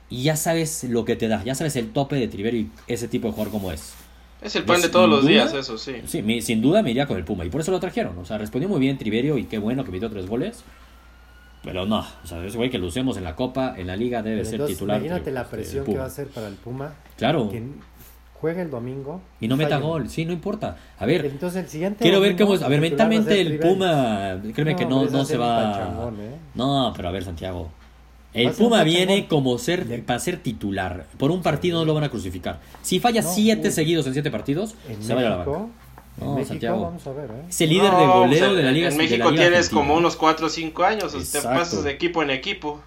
Y 0.09 0.23
ya 0.23 0.37
sabes 0.37 0.85
lo 0.85 1.03
que 1.03 1.15
te 1.15 1.27
da. 1.27 1.43
Ya 1.43 1.55
sabes 1.55 1.75
el 1.75 1.91
tope 1.91 2.15
de 2.15 2.27
Triverio 2.29 2.61
y 2.61 2.69
ese 2.87 3.07
tipo 3.09 3.27
de 3.27 3.33
jugador 3.33 3.51
como 3.51 3.71
es. 3.71 3.93
Es 4.43 4.55
el 4.55 4.63
pan 4.63 4.77
de 4.77 4.83
Sin 4.83 4.91
todos 4.91 5.09
los 5.09 5.25
días, 5.25 5.53
eso 5.53 5.77
sí. 5.77 5.95
Sí, 6.05 6.21
mi- 6.21 6.41
sin 6.41 6.61
duda 6.61 6.81
me 6.83 6.91
iría 6.91 7.05
con 7.07 7.17
el 7.17 7.23
Puma. 7.23 7.45
Y 7.45 7.49
por 7.49 7.61
eso 7.61 7.71
lo 7.71 7.79
trajeron. 7.79 8.17
O 8.17 8.25
sea, 8.25 8.37
respondió 8.37 8.67
muy 8.69 8.79
bien 8.79 8.97
Triverio 8.97 9.37
y 9.37 9.45
qué 9.45 9.57
bueno 9.57 9.83
que 9.85 9.91
metió 9.91 10.09
tres 10.09 10.27
goles. 10.27 10.63
Pero 11.63 11.85
no, 11.85 11.99
o 12.23 12.27
sea, 12.27 12.43
ese 12.45 12.57
güey 12.57 12.69
que 12.69 12.77
lo 12.77 12.87
usemos 12.87 13.15
en 13.15 13.23
la 13.23 13.35
Copa, 13.35 13.73
en 13.77 13.87
la 13.87 13.95
Liga, 13.95 14.21
debe 14.21 14.43
ser 14.43 14.65
titular. 14.65 14.97
imagínate 14.97 15.31
la 15.31 15.45
presión 15.47 15.85
que 15.85 15.95
va 15.97 16.03
a 16.03 16.07
hacer 16.07 16.27
para 16.27 16.47
el 16.49 16.55
Puma. 16.55 16.93
Claro. 17.15 17.49
Que 17.49 17.63
juegue 18.33 18.61
el 18.63 18.69
domingo. 18.69 19.21
Y 19.39 19.47
no 19.47 19.55
meta 19.55 19.77
gol. 19.77 20.09
Sí, 20.09 20.25
no 20.25 20.33
importa. 20.33 20.75
A 20.99 21.05
ver, 21.05 21.25
Entonces 21.25 21.63
el 21.63 21.69
siguiente. 21.69 21.99
Quiero 22.03 22.19
ver 22.19 22.35
cómo 22.35 22.55
es. 22.55 22.61
A 22.63 22.67
ver, 22.67 22.81
mentalmente 22.81 23.31
ser 23.31 23.47
el. 23.47 23.59
Puma, 23.59 24.41
créeme 24.53 24.75
que 24.75 24.85
no, 24.85 25.05
no 25.05 25.23
se 25.23 25.31
ser 25.33 25.41
va. 25.41 26.11
¿eh? 26.19 26.35
No, 26.53 26.91
pero 26.93 27.07
a 27.07 27.11
ver, 27.11 27.23
Santiago. 27.23 27.71
El 28.33 28.51
Puma 28.51 28.83
viene 28.83 29.27
como 29.27 29.57
ser 29.57 30.03
para 30.05 30.19
ser 30.19 30.37
titular. 30.37 31.05
Por 31.17 31.29
un 31.31 31.41
partido 31.43 31.79
no 31.79 31.85
lo 31.85 31.93
van 31.93 32.03
a 32.05 32.09
crucificar. 32.09 32.59
Si 32.81 32.99
falla 32.99 33.21
No, 33.21 33.29
siete 33.31 33.67
uy. 33.67 33.73
seguidos 33.73 34.07
en 34.07 34.13
siete 34.13 34.31
partidos, 34.31 34.75
En 34.89 35.01
se 35.03 35.13
va 35.13 35.19
a 35.19 35.23
ir 35.23 35.27
a 35.27 35.29
la 35.31 35.37
banca. 35.37 35.51
México, 35.51 35.69
en 36.19 36.25
No, 36.27 36.33
México, 36.33 36.47
Santiago. 36.49 36.81
vamos 36.81 37.07
a 37.07 37.11
ver, 37.13 37.29
¿eh? 37.31 37.43
Es 37.49 37.61
el 37.61 37.69
líder 37.69 37.91
No, 37.93 37.99
de 37.99 38.05
goleo 38.07 38.55
de 38.55 38.63
la 38.63 38.69
en- 38.69 38.73
Liga 38.75 38.87
En 38.89 38.93
la 38.97 39.03
México 39.03 39.29
Liga 39.31 39.41
tienes 39.43 39.59
Argentina. 39.59 39.81
como 39.81 39.95
unos 39.95 40.15
4 40.15 40.45
o 40.47 40.49
5 40.49 40.83
años, 40.83 41.13
o 41.13 41.19
sea, 41.21 41.41
te 41.41 41.47
pasas 41.47 41.83
de 41.83 41.91
equipo 41.91 42.23
en 42.23 42.29
equipo. 42.31 42.81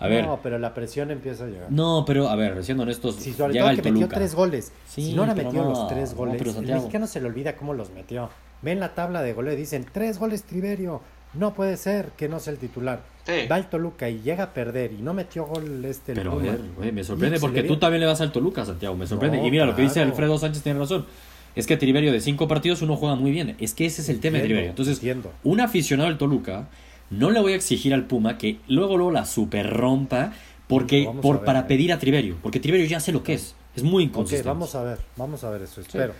A 0.00 0.08
ver, 0.08 0.24
No, 0.26 0.40
pero 0.42 0.58
la 0.58 0.74
presión 0.74 1.12
empieza 1.12 1.44
a 1.44 1.46
llegar. 1.46 1.70
no, 1.70 2.04
pero 2.04 2.28
a 2.28 2.34
ver, 2.34 2.64
siendo 2.64 2.82
honestos, 2.82 3.14
Si 3.16 3.32
sobre 3.32 3.52
llega 3.52 3.66
todo 3.66 3.70
el 3.70 3.76
que 3.82 3.82
metió 3.92 4.06
Toluca. 4.08 4.16
tres 4.16 4.34
goles. 4.34 4.72
Sí, 4.88 5.06
si 5.10 5.12
no 5.14 5.26
metido 5.26 5.52
no, 5.62 5.68
los 5.70 5.86
tres 5.88 6.10
no, 6.10 6.16
goles, 6.16 6.34
pero 6.38 6.50
el 6.50 6.56
Santiago. 6.56 6.80
mexicano 6.80 7.06
se 7.06 7.20
le 7.20 7.26
olvida 7.28 7.54
cómo 7.54 7.72
los 7.72 7.90
metió. 7.90 8.28
Ven 8.62 8.80
la 8.80 8.94
tabla 8.94 9.22
de 9.22 9.32
goleo 9.32 9.52
y 9.52 9.56
dicen, 9.56 9.86
tres 9.92 10.18
goles 10.18 10.42
Triverio. 10.42 11.00
No 11.34 11.54
puede 11.54 11.76
ser 11.76 12.10
que 12.16 12.28
no 12.28 12.40
sea 12.40 12.52
el 12.52 12.58
titular. 12.58 13.02
Sí. 13.26 13.46
Va 13.50 13.56
el 13.56 13.66
Toluca 13.66 14.08
y 14.08 14.20
llega 14.20 14.44
a 14.44 14.54
perder 14.54 14.92
y 14.92 15.02
no 15.02 15.14
metió 15.14 15.46
gol 15.46 15.84
este 15.84 16.12
el 16.12 16.18
Pero 16.18 16.36
ver, 16.38 16.60
güey, 16.76 16.92
me 16.92 17.04
sorprende 17.04 17.38
porque 17.38 17.62
tú 17.62 17.78
también 17.78 18.00
le 18.00 18.06
vas 18.06 18.20
al 18.20 18.32
Toluca, 18.32 18.64
Santiago. 18.66 18.96
Me 18.96 19.06
sorprende. 19.06 19.38
No, 19.38 19.46
y 19.46 19.50
mira, 19.50 19.64
lo 19.64 19.76
que 19.76 19.82
dice. 19.82 20.00
Alfredo 20.00 20.38
Sánchez 20.38 20.62
tiene 20.62 20.78
razón. 20.78 21.06
Es 21.54 21.66
que 21.66 21.76
Triverio 21.76 22.12
de 22.12 22.20
cinco 22.20 22.48
partidos 22.48 22.82
uno 22.82 22.96
juega 22.96 23.14
muy 23.14 23.30
bien. 23.30 23.56
Es 23.60 23.74
que 23.74 23.86
ese 23.86 24.02
es 24.02 24.08
el 24.08 24.20
tema 24.20 24.38
de 24.38 24.44
Triverio. 24.44 24.70
Entonces, 24.70 24.96
entiendo. 24.96 25.32
un 25.44 25.60
aficionado 25.60 26.08
del 26.08 26.18
Toluca 26.18 26.68
no 27.10 27.30
le 27.30 27.40
voy 27.40 27.52
a 27.52 27.56
exigir 27.56 27.92
al 27.92 28.06
Puma 28.06 28.38
que 28.38 28.58
luego 28.68 28.96
luego 28.96 29.12
la 29.12 29.26
super 29.26 29.68
rompa 29.70 30.32
porque 30.66 31.08
por 31.20 31.36
ver, 31.36 31.44
para 31.44 31.60
eh. 31.60 31.64
pedir 31.68 31.92
a 31.92 31.98
Triverio, 31.98 32.36
porque 32.42 32.58
Triverio 32.58 32.86
ya 32.86 33.00
sé 33.00 33.12
lo 33.12 33.22
que 33.22 33.34
es. 33.34 33.54
Es 33.76 33.82
muy 33.82 34.04
Ok, 34.04 34.10
inconsistente. 34.10 34.48
vamos 34.48 34.74
a 34.74 34.82
ver, 34.82 34.98
vamos 35.16 35.44
a 35.44 35.50
ver 35.50 35.62
eso, 35.62 35.80
espero. 35.80 36.14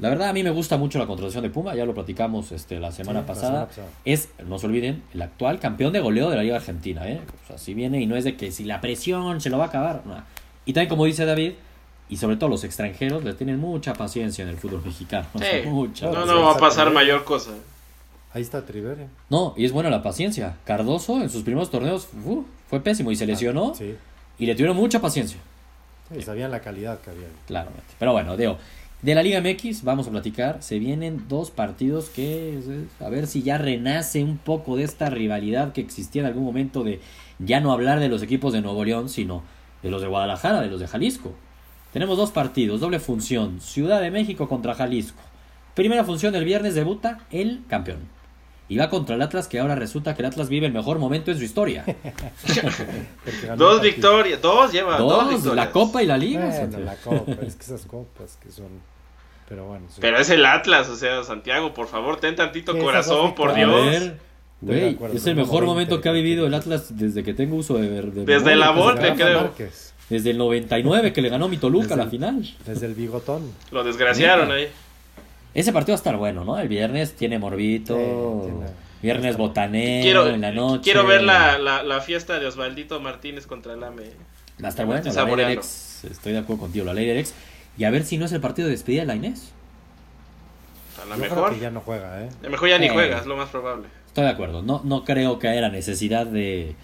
La 0.00 0.08
verdad 0.08 0.28
a 0.30 0.32
mí 0.32 0.42
me 0.42 0.50
gusta 0.50 0.76
mucho 0.78 0.98
la 0.98 1.06
contratación 1.06 1.42
de 1.42 1.50
Puma, 1.50 1.74
ya 1.74 1.84
lo 1.84 1.92
platicamos 1.94 2.52
este 2.52 2.80
la 2.80 2.90
semana 2.90 3.26
pasada. 3.26 3.68
Es, 4.04 4.30
no 4.46 4.58
se 4.58 4.66
olviden, 4.66 5.02
el 5.14 5.22
actual 5.22 5.58
campeón 5.60 5.92
de 5.92 6.00
goleo 6.00 6.30
de 6.30 6.36
la 6.36 6.42
Liga 6.42 6.56
Argentina, 6.56 7.06
¿eh? 7.08 7.20
O 7.44 7.46
sea, 7.46 7.58
si 7.58 7.74
viene 7.74 8.00
y 8.00 8.06
no 8.06 8.16
es 8.16 8.24
de 8.24 8.36
que 8.36 8.50
si 8.50 8.64
la 8.64 8.80
presión 8.80 9.40
se 9.40 9.50
lo 9.50 9.58
va 9.58 9.64
a 9.64 9.68
acabar, 9.68 10.02
no. 10.06 10.14
Y 10.64 10.72
también 10.72 10.88
como 10.88 11.04
dice 11.04 11.24
David, 11.26 11.52
y 12.08 12.16
sobre 12.16 12.36
todo 12.36 12.48
los 12.50 12.64
extranjeros 12.64 13.22
le 13.24 13.34
tienen 13.34 13.58
mucha 13.60 13.92
paciencia 13.92 14.42
en 14.42 14.48
el 14.48 14.56
fútbol 14.56 14.82
mexicano. 14.84 15.26
o 15.34 15.38
sea, 15.38 15.62
Sí. 15.62 15.68
mucha 15.68 16.06
No, 16.06 16.12
paciencia. 16.12 16.34
no 16.34 16.46
va 16.46 16.52
a 16.52 16.56
pasar 16.58 16.90
mayor 16.92 17.24
cosa. 17.24 17.50
Ahí 18.32 18.42
está 18.42 18.64
Triverio. 18.64 19.06
No, 19.28 19.54
y 19.56 19.64
es 19.64 19.72
buena 19.72 19.90
la 19.90 20.02
paciencia. 20.02 20.56
Cardoso 20.64 21.20
en 21.20 21.28
sus 21.30 21.42
primeros 21.42 21.70
torneos 21.70 22.08
fue 22.68 22.80
pésimo 22.80 23.10
y 23.10 23.16
se 23.16 23.26
lesionó 23.26 23.72
Ah, 23.74 23.76
Sí, 23.76 23.96
y 24.38 24.46
le 24.46 24.54
tuvieron 24.54 24.76
mucha 24.76 25.00
paciencia. 25.00 25.38
sí, 26.12 26.22
sabían 26.22 26.50
la 26.50 26.60
calidad 26.60 27.00
que 27.00 27.10
había. 27.10 27.26
Claramente. 27.46 27.82
Pero 27.98 28.12
bueno, 28.12 28.36
Deo. 28.36 28.56
De 29.02 29.14
la 29.14 29.22
Liga 29.22 29.40
MX 29.40 29.82
vamos 29.82 30.08
a 30.08 30.10
platicar. 30.10 30.62
Se 30.62 30.78
vienen 30.78 31.24
dos 31.26 31.50
partidos 31.50 32.10
que 32.10 32.58
a 33.00 33.08
ver 33.08 33.26
si 33.26 33.42
ya 33.42 33.56
renace 33.56 34.22
un 34.22 34.36
poco 34.36 34.76
de 34.76 34.84
esta 34.84 35.08
rivalidad 35.08 35.72
que 35.72 35.80
existía 35.80 36.20
en 36.20 36.26
algún 36.28 36.44
momento 36.44 36.84
de 36.84 37.00
ya 37.38 37.60
no 37.60 37.72
hablar 37.72 37.98
de 37.98 38.10
los 38.10 38.22
equipos 38.22 38.52
de 38.52 38.60
Nuevo 38.60 38.84
León, 38.84 39.08
sino 39.08 39.42
de 39.82 39.90
los 39.90 40.02
de 40.02 40.08
Guadalajara, 40.08 40.60
de 40.60 40.68
los 40.68 40.80
de 40.80 40.86
Jalisco. 40.86 41.32
Tenemos 41.94 42.18
dos 42.18 42.30
partidos, 42.30 42.80
doble 42.80 43.00
función. 43.00 43.62
Ciudad 43.62 44.02
de 44.02 44.10
México 44.10 44.50
contra 44.50 44.74
Jalisco. 44.74 45.22
Primera 45.74 46.04
función 46.04 46.34
el 46.34 46.44
viernes 46.44 46.74
debuta 46.74 47.20
el 47.30 47.62
campeón. 47.68 48.19
Y 48.70 48.78
va 48.78 48.88
contra 48.88 49.16
el 49.16 49.22
Atlas, 49.22 49.48
que 49.48 49.58
ahora 49.58 49.74
resulta 49.74 50.14
que 50.14 50.22
el 50.22 50.26
Atlas 50.26 50.48
vive 50.48 50.64
el 50.66 50.72
mejor 50.72 50.98
momento 50.98 51.30
en 51.32 51.36
su 51.38 51.44
historia. 51.44 51.84
Dos 53.56 53.80
victorias, 53.82 54.40
dos 54.40 54.72
lleva, 54.72 54.96
dos, 54.96 55.08
Dos, 55.10 55.28
victorias. 55.30 55.56
la 55.66 55.70
Copa 55.72 56.02
y 56.02 56.06
la 56.06 56.16
Liga. 56.16 56.40
Bueno, 56.46 56.54
Santiago. 56.56 56.84
la 56.84 56.94
copa, 56.96 57.32
es 57.46 57.56
que 57.56 57.62
esas 57.64 57.84
copas 57.86 58.38
que 58.42 58.50
son. 58.50 58.68
Pero 59.48 59.66
bueno, 59.66 59.86
sí. 59.88 59.98
Pero 60.00 60.18
es 60.18 60.30
el 60.30 60.46
Atlas, 60.46 60.88
o 60.88 60.96
sea, 60.96 61.24
Santiago, 61.24 61.74
por 61.74 61.88
favor, 61.88 62.18
ten 62.20 62.36
tantito 62.36 62.78
corazón, 62.78 63.34
por 63.34 63.50
A. 63.50 63.54
Dios. 63.54 63.84
ver, 63.86 64.18
de 64.60 64.80
güey, 64.80 64.94
acuerdo, 64.94 65.16
es 65.16 65.26
el 65.26 65.34
mejor 65.34 65.60
20 65.62 65.66
momento 65.66 66.00
que 66.00 66.08
ha 66.08 66.12
vivido 66.12 66.46
el 66.46 66.54
Atlas 66.54 66.96
desde 66.96 67.24
que 67.24 67.34
tengo 67.34 67.56
uso 67.56 67.74
de, 67.74 67.88
de 67.90 68.02
Desde 68.02 68.26
memoria, 68.54 68.56
la 68.56 68.72
pues, 68.72 68.84
Volpe, 68.84 69.00
desde- 69.00 69.10
Rafa 69.14 69.24
creo. 69.24 69.40
Márquez, 69.42 69.94
Desde 70.08 70.30
el 70.30 70.38
99 70.38 71.12
que 71.12 71.22
le 71.22 71.28
ganó 71.28 71.48
mi 71.48 71.56
Toluca 71.56 71.82
Desde 71.88 71.94
a 71.94 71.96
la 71.96 72.02
el- 72.04 72.10
final. 72.10 72.54
desde 72.64 72.86
el 72.86 72.94
bigotón. 72.94 73.50
Lo 73.72 73.82
desgraciaron 73.82 74.52
ahí. 74.52 74.68
Ese 75.54 75.72
partido 75.72 75.94
va 75.94 75.96
a 75.96 76.00
estar 76.02 76.16
bueno, 76.16 76.44
¿no? 76.44 76.58
El 76.58 76.68
viernes 76.68 77.14
tiene 77.14 77.38
morbito. 77.38 77.96
Sí, 77.96 78.48
tiene- 78.50 78.90
Viernes 79.02 79.38
botanero 79.38 80.02
Quiero, 80.02 80.26
en 80.28 80.40
la 80.42 80.52
noche. 80.52 80.82
quiero 80.82 81.06
ver 81.06 81.22
la, 81.22 81.58
la, 81.58 81.82
la 81.82 82.00
fiesta 82.02 82.38
de 82.38 82.46
Osvaldito 82.46 83.00
Martínez 83.00 83.46
contra 83.46 83.72
el 83.72 83.82
AME. 83.82 84.10
Va 84.62 84.66
a 84.66 84.68
estar 84.68 84.84
bueno. 84.84 85.02
La 85.10 85.24
ley 85.48 85.58
estoy 85.58 86.32
de 86.32 86.38
acuerdo 86.38 86.60
contigo, 86.60 86.84
la 86.84 86.92
ley 86.92 87.06
del 87.06 87.16
ex. 87.16 87.32
Y 87.78 87.84
a 87.84 87.90
ver 87.90 88.04
si 88.04 88.18
no 88.18 88.26
es 88.26 88.32
el 88.32 88.42
partido 88.42 88.66
de 88.68 88.72
despedida 88.72 89.00
de 89.00 89.06
la 89.06 89.14
Inés. 89.16 89.52
A 91.00 91.06
lo 91.06 91.14
Yo 91.16 91.22
creo 91.22 91.34
mejor. 91.34 91.54
que 91.54 91.60
ya 91.60 91.70
no 91.70 91.80
juega, 91.80 92.22
¿eh? 92.22 92.28
A 92.40 92.44
lo 92.44 92.50
mejor 92.50 92.68
ya 92.68 92.78
ni 92.78 92.88
Sí. 92.88 92.92
juegas, 92.92 93.24
lo 93.26 93.36
más 93.38 93.48
probable. 93.48 93.86
Estoy 94.08 94.24
de 94.24 94.30
acuerdo. 94.30 94.60
No, 94.62 94.82
no 94.84 95.04
creo 95.06 95.38
que 95.38 95.48
haya 95.48 95.62
la 95.62 95.70
necesidad 95.70 96.26
de, 96.26 96.74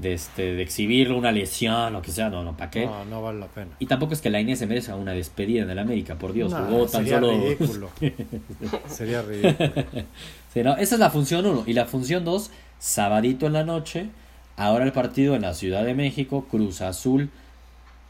de, 0.00 0.12
este, 0.12 0.54
de 0.54 0.62
exhibir 0.62 1.12
una 1.12 1.32
lesión 1.32 1.94
o 1.94 2.02
que 2.02 2.10
sea. 2.10 2.30
No, 2.30 2.44
no, 2.44 2.56
¿para 2.56 2.70
qué? 2.70 2.86
No, 2.86 3.04
no 3.04 3.22
vale 3.22 3.40
la 3.40 3.46
pena. 3.46 3.70
Y 3.78 3.86
tampoco 3.86 4.14
es 4.14 4.20
que 4.20 4.30
la 4.30 4.40
Inés 4.40 4.58
se 4.58 4.66
merezca 4.66 4.94
una 4.94 5.12
despedida 5.12 5.62
en 5.62 5.70
el 5.70 5.78
América, 5.78 6.16
por 6.16 6.32
Dios. 6.32 6.52
No, 6.52 6.64
jugó 6.66 6.86
tan 6.86 7.04
sería 7.04 7.20
solo. 7.20 7.32
ridículo. 7.32 7.90
sería 8.88 9.22
ridículo. 9.22 9.84
Sí, 10.54 10.62
no, 10.62 10.76
esa 10.78 10.94
es 10.94 10.98
la 10.98 11.10
función 11.10 11.44
1. 11.44 11.64
Y 11.66 11.74
la 11.74 11.84
función 11.84 12.24
2, 12.24 12.50
sabadito 12.78 13.46
en 13.46 13.52
la 13.52 13.64
noche. 13.64 14.08
Ahora 14.56 14.86
el 14.86 14.92
partido 14.92 15.34
en 15.34 15.42
la 15.42 15.52
Ciudad 15.52 15.84
de 15.84 15.92
México, 15.92 16.46
Cruz 16.50 16.80
Azul. 16.80 17.28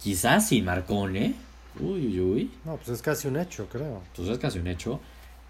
Quizás 0.01 0.49
sin 0.49 0.65
Marcone. 0.65 1.35
Uy, 1.81 2.07
uy, 2.07 2.21
uy. 2.21 2.51
No, 2.65 2.77
pues 2.77 2.91
es 2.91 3.03
casi 3.03 3.27
un 3.27 3.39
hecho, 3.39 3.67
creo. 3.69 4.03
Entonces 4.07 4.35
es 4.35 4.39
casi 4.39 4.61
un 4.61 4.69
hecho. 4.69 5.01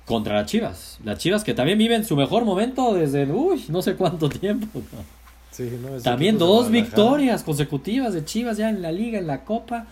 Contra 0.07 0.37
las 0.37 0.46
Chivas. 0.46 0.98
Las 1.05 1.18
Chivas 1.18 1.44
que 1.44 1.53
también 1.53 1.77
viven 1.77 2.07
su 2.07 2.16
mejor 2.16 2.46
momento 2.46 2.94
desde, 2.94 3.27
uy, 3.31 3.66
no 3.68 3.83
sé 3.83 3.94
cuánto 3.94 4.31
tiempo. 4.31 4.81
¿no? 4.81 5.18
Sí, 5.51 5.79
no, 5.83 5.97
es 5.97 6.03
También 6.03 6.39
dos 6.39 6.71
victorias 6.71 7.43
consecutivas 7.43 8.15
de 8.15 8.25
Chivas 8.25 8.57
ya 8.59 8.69
en 8.69 8.81
la 8.83 8.93
liga, 8.93 9.19
en 9.19 9.27
la 9.27 9.45
copa. 9.45 9.87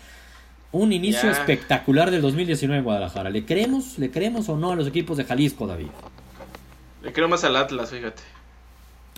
Un 0.72 0.92
inicio 0.92 1.22
Ya. 1.24 1.30
espectacular 1.32 2.10
del 2.10 2.20
2019 2.22 2.78
en 2.78 2.84
Guadalajara. 2.84 3.30
¿Le 3.30 3.44
creemos, 3.44 3.98
le 3.98 4.10
creemos 4.10 4.48
o 4.48 4.56
no 4.56 4.72
a 4.72 4.76
los 4.76 4.86
equipos 4.86 5.16
de 5.16 5.24
Jalisco, 5.24 5.66
David? 5.66 5.88
Le 7.02 7.12
creo 7.12 7.28
más 7.28 7.44
al 7.44 7.56
Atlas, 7.56 7.90
fíjate. 7.90 8.22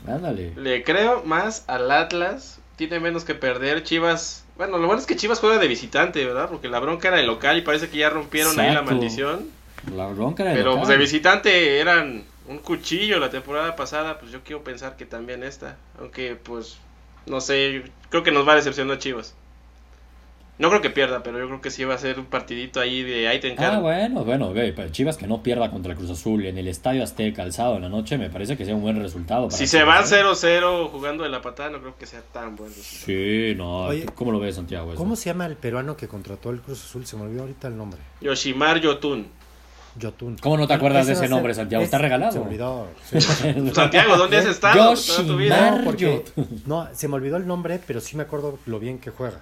Ándale. 0.07 0.53
Le 0.57 0.85
creo 0.85 1.23
más 1.25 1.65
al 1.67 1.91
Atlas. 1.91 2.61
Tiene 2.77 3.01
menos 3.01 3.25
que 3.25 3.35
perder. 3.35 3.83
Chivas. 3.83 4.45
Bueno, 4.57 4.79
lo 4.79 4.87
bueno 4.87 5.01
es 5.01 5.07
que 5.07 5.17
Chivas 5.17 5.41
juega 5.41 5.59
de 5.59 5.67
visitante, 5.69 6.25
¿verdad? 6.25 6.49
Porque 6.49 6.69
la 6.69 6.79
bronca 6.79 7.09
era 7.09 7.17
de 7.17 7.25
local 7.25 7.59
y 7.59 7.63
parece 7.63 7.89
que 7.89 7.99
ya 7.99 8.11
rompieron 8.11 8.59
ahí 8.61 8.73
la 8.73 8.83
maldición. 8.83 9.47
La 9.95 10.07
bronca 10.07 10.43
era 10.45 10.53
de 10.53 10.59
Pero 10.59 10.71
local. 10.71 10.87
pues, 10.87 10.89
de 10.91 11.03
visitante 11.03 11.79
eran 11.81 12.23
un 12.49 12.59
cuchillo 12.59 13.19
la 13.21 13.31
temporada 13.31 13.77
pasada. 13.77 14.19
Pues 14.19 14.33
yo 14.33 14.43
quiero 14.43 14.65
pensar 14.65 14.97
que 14.97 15.07
también 15.07 15.43
esta. 15.45 15.77
Aunque, 16.01 16.35
pues, 16.37 16.79
no 17.27 17.41
sé. 17.41 17.85
Creo 18.11 18.23
que 18.23 18.33
nos 18.33 18.47
va 18.47 18.53
a 18.53 18.57
decepcionar 18.57 18.99
Chivas. 18.99 19.35
No 20.59 20.71
creo 20.71 20.81
que 20.81 20.91
pierda, 20.91 21.23
pero 21.23 21.39
yo 21.39 21.47
creo 21.47 21.61
que 21.61 21.71
sí 21.71 21.85
va 21.85 21.95
a 21.95 21.99
ser 21.99 22.19
un 22.19 22.27
partidito 22.27 22.81
ahí 22.81 23.05
de 23.05 23.29
ahí 23.29 23.39
te 23.39 23.53
encargo. 23.53 23.77
Ah, 23.77 23.81
bueno, 23.81 24.25
bueno, 24.25 24.51
pero 24.53 24.89
Chivas 24.89 25.17
que 25.17 25.29
no 25.29 25.41
pierda 25.41 25.71
contra 25.71 25.93
el 25.93 25.97
Cruz 25.99 26.11
Azul 26.11 26.45
en 26.47 26.59
el 26.59 26.67
Estadio 26.67 27.05
Azteca 27.05 27.45
el 27.45 27.53
sábado 27.53 27.77
en 27.77 27.83
la 27.83 27.89
noche, 27.89 28.19
me 28.19 28.29
parece 28.29 28.57
que 28.57 28.65
sea 28.65 28.75
un 28.75 28.83
buen 28.83 29.01
resultado. 29.01 29.47
para 29.47 29.57
si 29.57 29.69
se 29.69 29.79
Chivas, 29.79 30.11
van 30.11 30.21
¿eh? 30.21 30.25
0-0 30.25 30.89
jugando 30.89 31.23
de 31.23 31.31
la 31.31 31.41
patada, 31.43 31.71
no 31.71 31.79
creo 31.79 31.97
que 31.97 32.07
sea 32.07 32.23
tan 32.23 32.57
bueno. 32.57 32.75
Sí, 32.77 33.55
no, 33.57 33.83
Oye, 33.85 34.07
¿cómo 34.17 34.33
lo 34.33 34.41
ves, 34.41 34.57
Santiago? 34.57 34.89
eso? 34.91 34.99
¿Cómo 34.99 35.15
se 35.15 35.27
llama 35.27 35.47
el 35.47 35.55
peruano 35.55 35.97
que 35.97 36.09
contrató 36.09 36.51
el 36.51 36.61
Cruz 36.61 36.83
Azul? 36.85 37.07
Se 37.07 37.17
me 37.17 37.23
olvidó 37.23 37.43
ahorita 37.43 37.69
el 37.69 37.77
nombre. 37.77 38.01
Yoshimar 38.21 38.81
Yotun. 38.81 39.29
¿Cómo 40.41 40.57
no 40.57 40.67
te 40.67 40.75
acuerdas 40.75 41.07
de 41.07 41.13
Ese 41.15 41.29
nombre, 41.29 41.55
Santiago? 41.55 41.83
es- 41.83 41.87
Está 41.89 41.99
regalado. 41.99 42.33
Se 42.33 42.39
me 42.39 42.47
olvidó. 42.47 42.87
sí. 43.11 43.19
Santiago, 43.75 44.17
¿dónde 44.17 44.37
has 44.39 44.47
estado 44.47 44.95
tu 45.27 45.37
vida? 45.37 45.71
No, 45.73 45.85
porque, 45.85 46.25
no, 46.67 46.89
se 46.95 47.09
me 47.09 47.15
olvidó 47.15 47.37
el 47.37 47.47
nombre, 47.47 47.81
pero 47.87 48.01
sí 48.01 48.17
me 48.17 48.23
acuerdo 48.25 48.59
lo 48.67 48.79
bien 48.79 48.99
que 48.99 49.11
juega. 49.11 49.39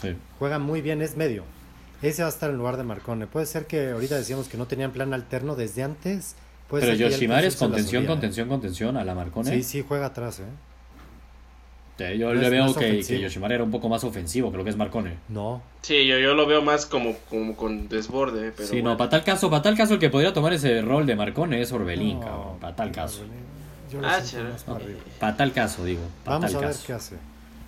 Sí. 0.00 0.16
Juega 0.38 0.58
muy 0.58 0.80
bien, 0.82 1.02
es 1.02 1.16
medio. 1.16 1.44
Ese 2.02 2.22
va 2.22 2.28
a 2.28 2.32
estar 2.32 2.50
en 2.50 2.56
lugar 2.56 2.76
de 2.76 2.84
Marcone. 2.84 3.26
Puede 3.26 3.46
ser 3.46 3.66
que 3.66 3.90
ahorita 3.90 4.16
decíamos 4.16 4.48
que 4.48 4.56
no 4.56 4.66
tenían 4.66 4.90
plan 4.92 5.12
alterno 5.12 5.54
desde 5.56 5.82
antes 5.82 6.34
Puede 6.70 6.84
Pero 6.86 6.94
Yoshimar 7.10 7.44
es 7.44 7.56
contención, 7.56 8.04
¿eh? 8.04 8.06
contención, 8.06 8.48
contención 8.48 8.96
a 8.96 9.02
la 9.04 9.12
Marcone. 9.12 9.50
Sí, 9.50 9.64
sí, 9.64 9.84
juega 9.86 10.06
atrás, 10.06 10.38
¿eh? 10.38 10.44
Eh, 12.00 12.18
Yo 12.18 12.32
No 12.34 12.40
le 12.40 12.50
veo 12.50 12.66
no 12.66 12.74
que, 12.74 13.00
que 13.00 13.20
Yoshimar 13.20 13.52
era 13.52 13.62
un 13.64 13.70
poco 13.70 13.88
más 13.88 14.02
ofensivo 14.04 14.50
que 14.50 14.56
lo 14.58 14.64
que 14.64 14.70
es 14.70 14.76
Marcone. 14.76 15.14
No. 15.28 15.62
Sí, 15.82 16.06
yo, 16.06 16.18
yo 16.18 16.34
lo 16.34 16.46
veo 16.46 16.62
más 16.62 16.86
como, 16.86 17.16
como 17.28 17.56
con 17.56 17.88
desborde, 17.88 18.52
pero 18.56 18.68
sí, 18.68 18.76
no, 18.76 18.82
bueno. 18.82 18.96
para 18.98 19.10
tal 19.10 19.24
caso, 19.24 19.50
para 19.50 19.62
tal 19.62 19.76
caso 19.76 19.94
el 19.94 20.00
que 20.00 20.10
podría 20.10 20.32
tomar 20.32 20.52
ese 20.52 20.82
rol 20.82 21.06
de 21.06 21.16
Marcone 21.16 21.60
es 21.60 21.70
Orbelín, 21.72 22.20
No, 22.20 22.26
cabrón. 22.26 22.58
Para 22.60 22.76
tal 22.76 22.92
caso. 22.92 23.22
Yo 23.92 24.00
Ah, 24.04 24.20
para 25.18 25.36
tal 25.36 25.52
caso, 25.52 25.84
digo. 25.84 26.00
Para 26.24 26.36
Vamos 26.38 26.52
tal 26.52 26.62
a 26.64 26.66
ver 26.66 26.74
caso. 26.76 26.86
qué 26.86 26.92
hace. 26.92 27.16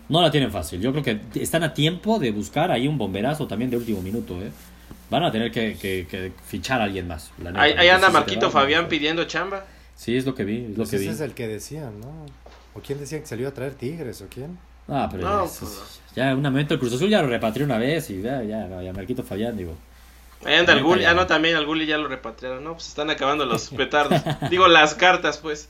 No 0.08 0.20
la 0.22 0.30
tienen 0.30 0.50
fácil. 0.50 0.80
Yo 0.80 0.92
creo 0.92 1.02
que 1.02 1.20
están 1.40 1.62
a 1.62 1.74
tiempo 1.74 2.18
de 2.18 2.30
buscar 2.30 2.70
ahí 2.70 2.86
un 2.86 2.98
bomberazo 2.98 3.46
también 3.46 3.70
de 3.70 3.76
último 3.76 4.02
minuto, 4.02 4.40
¿eh? 4.42 4.50
Van 5.10 5.24
a 5.24 5.32
tener 5.32 5.50
que, 5.50 5.76
que- 5.80 6.06
que 6.10 6.32
fichar 6.46 6.80
a 6.80 6.84
alguien 6.84 7.06
más. 7.08 7.30
Ahí, 7.54 7.72
ahí 7.72 7.88
No 7.88 7.94
anda 7.94 8.10
Marquito 8.10 8.50
Fabián 8.50 8.84
no. 8.84 8.88
pidiendo 8.88 9.24
chamba. 9.24 9.64
Sí, 9.96 10.16
es 10.16 10.24
lo 10.26 10.34
que 10.34 10.44
vi, 10.44 10.58
es 10.64 10.68
lo 10.70 10.74
Pues 10.76 10.90
que 10.90 10.96
ese 10.96 11.04
vi. 11.06 11.10
es 11.12 11.20
el 11.20 11.32
que 11.34 11.46
decían, 11.48 12.00
¿no? 12.00 12.26
¿O 12.74 12.80
quién 12.80 12.98
decía 12.98 13.22
que 13.22 13.34
iba 13.36 13.48
a 13.48 13.54
traer 13.54 13.74
Tigres 13.74 14.22
o 14.22 14.26
quién? 14.28 14.58
Ah, 14.88 15.08
pero 15.10 15.22
No, 15.24 15.40
ya, 15.40 15.44
es- 15.52 15.58
pues- 15.58 16.00
ya 16.16 16.30
en 16.30 16.36
un 16.38 16.42
momento 16.42 16.74
el 16.74 16.80
Cruz 16.80 16.92
Azul 16.94 17.08
ya 17.08 17.22
lo 17.22 17.28
repatrió 17.28 17.64
una 17.64 17.78
vez 17.78 18.10
y 18.10 18.20
ya, 18.22 18.42
ya, 18.42 18.66
no, 18.66 18.82
ya 18.82 18.92
Marquito 18.92 19.22
Fabián, 19.22 19.56
digo. 19.56 19.74
Ahí 20.44 20.54
anda 20.54 20.72
el 20.72 20.78
Neta, 20.78 20.88
Gulli. 20.88 21.02
ya. 21.02 21.10
Ah, 21.10 21.14
no, 21.14 21.26
también 21.26 21.54
al 21.56 21.66
Gulli 21.66 21.86
ya 21.86 21.98
lo 21.98 22.08
repatriaron. 22.08 22.64
No, 22.64 22.72
pues 22.72 22.88
están 22.88 23.10
acabando 23.10 23.44
los 23.46 23.68
petardos. 23.76 24.20
Digo, 24.50 24.66
las 24.68 24.94
cartas, 24.94 25.38
pues. 25.38 25.68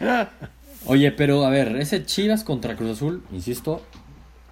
Oye, 0.86 1.12
pero 1.12 1.44
a 1.46 1.50
ver, 1.50 1.76
ese 1.76 2.04
Chivas 2.04 2.44
contra 2.44 2.76
Cruz 2.76 2.90
Azul, 2.96 3.22
insisto, 3.32 3.82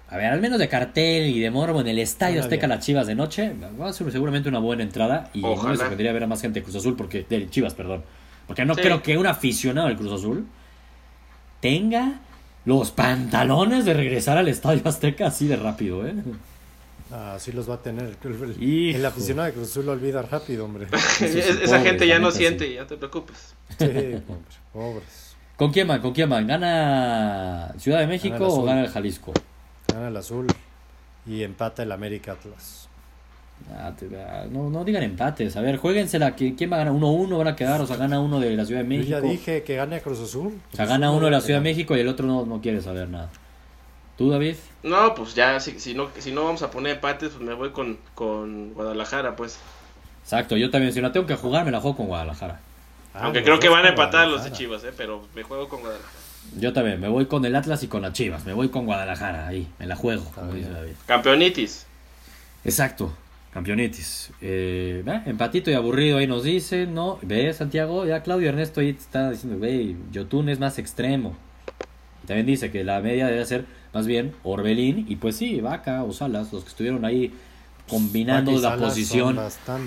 a 0.09 0.17
ver, 0.17 0.27
al 0.27 0.41
menos 0.41 0.57
de 0.59 0.67
cartel 0.67 1.27
y 1.27 1.39
de 1.39 1.51
morbo 1.51 1.81
en 1.81 1.87
el 1.87 1.99
Estadio 1.99 2.39
Azteca 2.41 2.65
bien. 2.67 2.77
las 2.77 2.85
Chivas 2.85 3.05
de 3.07 3.15
noche, 3.15 3.53
va 3.79 3.89
a 3.89 3.93
ser 3.93 4.11
seguramente 4.11 4.49
una 4.49 4.59
buena 4.59 4.81
entrada 4.83 5.29
y 5.33 5.41
no 5.41 5.49
Ojalá. 5.51 5.71
me 5.71 5.77
sorprendería 5.77 6.11
ver 6.13 6.23
a 6.23 6.27
más 6.27 6.41
gente 6.41 6.59
de 6.59 6.63
Cruz 6.63 6.75
Azul, 6.77 6.95
porque 6.95 7.25
de 7.29 7.49
Chivas, 7.49 7.73
perdón. 7.75 8.03
Porque 8.47 8.65
no 8.65 8.73
Sí. 8.75 8.81
creo 8.81 9.03
que 9.03 9.17
un 9.17 9.27
aficionado 9.27 9.87
del 9.89 9.97
Cruz 9.97 10.11
Azul 10.11 10.47
tenga 11.63 12.19
los 12.65 12.91
pantalones 12.91 13.85
de 13.85 13.93
regresar 13.93 14.37
al 14.37 14.49
Estadio 14.49 14.81
Azteca 14.85 15.27
así 15.27 15.47
de 15.47 15.55
rápido, 15.55 16.05
¿eh? 16.05 16.13
Ah, 17.09 17.37
sí 17.39 17.53
los 17.53 17.69
va 17.69 17.75
a 17.75 17.81
tener. 17.81 18.17
El, 18.25 18.95
el- 18.95 19.05
aficionado 19.05 19.45
de 19.47 19.53
Cruz 19.53 19.69
Azul 19.69 19.85
lo 19.85 19.93
olvida 19.93 20.21
rápido, 20.23 20.65
hombre. 20.65 20.87
Sí, 21.17 21.25
Esa 21.63 21.79
gente 21.79 22.05
ya 22.05 22.19
no 22.19 22.27
neta, 22.27 22.31
sí. 22.33 22.37
siente, 22.39 22.73
ya 22.73 22.85
te 22.85 22.97
preocupes. 22.97 23.55
Sí, 23.79 23.85
hombre, 23.85 24.21
pobres. 24.73 25.35
¿Con 25.55 25.71
quién 25.71 25.87
van? 25.87 26.01
¿Con 26.01 26.11
quién 26.13 26.29
van? 26.29 26.45
¿Gana 26.47 27.73
Ciudad 27.77 27.99
de 27.99 28.07
México 28.07 28.45
o 28.45 28.63
gana 28.63 28.81
el 28.81 28.89
Jalisco? 28.89 29.31
Gana 29.87 30.09
el 30.09 30.17
azul 30.17 30.47
y 31.25 31.43
empata 31.43 31.83
el 31.83 31.91
América 31.93 32.33
Atlas. 32.33 32.89
Ah, 33.71 33.91
te- 33.97 34.09
ah, 34.21 34.45
no, 34.49 34.69
no 34.69 34.83
digan 34.83 35.03
empates. 35.03 35.55
A 35.55 35.61
ver, 35.61 35.77
jueguensela. 35.77 36.35
¿Qui- 36.35 36.55
¿Quién 36.57 36.71
va 36.71 36.75
a 36.75 36.79
ganar? 36.79 36.93
¿1-1 36.93 37.37
van 37.37 37.47
a 37.47 37.55
quedar? 37.55 37.79
O 37.81 37.87
sea, 37.87 37.95
gana 37.97 38.19
uno 38.19 38.39
de 38.39 38.55
la 38.55 38.65
Ciudad 38.65 38.81
de 38.83 38.85
Yo 38.85 38.89
México. 38.89 39.09
ya 39.09 39.21
dije 39.21 39.63
que 39.63 39.75
gane 39.75 39.95
a 39.97 40.01
Cruz 40.01 40.19
Azul. 40.19 40.59
O 40.73 40.75
sea, 40.75 40.85
gana 40.85 41.11
uno 41.11 41.25
de 41.25 41.31
la 41.31 41.41
Ciudad 41.41 41.59
de 41.59 41.63
México 41.63 41.95
y 41.95 41.99
el 42.01 42.07
otro 42.07 42.27
no, 42.27 42.45
no 42.45 42.61
quiere 42.61 42.81
saber 42.81 43.07
nada. 43.09 43.29
¿Tú, 44.17 44.29
David? 44.29 44.55
No, 44.83 45.15
pues 45.15 45.33
ya, 45.33 45.59
si, 45.59 45.79
si, 45.79 45.93
no, 45.95 46.09
si 46.19 46.31
no 46.31 46.43
vamos 46.43 46.61
a 46.61 46.69
poner 46.69 46.95
empates, 46.95 47.29
pues 47.29 47.41
me 47.41 47.53
voy 47.55 47.71
con, 47.71 47.97
con 48.13 48.73
Guadalajara, 48.73 49.35
pues. 49.35 49.57
Exacto, 50.23 50.55
yo 50.55 50.69
también. 50.69 50.93
Si 50.93 51.01
no 51.01 51.11
tengo 51.11 51.25
que 51.25 51.35
jugar, 51.35 51.65
me 51.65 51.71
la 51.71 51.79
juego 51.81 51.97
con 51.97 52.07
Guadalajara. 52.07 52.59
Ah, 53.15 53.21
Aunque 53.23 53.39
los 53.39 53.45
creo 53.45 53.59
que 53.59 53.69
van 53.69 53.85
a 53.85 53.89
empatar 53.89 54.27
los 54.27 54.43
de. 54.43 54.51
Chivas, 54.51 54.83
eh, 54.83 54.91
pero 54.95 55.25
me 55.35 55.43
juego 55.43 55.67
con 55.69 55.79
Guadalajara. 55.81 56.11
Yo 56.57 56.73
también. 56.73 56.99
Me 56.99 57.07
voy 57.07 57.25
con 57.25 57.43
el 57.45 57.55
Atlas 57.55 57.81
y 57.83 57.87
con 57.87 58.01
las 58.03 58.13
Chivas. 58.13 58.45
Me 58.45 58.53
voy 58.53 58.69
con 58.69 58.85
Guadalajara. 58.85 59.47
Ahí, 59.47 59.67
me 59.79 59.87
la 59.87 59.95
juego, 59.95 60.23
como 60.35 60.53
dice 60.53 60.69
David. 60.69 60.93
Campeonitis. 61.07 61.85
Exacto. 62.65 63.11
Campeonitis. 63.53 64.31
Eh, 64.41 65.03
¿ve? 65.05 65.21
empatito 65.27 65.69
y 65.69 65.75
aburrido 65.75 66.17
ahí 66.17 66.25
nos 66.25 66.43
dicen, 66.43 66.93
¿no? 66.95 67.19
Ve, 67.21 67.53
Santiago, 67.53 68.05
ya 68.05 68.23
Claudio 68.23 68.49
Ernesto 68.49 68.81
ahí 68.81 68.89
está 68.89 69.29
diciendo, 69.29 69.59
ve, 69.59 69.95
Yotun 70.11 70.49
es 70.49 70.59
más 70.59 70.79
extremo. 70.79 71.35
Y 72.23 72.27
también 72.27 72.47
dice 72.47 72.71
que 72.71 72.83
la 72.83 72.99
media 73.01 73.27
debe 73.27 73.45
ser 73.45 73.65
más 73.93 74.07
bien 74.07 74.33
Orbelín 74.43 75.05
y 75.07 75.17
pues 75.17 75.35
sí, 75.35 75.61
Vaca 75.61 76.03
o 76.03 76.11
Salas, 76.13 76.51
los 76.51 76.63
que 76.63 76.69
estuvieron 76.69 77.05
ahí 77.05 77.31
combinando 77.87 78.59
la 78.59 78.75
posición. 78.75 79.39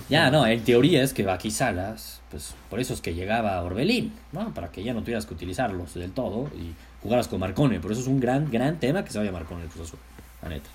Ya, 0.09 0.31
no, 0.31 0.47
en 0.47 0.63
teoría 0.63 1.03
es 1.03 1.13
que 1.13 1.25
Vaca 1.25 1.49
y 1.49 1.51
Salas, 1.51 2.21
pues 2.31 2.55
por 2.71 2.79
eso 2.79 2.95
es 2.95 3.01
que 3.01 3.15
llegaba 3.15 3.61
Orbelín, 3.63 4.13
¿no? 4.31 4.55
Para 4.55 4.71
que 4.71 4.85
ya 4.85 4.95
no 4.95 5.01
tuvieras 5.01 5.27
que 5.27 5.35
utilizarlos 5.35 5.95
del 5.95 6.13
todo 6.13 6.51
y 6.55 6.73
jugaras 7.03 7.27
con 7.27 7.41
Marcone. 7.41 7.81
Por 7.81 7.91
eso 7.91 8.03
es 8.03 8.07
un 8.07 8.21
gran, 8.21 8.49
gran 8.49 8.79
tema 8.79 9.05
que 9.05 9.11
se 9.11 9.19
vaya 9.19 9.33
Marcone 9.33 9.65
el 9.65 9.69
Cruz 9.69 9.89
Azul, 9.89 9.99
la 10.41 10.51
neta. 10.51 10.71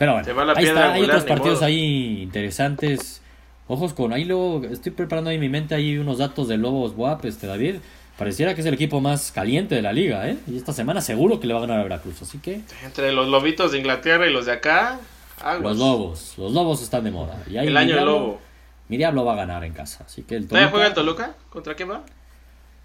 Pero 0.00 0.12
bueno, 0.12 0.24
Se 0.24 0.32
va 0.32 0.46
la 0.46 0.52
ahí 0.54 0.64
piedra 0.64 0.80
está, 0.80 0.92
hay 0.94 1.02
otros 1.02 1.24
partidos 1.24 1.62
ahí 1.62 2.22
interesantes. 2.22 3.20
Ojos 3.68 3.92
con 3.92 4.14
ahí 4.14 4.24
luego, 4.24 4.62
estoy 4.64 4.92
preparando 4.92 5.28
ahí 5.28 5.34
en 5.36 5.42
mi 5.42 5.50
mente 5.50 5.74
ahí 5.74 5.98
unos 5.98 6.16
datos 6.16 6.48
de 6.48 6.56
Lobos 6.56 6.94
WAP, 6.96 7.26
este 7.26 7.46
David. 7.46 7.76
Pareciera 8.16 8.54
que 8.54 8.62
es 8.62 8.66
el 8.66 8.72
equipo 8.72 9.02
más 9.02 9.30
caliente 9.30 9.74
de 9.74 9.82
la 9.82 9.92
liga, 9.92 10.26
¿eh? 10.26 10.38
Y 10.46 10.56
esta 10.56 10.72
semana 10.72 11.02
seguro 11.02 11.38
que 11.38 11.46
le 11.46 11.52
va 11.52 11.58
a 11.58 11.62
ganar 11.66 11.80
a 11.80 11.82
Veracruz, 11.82 12.22
así 12.22 12.38
que 12.38 12.62
Entre 12.82 13.12
los 13.12 13.28
lobitos 13.28 13.72
de 13.72 13.78
Inglaterra 13.78 14.26
y 14.26 14.32
los 14.32 14.46
de 14.46 14.52
acá, 14.52 14.98
aguas. 15.38 15.60
los 15.62 15.76
Lobos, 15.78 16.34
los 16.38 16.52
Lobos 16.52 16.82
están 16.82 17.04
de 17.04 17.10
moda. 17.10 17.36
Y 17.50 17.58
ahí 17.58 17.66
El 17.68 17.76
año 17.76 17.96
del 17.96 18.06
lobo. 18.06 18.40
Mi 18.88 18.96
Diablo 18.96 19.26
va 19.26 19.34
a 19.34 19.36
ganar 19.36 19.64
en 19.64 19.74
casa, 19.74 20.04
así 20.06 20.22
que 20.22 20.36
el 20.36 20.48
¿Todavía 20.48 20.68
Toluca- 20.68 20.70
juega 20.70 20.86
el 20.88 20.94
Toluca? 20.94 21.34
¿Contra 21.50 21.74
quién 21.74 21.90
va? 21.90 22.02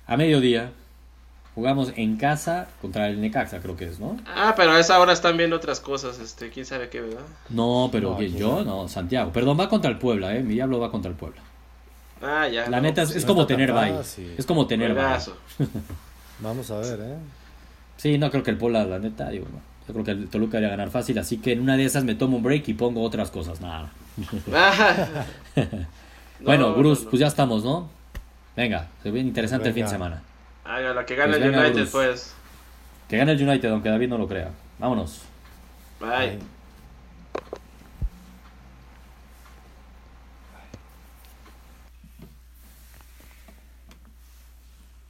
A 0.06 0.18
mediodía 0.18 0.70
jugamos 1.56 1.94
en 1.96 2.18
casa 2.18 2.68
contra 2.82 3.08
el 3.08 3.22
Necaxa, 3.22 3.60
creo 3.62 3.76
que 3.78 3.86
es, 3.86 4.00
¿no? 4.00 4.18
Ah, 4.28 4.54
pero 4.56 4.72
a 4.72 4.80
esa 4.80 5.00
hora 5.00 5.14
están 5.14 5.38
viendo 5.38 5.56
otras 5.56 5.80
cosas, 5.80 6.20
este, 6.20 6.50
quién 6.50 6.66
sabe 6.66 6.90
qué, 6.90 7.02
¿verdad? 7.02 7.22
No, 7.50 7.90
pero 7.92 8.12
No, 8.12 8.22
yo, 8.22 8.64
no. 8.64 8.88
Santiago. 8.90 9.32
Perdón, 9.32 9.58
va 9.60 9.70
contra 9.70 9.90
el 9.90 9.98
Puebla, 9.98 10.36
¿eh? 10.36 10.44
Mi 10.44 10.54
Diablo 10.56 10.80
va 10.80 10.92
contra 10.92 11.10
el 11.10 11.18
Puebla. 11.18 11.42
Ah, 12.22 12.48
ya. 12.48 12.70
La 12.70 12.78
no, 12.78 12.84
neta 12.84 13.04
es, 13.04 13.10
pues, 13.10 13.18
es 13.18 13.24
no 13.24 13.34
como 13.34 13.48
tener 13.48 13.72
bye. 13.72 13.96
Es 14.38 14.46
como 14.46 14.68
tener 14.68 14.94
bye. 14.94 15.02
juegazo. 15.02 15.38
Vamos 16.40 16.70
a 16.72 16.80
ver, 16.80 17.00
¿eh? 17.02 17.16
Sí, 17.98 18.18
no 18.18 18.30
creo 18.30 18.44
que 18.44 18.52
el 18.52 18.58
Puebla, 18.58 18.84
la 18.86 19.00
neta, 19.00 19.30
digo, 19.30 19.46
no. 19.52 19.60
Yo 19.88 19.94
creo 19.94 20.04
que 20.06 20.12
el 20.12 20.28
Toluca 20.30 20.58
debería 20.58 20.76
ganar 20.76 20.90
fácil, 20.92 21.18
así 21.20 21.38
que 21.38 21.52
en 21.54 21.62
una 21.62 21.78
de 21.78 21.86
esas 21.86 22.04
me 22.04 22.16
tomo 22.16 22.38
un 22.38 22.44
break 22.44 22.68
y 22.70 22.74
pongo 22.74 23.02
otras 23.04 23.32
cosas. 23.32 23.62
Nada. 23.62 23.92
Ah. 26.38 26.44
bueno, 26.44 26.70
No, 26.72 26.76
Bruce, 26.76 27.02
no, 27.02 27.06
no. 27.06 27.10
pues 27.12 27.20
ya 27.22 27.28
estamos, 27.28 27.64
¿no? 27.64 27.88
Venga, 28.58 28.88
se 29.04 29.10
ve 29.12 29.20
interesante 29.22 29.70
el 29.70 29.74
fin 29.74 29.84
de 29.86 29.90
semana. 29.90 30.22
Haga 30.66 30.94
la 30.94 31.06
que 31.06 31.16
gane 31.16 31.34
Pues 31.38 31.44
el 31.44 31.50
United, 31.56 31.74
Bruce. 31.76 31.92
pues. 31.92 32.36
Que 33.08 33.18
gane 33.18 33.32
el 33.34 33.48
United, 33.48 33.70
aunque 33.70 33.90
David 33.90 34.10
no 34.10 34.18
lo 34.18 34.28
crea. 34.28 34.52
Vámonos. 34.80 35.22
Bye. 36.00 36.40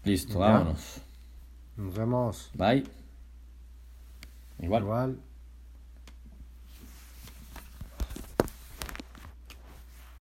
Listo, 0.03 0.33
Ya. 0.33 0.39
vámonos. 0.39 1.01
Nos 1.77 1.93
vemos. 1.95 2.49
Bye. 2.53 2.83
Igual. 4.59 4.83
Igual. 4.83 5.19